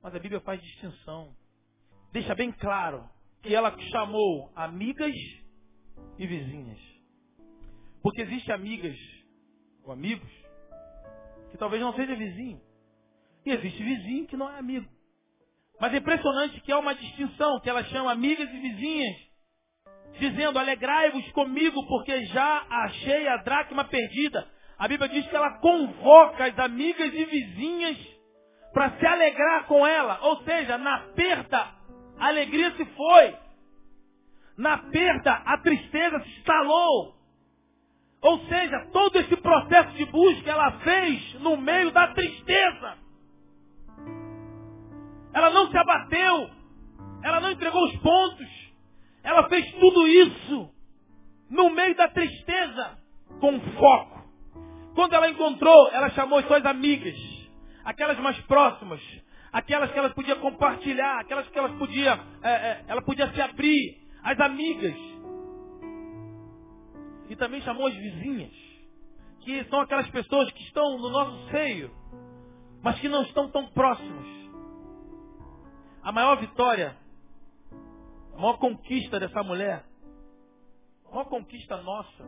Mas 0.01 0.13
a 0.13 0.19
Bíblia 0.19 0.41
faz 0.41 0.61
distinção. 0.61 1.35
Deixa 2.11 2.35
bem 2.35 2.51
claro 2.51 3.09
que 3.41 3.53
ela 3.53 3.75
chamou 3.91 4.51
amigas 4.55 5.15
e 6.17 6.27
vizinhas. 6.27 6.79
Porque 8.01 8.21
existe 8.21 8.51
amigas 8.51 8.97
ou 9.83 9.91
amigos 9.91 10.31
que 11.51 11.57
talvez 11.57 11.81
não 11.81 11.93
seja 11.93 12.15
vizinho. 12.15 12.61
E 13.45 13.51
existe 13.51 13.83
vizinho 13.83 14.27
que 14.27 14.37
não 14.37 14.49
é 14.49 14.59
amigo. 14.59 14.94
Mas 15.79 15.93
é 15.93 15.97
impressionante 15.97 16.61
que 16.61 16.71
há 16.71 16.79
uma 16.79 16.95
distinção, 16.95 17.59
que 17.59 17.69
ela 17.69 17.83
chama 17.85 18.11
amigas 18.11 18.49
e 18.49 18.59
vizinhas, 18.59 19.15
dizendo, 20.19 20.57
alegrai-vos 20.57 21.29
comigo, 21.31 21.85
porque 21.87 22.25
já 22.27 22.65
achei 22.69 23.27
a 23.27 23.37
dracma 23.37 23.83
perdida. 23.85 24.47
A 24.77 24.87
Bíblia 24.87 25.09
diz 25.09 25.27
que 25.27 25.35
ela 25.35 25.59
convoca 25.59 26.45
as 26.45 26.57
amigas 26.59 27.13
e 27.13 27.25
vizinhas 27.25 27.97
para 28.73 28.97
se 28.97 29.05
alegrar 29.05 29.65
com 29.67 29.85
ela. 29.85 30.19
Ou 30.21 30.43
seja, 30.43 30.77
na 30.77 30.99
perda 31.15 31.75
a 32.17 32.27
alegria 32.27 32.71
se 32.75 32.85
foi. 32.85 33.35
Na 34.57 34.77
perda, 34.77 35.33
a 35.45 35.57
tristeza 35.57 36.19
se 36.21 36.29
instalou. 36.39 37.15
Ou 38.21 38.39
seja, 38.47 38.87
todo 38.91 39.19
esse 39.19 39.35
processo 39.37 39.91
de 39.91 40.05
busca 40.05 40.49
ela 40.49 40.71
fez 40.79 41.33
no 41.41 41.57
meio 41.57 41.91
da 41.91 42.07
tristeza. 42.07 42.97
Ela 45.35 45.49
não 45.49 45.69
se 45.69 45.77
abateu. 45.77 46.49
Ela 47.21 47.41
não 47.41 47.51
entregou 47.51 47.83
os 47.83 47.95
pontos. 47.97 48.47
Ela 49.21 49.49
fez 49.49 49.69
tudo 49.73 50.07
isso 50.07 50.71
no 51.49 51.69
meio 51.69 51.93
da 51.95 52.07
tristeza, 52.07 52.97
com 53.39 53.59
foco. 53.59 54.23
Quando 54.95 55.13
ela 55.13 55.29
encontrou, 55.29 55.89
ela 55.91 56.09
chamou 56.11 56.39
as 56.39 56.47
suas 56.47 56.65
amigas, 56.65 57.17
aquelas 57.83 58.17
mais 58.19 58.39
próximas, 58.41 59.01
aquelas 59.51 59.91
que 59.91 59.99
ela 59.99 60.09
podia 60.11 60.37
compartilhar, 60.37 61.19
aquelas 61.19 61.47
que 61.49 61.59
ela 61.59 61.69
podia, 61.77 62.19
é, 62.41 62.49
é, 62.49 62.85
ela 62.87 63.01
podia 63.01 63.31
se 63.33 63.41
abrir, 63.41 64.01
as 64.23 64.39
amigas. 64.39 64.95
E 67.29 67.35
também 67.35 67.61
chamou 67.61 67.87
as 67.87 67.93
vizinhas, 67.93 68.53
que 69.41 69.63
são 69.65 69.81
aquelas 69.81 70.09
pessoas 70.09 70.49
que 70.51 70.63
estão 70.63 70.97
no 70.97 71.09
nosso 71.09 71.49
seio, 71.49 71.91
mas 72.81 72.97
que 72.99 73.09
não 73.09 73.23
estão 73.23 73.49
tão 73.49 73.67
próximos. 73.67 74.44
A 76.05 76.11
maior 76.11 76.39
vitória, 76.39 76.95
a 78.31 78.37
maior 78.37 78.59
conquista 78.59 79.19
dessa 79.19 79.41
mulher, 79.41 79.83
a 81.03 81.09
maior 81.09 81.25
conquista 81.25 81.81
nossa, 81.81 82.23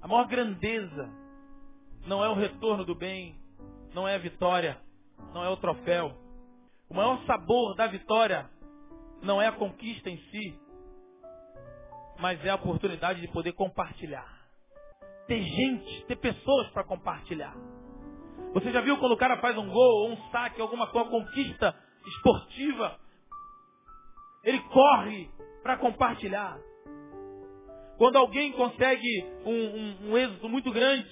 a 0.00 0.06
maior 0.06 0.28
grandeza, 0.28 1.10
não 2.06 2.24
é 2.24 2.28
o 2.28 2.34
retorno 2.34 2.84
do 2.84 2.94
bem, 2.94 3.34
não 3.92 4.06
é 4.06 4.14
a 4.14 4.18
vitória, 4.18 4.80
não 5.34 5.42
é 5.42 5.48
o 5.48 5.56
troféu. 5.56 6.16
O 6.88 6.94
maior 6.94 7.20
sabor 7.26 7.74
da 7.74 7.88
vitória 7.88 8.48
não 9.20 9.42
é 9.42 9.48
a 9.48 9.52
conquista 9.52 10.08
em 10.08 10.18
si, 10.30 10.56
mas 12.20 12.42
é 12.44 12.50
a 12.50 12.54
oportunidade 12.54 13.20
de 13.20 13.26
poder 13.26 13.54
compartilhar. 13.54 14.38
Ter 15.26 15.42
gente, 15.42 16.06
ter 16.06 16.14
pessoas 16.14 16.70
para 16.70 16.84
compartilhar. 16.84 17.56
Você 18.54 18.70
já 18.70 18.80
viu 18.82 18.98
quando 18.98 19.12
o 19.12 19.18
cara 19.18 19.40
faz 19.40 19.58
um 19.58 19.68
gol, 19.68 20.04
ou 20.04 20.10
um 20.12 20.30
saque, 20.30 20.60
alguma 20.60 20.86
coisa, 20.86 21.10
conquista 21.10 21.87
esportiva, 22.08 22.98
ele 24.44 24.60
corre 24.60 25.30
para 25.62 25.76
compartilhar. 25.76 26.58
Quando 27.96 28.16
alguém 28.16 28.52
consegue 28.52 29.26
um, 29.44 29.52
um, 29.52 30.10
um, 30.10 30.18
êxito 30.18 30.48
muito 30.48 30.72
grande, 30.72 31.06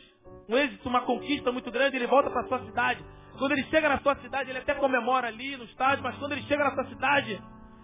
um 0.48 0.56
êxito, 0.56 0.88
uma 0.88 1.02
conquista 1.02 1.50
muito 1.50 1.70
grande, 1.70 1.96
ele 1.96 2.06
volta 2.06 2.30
para 2.30 2.46
sua 2.46 2.64
cidade. 2.64 3.04
Quando 3.38 3.52
ele 3.52 3.64
chega 3.64 3.88
na 3.88 3.98
sua 3.98 4.14
cidade, 4.16 4.50
ele 4.50 4.60
até 4.60 4.74
comemora 4.74 5.26
ali 5.28 5.56
no 5.56 5.64
estádio, 5.64 6.02
mas 6.02 6.16
quando 6.16 6.32
ele 6.32 6.42
chega 6.42 6.64
na 6.64 6.74
sua 6.74 6.86
cidade, 6.86 7.42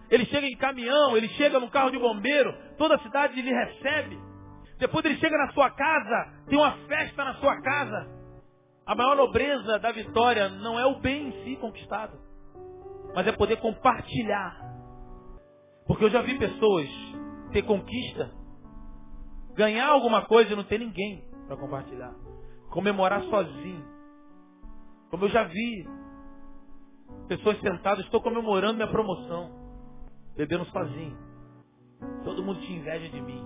ele 0.09 0.25
chega 0.27 0.47
em 0.47 0.57
caminhão, 0.57 1.17
ele 1.17 1.29
chega 1.31 1.59
no 1.59 1.69
carro 1.69 1.91
de 1.91 1.99
bombeiro, 1.99 2.55
toda 2.79 2.95
a 2.95 3.01
cidade 3.01 3.41
lhe 3.43 3.53
recebe. 3.53 4.19
Depois 4.79 5.05
ele 5.05 5.19
chega 5.19 5.37
na 5.37 5.53
sua 5.53 5.71
casa, 5.71 6.45
tem 6.49 6.59
uma 6.59 6.73
festa 6.87 7.25
na 7.25 7.35
sua 7.35 7.61
casa. 7.61 8.09
A 8.87 8.95
maior 8.95 9.17
nobreza 9.17 9.79
da 9.79 9.93
vitória 9.93 10.49
não 10.49 10.79
é 10.79 10.87
o 10.87 11.01
bem 11.01 11.29
em 11.29 11.45
si 11.45 11.57
conquistado 11.57 12.32
mas 13.15 13.27
é 13.27 13.33
poder 13.33 13.57
compartilhar. 13.57 14.73
Porque 15.87 16.05
eu 16.05 16.11
já 16.11 16.23
vi 16.23 16.39
pessoas 16.39 16.89
ter 17.53 17.63
conquista, 17.63 18.33
ganhar 19.55 19.89
alguma 19.89 20.27
coisa 20.27 20.53
e 20.53 20.57
não 20.57 20.65
ter 20.65 20.79
ninguém 20.79 21.29
para 21.47 21.57
compartilhar. 21.57 22.15
Comemorar 22.71 23.23
sozinho. 23.25 23.85
Como 25.11 25.25
eu 25.25 25.29
já 25.29 25.45
vi 25.45 25.87
pessoas 27.29 27.61
sentadas, 27.61 28.05
estou 28.05 28.23
comemorando 28.23 28.75
minha 28.75 28.91
promoção, 28.91 29.51
bebendo 30.37 30.65
sozinho. 30.67 31.19
Todo 32.25 32.43
mundo 32.43 32.61
tinha 32.61 32.79
inveja 32.79 33.09
de 33.11 33.21
mim. 33.21 33.45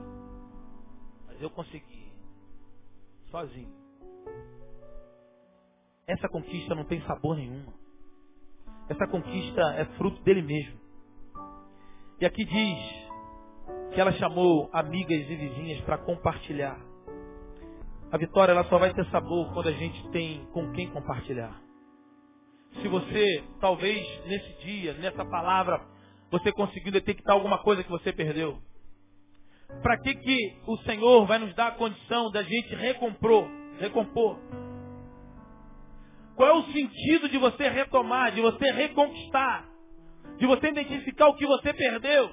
Mas 1.26 1.42
eu 1.42 1.50
consegui. 1.50 2.12
Sozinho. 3.30 3.74
Essa 6.06 6.28
conquista 6.28 6.74
não 6.74 6.84
tem 6.84 7.02
sabor 7.02 7.36
nenhum. 7.36 7.66
Essa 8.88 9.06
conquista 9.06 9.60
é 9.76 9.84
fruto 9.96 10.22
dele 10.22 10.42
mesmo. 10.42 10.78
E 12.20 12.24
aqui 12.24 12.44
diz 12.44 13.06
que 13.92 14.00
ela 14.00 14.12
chamou 14.12 14.70
amigas 14.72 15.28
e 15.28 15.36
vizinhas 15.36 15.80
para 15.82 15.98
compartilhar. 15.98 16.78
A 18.10 18.16
vitória 18.16 18.52
ela 18.52 18.64
só 18.64 18.78
vai 18.78 18.94
ter 18.94 19.04
sabor 19.10 19.52
quando 19.52 19.68
a 19.68 19.72
gente 19.72 20.08
tem 20.10 20.46
com 20.52 20.70
quem 20.72 20.88
compartilhar. 20.90 21.60
Se 22.80 22.88
você, 22.88 23.42
talvez 23.60 24.06
nesse 24.26 24.52
dia, 24.64 24.92
nessa 24.94 25.24
palavra, 25.24 25.80
você 26.30 26.52
conseguiu 26.52 26.92
detectar 26.92 27.34
alguma 27.34 27.58
coisa 27.58 27.82
que 27.82 27.90
você 27.90 28.12
perdeu. 28.12 28.58
Para 29.82 29.98
que, 29.98 30.14
que 30.14 30.56
o 30.66 30.76
Senhor 30.78 31.26
vai 31.26 31.38
nos 31.38 31.54
dar 31.54 31.68
a 31.68 31.72
condição 31.72 32.30
da 32.30 32.42
gente 32.42 32.74
recompor, 32.74 33.48
recompor? 33.78 34.38
Qual 36.36 36.48
é 36.48 36.52
o 36.52 36.64
sentido 36.64 37.28
de 37.30 37.38
você 37.38 37.66
retomar, 37.68 38.30
de 38.32 38.42
você 38.42 38.70
reconquistar, 38.70 39.64
de 40.36 40.46
você 40.46 40.68
identificar 40.68 41.28
o 41.28 41.34
que 41.34 41.46
você 41.46 41.72
perdeu? 41.72 42.30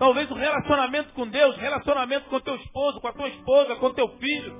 Talvez 0.00 0.28
o 0.28 0.34
relacionamento 0.34 1.12
com 1.12 1.28
Deus, 1.28 1.56
relacionamento 1.56 2.28
com 2.28 2.40
teu 2.40 2.56
esposo, 2.56 3.00
com 3.00 3.06
a 3.06 3.12
tua 3.12 3.28
esposa, 3.28 3.76
com 3.76 3.94
teu 3.94 4.08
filho, 4.18 4.52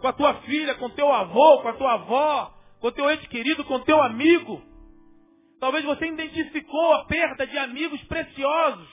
com 0.00 0.08
a 0.08 0.12
tua 0.12 0.34
filha, 0.42 0.74
com 0.74 0.90
teu 0.90 1.12
avô, 1.12 1.60
com 1.62 1.68
a 1.68 1.74
tua 1.74 1.92
avó, 1.92 2.52
com 2.80 2.90
teu 2.90 3.08
ente 3.08 3.28
querido, 3.28 3.64
com 3.64 3.78
teu 3.80 4.02
amigo. 4.02 4.60
Talvez 5.60 5.84
você 5.84 6.06
identificou 6.06 6.94
a 6.94 7.04
perda 7.04 7.46
de 7.46 7.56
amigos 7.56 8.02
preciosos. 8.04 8.88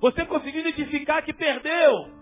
Você 0.00 0.24
conseguiu 0.26 0.62
identificar 0.62 1.22
que 1.22 1.32
perdeu. 1.32 2.19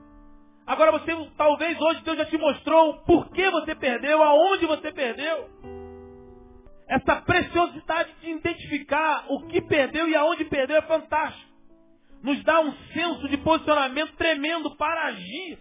Agora 0.69 0.93
você, 0.93 1.11
talvez 1.39 1.81
hoje 1.81 2.03
Deus 2.03 2.19
já 2.19 2.27
te 2.27 2.37
mostrou 2.37 2.99
por 2.99 3.31
que 3.31 3.51
você 3.51 3.75
perdeu, 3.75 4.23
aonde 4.23 4.67
você 4.67 4.93
perdeu. 4.93 5.49
Essa 6.87 7.23
preciosidade 7.23 8.13
de 8.21 8.31
identificar 8.33 9.25
o 9.31 9.47
que 9.47 9.63
perdeu 9.63 10.07
e 10.07 10.15
aonde 10.15 10.45
perdeu 10.45 10.77
é 10.77 10.83
fantástico. 10.83 11.51
Nos 12.23 12.45
dá 12.45 12.61
um 12.61 12.71
senso 12.93 13.29
de 13.31 13.39
posicionamento 13.39 14.15
tremendo 14.17 14.77
para 14.77 15.07
agir. 15.07 15.59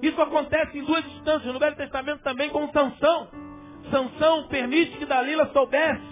Isso 0.00 0.22
acontece 0.22 0.78
em 0.78 0.84
duas 0.84 1.04
instâncias, 1.04 1.52
no 1.52 1.58
Velho 1.58 1.74
Testamento 1.74 2.22
também 2.22 2.50
com 2.50 2.70
Sansão. 2.70 3.30
Sansão 3.90 4.46
permite 4.46 4.96
que 4.96 5.06
Dalila 5.06 5.50
soubesse 5.52 6.06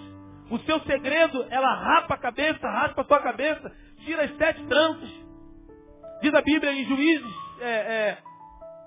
o 0.50 0.58
seu 0.60 0.80
segredo, 0.80 1.46
ela 1.50 1.72
rapa 1.72 2.14
a 2.14 2.18
cabeça, 2.18 2.68
raspa 2.68 3.02
a 3.02 3.04
sua 3.04 3.20
cabeça, 3.20 3.72
tira 4.04 4.24
as 4.24 4.36
sete 4.36 4.64
tranças. 4.64 5.10
Diz 6.20 6.34
a 6.34 6.42
Bíblia 6.42 6.72
em 6.72 6.84
Juízes 6.84 7.45
é, 7.60 7.68
é, 7.68 8.18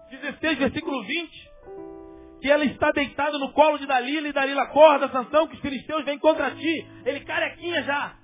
16, 0.09 0.57
versículo 0.57 1.03
20, 1.03 1.51
que 2.41 2.51
ela 2.51 2.65
está 2.65 2.91
deitada 2.91 3.38
no 3.38 3.51
colo 3.51 3.78
de 3.78 3.86
Dalila 3.86 4.28
e 4.28 4.34
Dalila 4.34 4.63
acorda, 4.63 5.09
Sansão, 5.09 5.47
que 5.47 5.55
os 5.55 5.61
filisteus 5.61 6.05
vêm 6.05 6.17
contra 6.20 6.51
ti. 6.51 6.88
Ele 7.05 7.20
carequinha 7.22 7.84
já. 7.84 8.15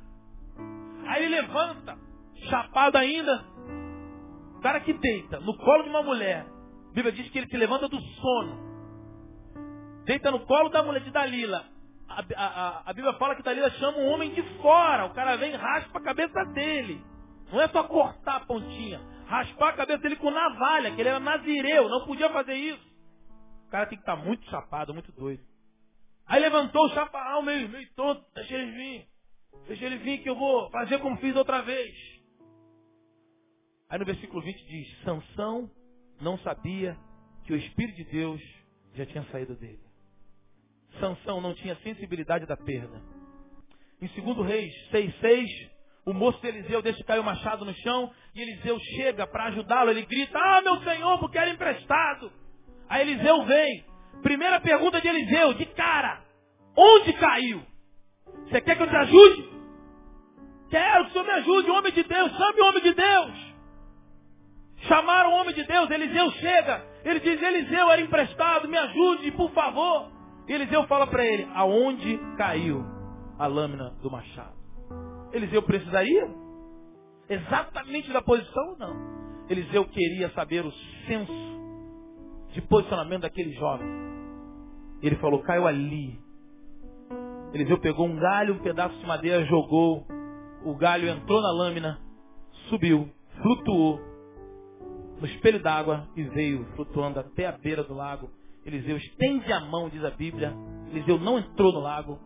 Aí 1.08 1.26
ele 1.26 1.42
levanta, 1.42 1.98
chapado 2.50 2.98
ainda. 2.98 3.46
O 4.58 4.62
cara 4.62 4.80
que 4.80 4.94
deita 4.94 5.40
no 5.42 5.56
colo 5.58 5.84
de 5.84 5.90
uma 5.90 6.02
mulher. 6.02 6.46
A 6.92 6.94
Bíblia 6.96 7.12
diz 7.12 7.30
que 7.30 7.38
ele 7.38 7.48
se 7.48 7.58
levanta 7.58 7.88
do 7.88 8.00
sono. 8.00 8.66
Deita 10.06 10.32
no 10.32 10.40
colo 10.46 10.70
da 10.70 10.82
mulher 10.82 11.02
de 11.02 11.12
Dalila. 11.12 11.66
A, 12.08 12.24
a, 12.36 12.84
a, 12.90 12.94
Bíblia 12.94 13.14
fala 13.16 13.36
que 13.36 13.44
Dalila 13.44 13.70
chama 13.72 13.98
um 13.98 14.08
homem 14.08 14.34
de 14.34 14.42
fora. 14.62 15.06
O 15.06 15.14
cara 15.14 15.36
vem 15.36 15.54
e 15.54 15.58
raspa 15.58 16.00
a 16.00 16.04
cabeça 16.04 16.46
dele. 16.54 17.04
Não 17.52 17.62
é 17.62 17.68
só 17.68 17.84
cortar 17.84 18.38
a 18.38 18.40
pontinha 18.42 19.15
raspar 19.26 19.70
a 19.70 19.78
cabeça 19.78 20.00
dele 20.00 20.16
com 20.16 20.32
navalha, 20.32 20.94
que 20.94 21.02
ele 21.02 21.10
era 21.10 21.20
nazireu, 21.20 21.90
não 21.90 22.06
podia 22.06 22.30
fazer 22.30 22.56
isso. 22.56 22.96
O 23.68 23.70
cara 23.70 23.88
tem 23.88 23.98
que 23.98 24.04
estar 24.04 24.16
muito 24.16 24.46
chapado, 24.50 24.94
muito 24.94 25.12
doido. 25.12 25.44
Aí 26.28 26.40
levantou 26.40 26.86
o 26.86 26.90
chaparral 26.90 27.42
meio, 27.42 27.70
meio 27.70 27.88
tonto, 27.94 28.26
deixa 28.34 28.56
ele 28.56 28.72
vir. 28.72 29.08
Deixa 29.68 29.86
ele 29.86 29.98
vir 29.98 30.20
que 30.20 30.30
eu 30.30 30.36
vou 30.36 30.70
fazer 30.70 31.00
como 31.00 31.18
fiz 31.18 31.36
outra 31.36 31.62
vez. 31.62 31.96
Aí 33.90 34.00
no 34.00 34.06
versículo 34.06 34.42
20 34.42 34.66
diz, 34.66 35.04
Sansão 35.04 35.70
não 36.20 36.38
sabia 36.40 36.98
que 37.46 37.54
o 37.54 37.56
Espírito 37.56 37.98
de 37.98 38.04
Deus 38.06 38.42
já 38.94 39.06
tinha 39.06 39.24
saído 39.26 39.56
dele. 39.56 39.84
Sansão 41.00 41.42
não 41.42 41.54
tinha 41.54 41.76
sensibilidade 41.78 42.46
da 42.46 42.58
perda. 42.58 43.02
Em 44.02 44.08
2 44.08 44.48
Reis 44.48 44.74
6,6, 44.92 45.72
o 46.06 46.14
moço 46.14 46.40
de 46.42 46.48
Eliseu 46.48 46.82
deixa 46.82 47.04
cair 47.04 47.20
o 47.20 47.24
machado 47.24 47.66
no 47.66 47.74
chão 47.76 48.12
e 48.36 48.42
Eliseu 48.42 48.78
chega 48.98 49.26
para 49.26 49.46
ajudá-lo. 49.46 49.92
Ele 49.92 50.06
grita: 50.06 50.38
Ah, 50.38 50.62
meu 50.62 50.78
senhor, 50.84 51.18
porque 51.20 51.38
era 51.38 51.50
emprestado. 51.50 52.32
Aí 52.90 53.10
Eliseu 53.10 53.46
vem. 53.46 53.86
Primeira 54.22 54.60
pergunta 54.60 55.00
de 55.00 55.08
Eliseu, 55.08 55.54
de 55.54 55.66
cara: 55.68 56.22
Onde 56.76 57.14
caiu? 57.14 57.64
Você 58.44 58.60
quer 58.62 58.76
que 58.76 58.84
eu 58.84 58.90
te 58.90 58.96
ajude? 58.96 59.56
Quero 60.70 61.06
que 61.06 61.10
o 61.10 61.14
senhor 61.14 61.26
me 61.26 61.32
ajude, 61.32 61.72
homem 61.72 61.94
de 61.94 62.04
Deus, 62.04 62.32
chame 62.32 62.62
o 62.62 62.66
homem 62.66 62.84
de 62.84 62.94
Deus. 62.94 63.56
Chamaram 64.88 65.32
o 65.32 65.36
homem 65.36 65.56
de 65.56 65.64
Deus, 65.64 65.90
Eliseu 65.90 66.32
chega. 66.32 66.86
Ele 67.06 67.20
diz: 67.22 67.42
Eliseu 67.42 67.90
era 67.90 68.02
emprestado, 68.02 68.68
me 68.68 68.78
ajude, 68.78 69.32
por 69.32 69.52
favor. 69.52 70.12
E 70.48 70.54
Eliseu 70.54 70.86
fala 70.88 71.08
para 71.08 71.26
ele: 71.26 71.48
Aonde 71.54 72.20
caiu 72.38 72.84
a 73.40 73.48
lâmina 73.48 73.92
do 74.02 74.12
machado? 74.12 74.56
Eliseu 75.32 75.62
precisaria? 75.64 76.45
Exatamente 77.30 78.12
da 78.12 78.22
posição? 78.22 78.76
Não. 78.78 79.16
Eliseu 79.50 79.86
queria 79.86 80.30
saber 80.32 80.66
o 80.66 80.72
senso 81.08 81.34
de 82.52 82.62
posicionamento 82.62 83.22
daquele 83.22 83.54
jovem. 83.54 83.88
Ele 85.02 85.16
falou, 85.18 85.42
caiu 85.42 85.68
ali. 85.68 86.20
Eliseu 87.54 87.80
pegou 87.80 88.08
um 88.08 88.18
galho, 88.18 88.56
um 88.56 88.60
pedaço 88.60 88.98
de 88.98 89.06
madeira, 89.06 89.46
jogou. 89.46 90.06
O 90.64 90.76
galho 90.76 91.08
entrou 91.08 91.42
na 91.42 91.52
lâmina, 91.52 92.00
subiu, 92.70 93.10
flutuou 93.42 94.00
no 95.20 95.28
espelho 95.28 95.62
d'água 95.62 96.08
e 96.16 96.24
veio 96.24 96.66
flutuando 96.76 97.20
até 97.20 97.48
a 97.48 97.52
beira 97.52 97.84
do 97.84 97.94
lago. 97.94 98.30
Eliseu 98.66 98.98
estende 98.98 99.52
a 99.54 99.60
mão, 99.62 99.90
diz 99.90 100.04
a 100.04 100.10
Bíblia. 100.10 100.54
Eliseu 100.92 101.20
não 101.20 101.38
entrou 101.38 101.72
no 101.72 101.80
lago. 101.80 102.20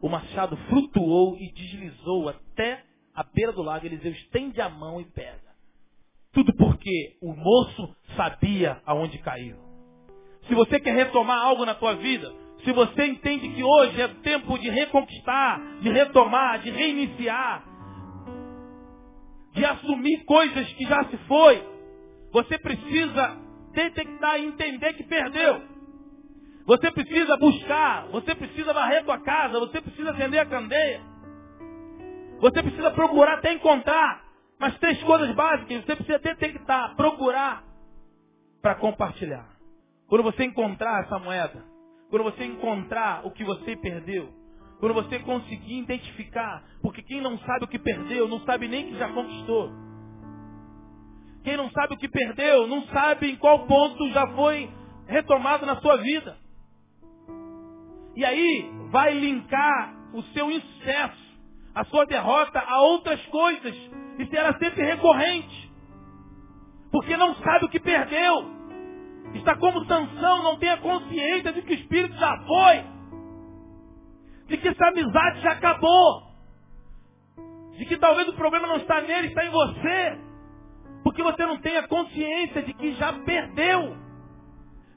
O 0.00 0.08
machado 0.08 0.56
flutuou 0.68 1.36
e 1.38 1.52
deslizou 1.52 2.28
até 2.28 2.84
a 3.14 3.22
beira 3.22 3.52
do 3.52 3.62
lago. 3.62 3.86
Eliseu 3.86 4.12
estende 4.12 4.60
a 4.60 4.68
mão 4.68 5.00
e 5.00 5.04
pega. 5.04 5.52
Tudo 6.32 6.54
porque 6.56 7.16
o 7.20 7.34
moço 7.34 7.94
sabia 8.16 8.80
aonde 8.86 9.18
caiu. 9.18 9.56
Se 10.48 10.54
você 10.54 10.80
quer 10.80 10.94
retomar 10.94 11.38
algo 11.38 11.64
na 11.64 11.74
tua 11.74 11.94
vida, 11.94 12.32
se 12.64 12.72
você 12.72 13.06
entende 13.06 13.48
que 13.50 13.62
hoje 13.62 14.00
é 14.00 14.08
tempo 14.08 14.58
de 14.58 14.70
reconquistar, 14.70 15.60
de 15.80 15.90
retomar, 15.90 16.60
de 16.60 16.70
reiniciar, 16.70 17.64
de 19.52 19.64
assumir 19.64 20.24
coisas 20.24 20.72
que 20.72 20.84
já 20.84 21.04
se 21.04 21.16
foi, 21.28 21.62
você 22.32 22.58
precisa 22.58 23.36
detectar 23.72 24.40
e 24.40 24.46
entender 24.46 24.94
que 24.94 25.02
perdeu. 25.04 25.62
Você 26.64 26.90
precisa 26.92 27.36
buscar, 27.36 28.06
você 28.08 28.34
precisa 28.34 28.72
varrer 28.72 29.04
tua 29.04 29.18
casa, 29.20 29.58
você 29.58 29.80
precisa 29.80 30.12
acender 30.12 30.40
a 30.40 30.46
candeia. 30.46 31.11
Você 32.42 32.60
precisa 32.60 32.90
procurar 32.90 33.34
até 33.34 33.52
encontrar. 33.52 34.20
Mas 34.58 34.76
três 34.78 35.00
coisas 35.04 35.32
básicas, 35.34 35.84
você 35.84 35.96
precisa 35.96 36.18
detectar, 36.18 36.94
procurar 36.96 37.64
para 38.60 38.74
compartilhar. 38.74 39.48
Quando 40.08 40.22
você 40.24 40.44
encontrar 40.44 41.04
essa 41.04 41.18
moeda, 41.18 41.64
quando 42.10 42.24
você 42.24 42.44
encontrar 42.44 43.26
o 43.26 43.30
que 43.30 43.44
você 43.44 43.76
perdeu, 43.76 44.28
quando 44.78 44.94
você 44.94 45.20
conseguir 45.20 45.78
identificar, 45.78 46.62
porque 46.80 47.02
quem 47.02 47.20
não 47.20 47.38
sabe 47.38 47.64
o 47.64 47.68
que 47.68 47.78
perdeu, 47.78 48.28
não 48.28 48.40
sabe 48.40 48.68
nem 48.68 48.88
que 48.88 48.98
já 48.98 49.08
conquistou. 49.08 49.72
Quem 51.44 51.56
não 51.56 51.70
sabe 51.70 51.94
o 51.94 51.96
que 51.96 52.08
perdeu, 52.08 52.66
não 52.66 52.82
sabe 52.86 53.30
em 53.30 53.36
qual 53.36 53.66
ponto 53.66 54.10
já 54.10 54.26
foi 54.28 54.68
retomado 55.06 55.64
na 55.64 55.80
sua 55.80 55.96
vida. 55.96 56.36
E 58.14 58.24
aí 58.24 58.70
vai 58.90 59.14
linkar 59.14 59.94
o 60.12 60.22
seu 60.34 60.50
insucesso, 60.50 61.31
a 61.74 61.84
sua 61.84 62.04
derrota 62.06 62.60
a 62.60 62.80
outras 62.82 63.24
coisas. 63.26 63.74
E 64.18 64.26
será 64.26 64.56
sempre 64.58 64.84
recorrente. 64.84 65.72
Porque 66.90 67.16
não 67.16 67.34
sabe 67.36 67.64
o 67.64 67.68
que 67.68 67.80
perdeu. 67.80 68.50
Está 69.34 69.56
como 69.56 69.84
Sansão, 69.86 70.42
não 70.42 70.58
tem 70.58 70.68
a 70.68 70.76
consciência 70.76 71.52
de 71.52 71.62
que 71.62 71.72
o 71.72 71.76
Espírito 71.76 72.14
já 72.16 72.36
foi. 72.46 72.84
De 74.46 74.56
que 74.58 74.68
essa 74.68 74.88
amizade 74.88 75.40
já 75.40 75.52
acabou. 75.52 76.30
De 77.78 77.86
que 77.86 77.96
talvez 77.96 78.28
o 78.28 78.34
problema 78.34 78.66
não 78.66 78.76
está 78.76 79.00
nele, 79.00 79.28
está 79.28 79.44
em 79.44 79.50
você. 79.50 80.18
Porque 81.02 81.22
você 81.22 81.46
não 81.46 81.58
tem 81.58 81.76
a 81.78 81.88
consciência 81.88 82.62
de 82.62 82.74
que 82.74 82.92
já 82.94 83.12
perdeu. 83.24 83.96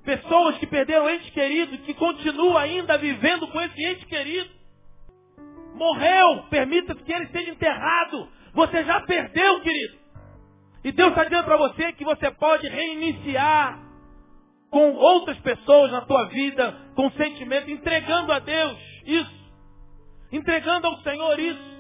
Pessoas 0.04 0.58
que 0.58 0.68
perderam 0.68 1.10
ente 1.10 1.32
querido, 1.32 1.78
que 1.80 1.94
continuam 1.94 2.58
ainda 2.58 2.98
vivendo 2.98 3.48
com 3.48 3.62
esse 3.62 3.84
ente 3.86 4.06
querido. 4.06 4.50
Morreu, 5.76 6.44
permita 6.50 6.96
que 6.96 7.14
ele 7.14 7.28
seja 7.28 7.52
enterrado. 7.52 8.30
Você 8.54 8.84
já 8.84 9.02
perdeu, 9.02 9.62
querido. 9.62 9.98
E 10.84 10.92
Deus 10.92 11.10
está 11.10 11.24
dizendo 11.24 11.44
para 11.44 11.58
você 11.58 11.92
que 11.94 12.06
você 12.06 12.32
pode 12.32 12.68
reiniciar 12.68 13.80
com 14.70 14.94
outras 14.94 15.38
pessoas 15.40 15.92
na 15.92 16.02
tua 16.02 16.26
vida, 16.26 16.76
com 16.96 17.10
sentimento, 17.12 17.70
entregando 17.70 18.32
a 18.32 18.40
Deus 18.40 18.78
isso. 19.06 19.46
Entregando 20.32 20.88
ao 20.88 20.98
Senhor 21.02 21.40
isso. 21.40 21.76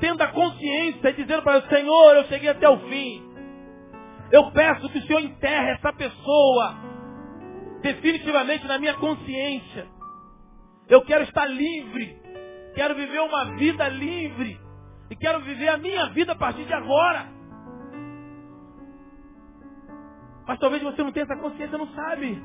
Tendo 0.00 0.20
a 0.22 0.28
consciência 0.28 1.08
e 1.10 1.12
dizendo 1.12 1.42
para 1.42 1.58
o 1.58 1.68
Senhor, 1.68 2.16
eu 2.16 2.24
cheguei 2.24 2.48
até 2.50 2.68
o 2.68 2.78
fim. 2.88 3.22
Eu 4.30 4.50
peço 4.50 4.88
que 4.88 4.98
o 4.98 5.02
Senhor 5.02 5.20
enterre 5.20 5.72
essa 5.72 5.92
pessoa 5.92 6.76
definitivamente 7.82 8.66
na 8.66 8.78
minha 8.78 8.94
consciência. 8.94 9.86
Eu 10.88 11.02
quero 11.02 11.24
estar 11.24 11.46
livre. 11.46 12.21
Quero 12.74 12.94
viver 12.94 13.20
uma 13.20 13.56
vida 13.56 13.88
livre. 13.88 14.60
E 15.10 15.16
quero 15.16 15.40
viver 15.40 15.68
a 15.68 15.76
minha 15.76 16.06
vida 16.10 16.32
a 16.32 16.36
partir 16.36 16.64
de 16.64 16.72
agora. 16.72 17.28
Mas 20.46 20.58
talvez 20.58 20.82
você 20.82 21.02
não 21.02 21.12
tenha 21.12 21.24
essa 21.24 21.36
consciência, 21.36 21.76
não 21.78 21.88
sabe. 21.94 22.42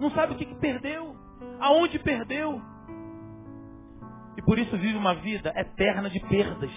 Não 0.00 0.10
sabe 0.10 0.34
o 0.34 0.36
que, 0.36 0.46
que 0.46 0.54
perdeu. 0.54 1.14
Aonde 1.60 1.98
perdeu. 1.98 2.60
E 4.36 4.42
por 4.42 4.58
isso 4.58 4.76
vive 4.78 4.96
uma 4.96 5.14
vida 5.16 5.52
eterna 5.56 6.08
de 6.08 6.20
perdas. 6.20 6.70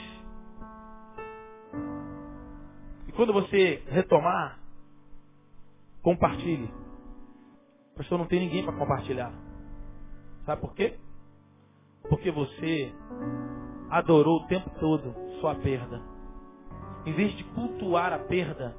E 3.08 3.12
quando 3.14 3.32
você 3.34 3.84
retomar, 3.88 4.60
compartilhe. 6.02 6.70
Pastor, 7.96 8.18
não 8.18 8.26
tem 8.26 8.40
ninguém 8.40 8.64
para 8.64 8.78
compartilhar. 8.78 9.32
Sabe 10.46 10.62
por 10.62 10.74
quê? 10.74 10.98
Porque 12.10 12.32
você 12.32 12.94
adorou 13.90 14.42
o 14.42 14.48
tempo 14.48 14.70
todo 14.80 15.14
sua 15.40 15.56
perda. 15.56 16.02
Em 17.06 17.14
vez 17.14 17.36
de 17.36 17.44
cultuar 17.46 18.14
a 18.14 18.20
perda, 18.20 18.76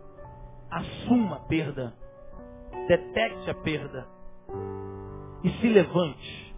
assuma 0.71 1.37
a 1.37 1.41
perda. 1.41 1.95
Detecte 2.89 3.51
a 3.51 3.55
perda. 3.55 4.09
E 5.45 5.51
se 5.61 5.69
levante 5.69 6.55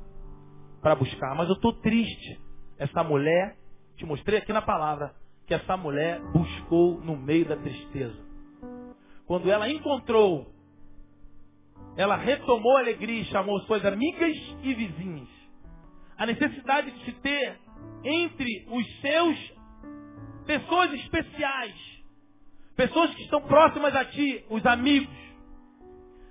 para 0.80 0.94
buscar. 0.94 1.34
Mas 1.34 1.48
eu 1.48 1.54
estou 1.54 1.72
triste. 1.80 2.40
Essa 2.78 3.02
mulher, 3.02 3.56
te 3.96 4.04
mostrei 4.04 4.38
aqui 4.38 4.52
na 4.52 4.62
palavra, 4.62 5.14
que 5.46 5.54
essa 5.54 5.76
mulher 5.76 6.20
buscou 6.32 7.00
no 7.00 7.16
meio 7.16 7.46
da 7.46 7.56
tristeza. 7.56 8.18
Quando 9.26 9.50
ela 9.50 9.68
encontrou, 9.70 10.52
ela 11.96 12.16
retomou 12.16 12.76
a 12.76 12.80
alegria 12.80 13.22
e 13.22 13.24
chamou 13.26 13.58
suas 13.60 13.84
amigas 13.84 14.36
e 14.62 14.74
vizinhas. 14.74 15.43
A 16.16 16.26
necessidade 16.26 16.90
de 16.90 17.04
se 17.04 17.12
ter 17.20 17.58
entre 18.04 18.66
os 18.70 19.00
seus 19.00 19.54
pessoas 20.46 20.92
especiais, 20.92 21.74
pessoas 22.76 23.14
que 23.14 23.22
estão 23.22 23.40
próximas 23.42 23.94
a 23.94 24.04
ti, 24.04 24.44
os 24.50 24.64
amigos. 24.66 25.14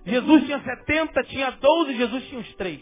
Jesus 0.06 0.46
tinha 0.46 0.62
70, 0.62 1.24
tinha 1.24 1.52
12, 1.52 1.96
Jesus 1.96 2.28
tinha 2.28 2.42
os 2.42 2.56
três. 2.56 2.82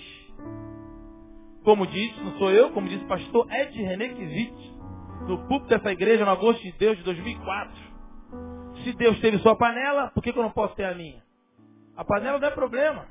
Como 1.64 1.86
disse, 1.86 2.20
não 2.22 2.38
sou 2.38 2.52
eu, 2.52 2.72
como 2.72 2.90
disse 2.90 3.04
o 3.04 3.08
pastor 3.08 3.48
Ed 3.52 3.80
René 3.80 4.10
Kivitz, 4.10 4.72
no 5.28 5.48
púlpito 5.48 5.70
dessa 5.70 5.92
igreja 5.92 6.26
no 6.26 6.32
agosto 6.32 6.62
de 6.64 6.72
Deus 6.74 6.98
de 6.98 7.04
2004. 7.04 7.92
Se 8.84 8.94
Deus 8.94 9.20
teve 9.20 9.38
sua 9.40 9.56
panela, 9.56 10.10
por 10.10 10.24
que, 10.24 10.34
que 10.34 10.40
eu 10.40 10.44
não 10.44 10.52
posso 10.52 10.76
ter 10.76 10.86
a 10.86 10.96
minha? 10.96 11.22
A 11.96 12.04
panela 12.04 12.40
não 12.40 12.48
é 12.48 12.52
problema. 12.52 13.08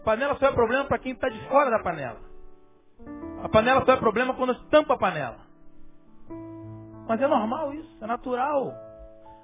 A 0.00 0.04
panela 0.04 0.38
só 0.38 0.46
é 0.46 0.52
problema 0.52 0.84
para 0.84 0.98
quem 0.98 1.12
está 1.12 1.28
de 1.28 1.40
fora 1.48 1.70
da 1.70 1.80
panela. 1.80 2.27
A 3.42 3.48
panela 3.48 3.84
só 3.84 3.92
é 3.92 3.96
problema 3.96 4.34
quando 4.34 4.54
tampa 4.68 4.94
a 4.94 4.98
panela. 4.98 5.38
Mas 7.08 7.20
é 7.20 7.26
normal 7.26 7.72
isso, 7.72 8.04
é 8.04 8.06
natural. 8.06 8.74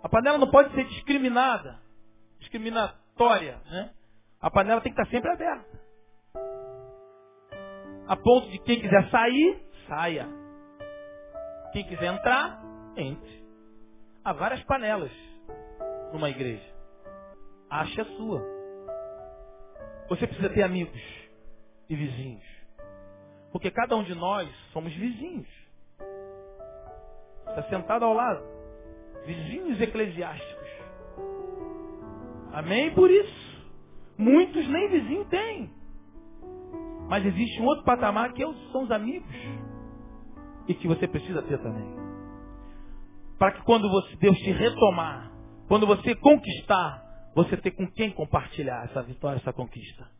A 0.02 0.08
panela 0.08 0.36
não 0.36 0.50
pode 0.50 0.74
ser 0.74 0.84
discriminada, 0.84 1.78
discriminatória, 2.38 3.60
né? 3.70 3.90
A 4.40 4.50
panela 4.50 4.80
tem 4.80 4.92
que 4.92 5.00
estar 5.00 5.10
sempre 5.10 5.30
aberta. 5.30 5.80
A 8.06 8.16
ponto 8.16 8.50
de 8.50 8.58
quem 8.58 8.80
quiser 8.80 9.10
sair, 9.10 9.66
saia. 9.88 10.28
Quem 11.72 11.84
quiser 11.84 12.12
entrar, 12.12 12.62
entre. 12.96 13.44
Há 14.22 14.32
várias 14.32 14.62
panelas 14.64 15.10
numa 16.12 16.28
igreja. 16.28 16.74
Ache 17.70 18.00
a 18.00 18.04
sua. 18.04 18.42
Você 20.08 20.26
precisa 20.26 20.50
ter 20.50 20.62
amigos 20.62 21.00
e 21.88 21.96
vizinhos. 21.96 22.53
Porque 23.54 23.70
cada 23.70 23.94
um 23.94 24.02
de 24.02 24.16
nós 24.16 24.52
somos 24.72 24.92
vizinhos. 24.94 25.46
Está 27.46 27.62
sentado 27.70 28.04
ao 28.04 28.12
lado. 28.12 28.44
Vizinhos 29.24 29.80
eclesiásticos. 29.80 30.68
Amém? 32.52 32.92
Por 32.94 33.08
isso. 33.08 33.64
Muitos 34.18 34.68
nem 34.68 34.88
vizinho 34.88 35.24
têm. 35.26 35.70
Mas 37.08 37.24
existe 37.24 37.62
um 37.62 37.66
outro 37.66 37.84
patamar 37.84 38.32
que 38.32 38.42
são 38.72 38.82
os 38.82 38.90
amigos 38.90 39.30
e 40.66 40.74
que 40.74 40.88
você 40.88 41.06
precisa 41.06 41.40
ter 41.42 41.58
também. 41.58 41.94
Para 43.38 43.52
que 43.52 43.62
quando 43.62 43.88
você, 43.88 44.16
Deus 44.16 44.36
te 44.36 44.50
retomar, 44.50 45.30
quando 45.68 45.86
você 45.86 46.16
conquistar, 46.16 47.04
você 47.36 47.56
ter 47.58 47.70
com 47.70 47.86
quem 47.92 48.10
compartilhar 48.10 48.86
essa 48.86 49.00
vitória, 49.04 49.36
essa 49.36 49.52
conquista. 49.52 50.10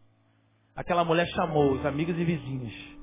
Aquela 0.77 1.05
mulher 1.05 1.27
chamou 1.35 1.73
os 1.73 1.85
amigos 1.85 2.17
e 2.17 2.25
vizinhos. 2.25 2.95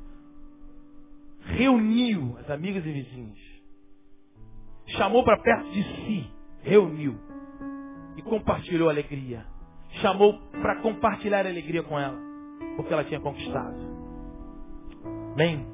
Reuniu 1.45 2.37
as 2.39 2.49
amigas 2.49 2.85
e 2.85 2.91
vizinhos. 2.91 3.39
Chamou 4.97 5.23
para 5.23 5.37
perto 5.41 5.71
de 5.71 5.83
si. 5.83 6.31
Reuniu. 6.63 7.17
E 8.17 8.21
compartilhou 8.21 8.89
a 8.89 8.91
alegria. 8.91 9.45
Chamou 10.01 10.39
para 10.51 10.81
compartilhar 10.81 11.45
a 11.45 11.49
alegria 11.49 11.83
com 11.83 11.99
ela. 11.99 12.19
Porque 12.75 12.93
ela 12.93 13.03
tinha 13.03 13.19
conquistado. 13.19 13.77
Bem, 15.35 15.65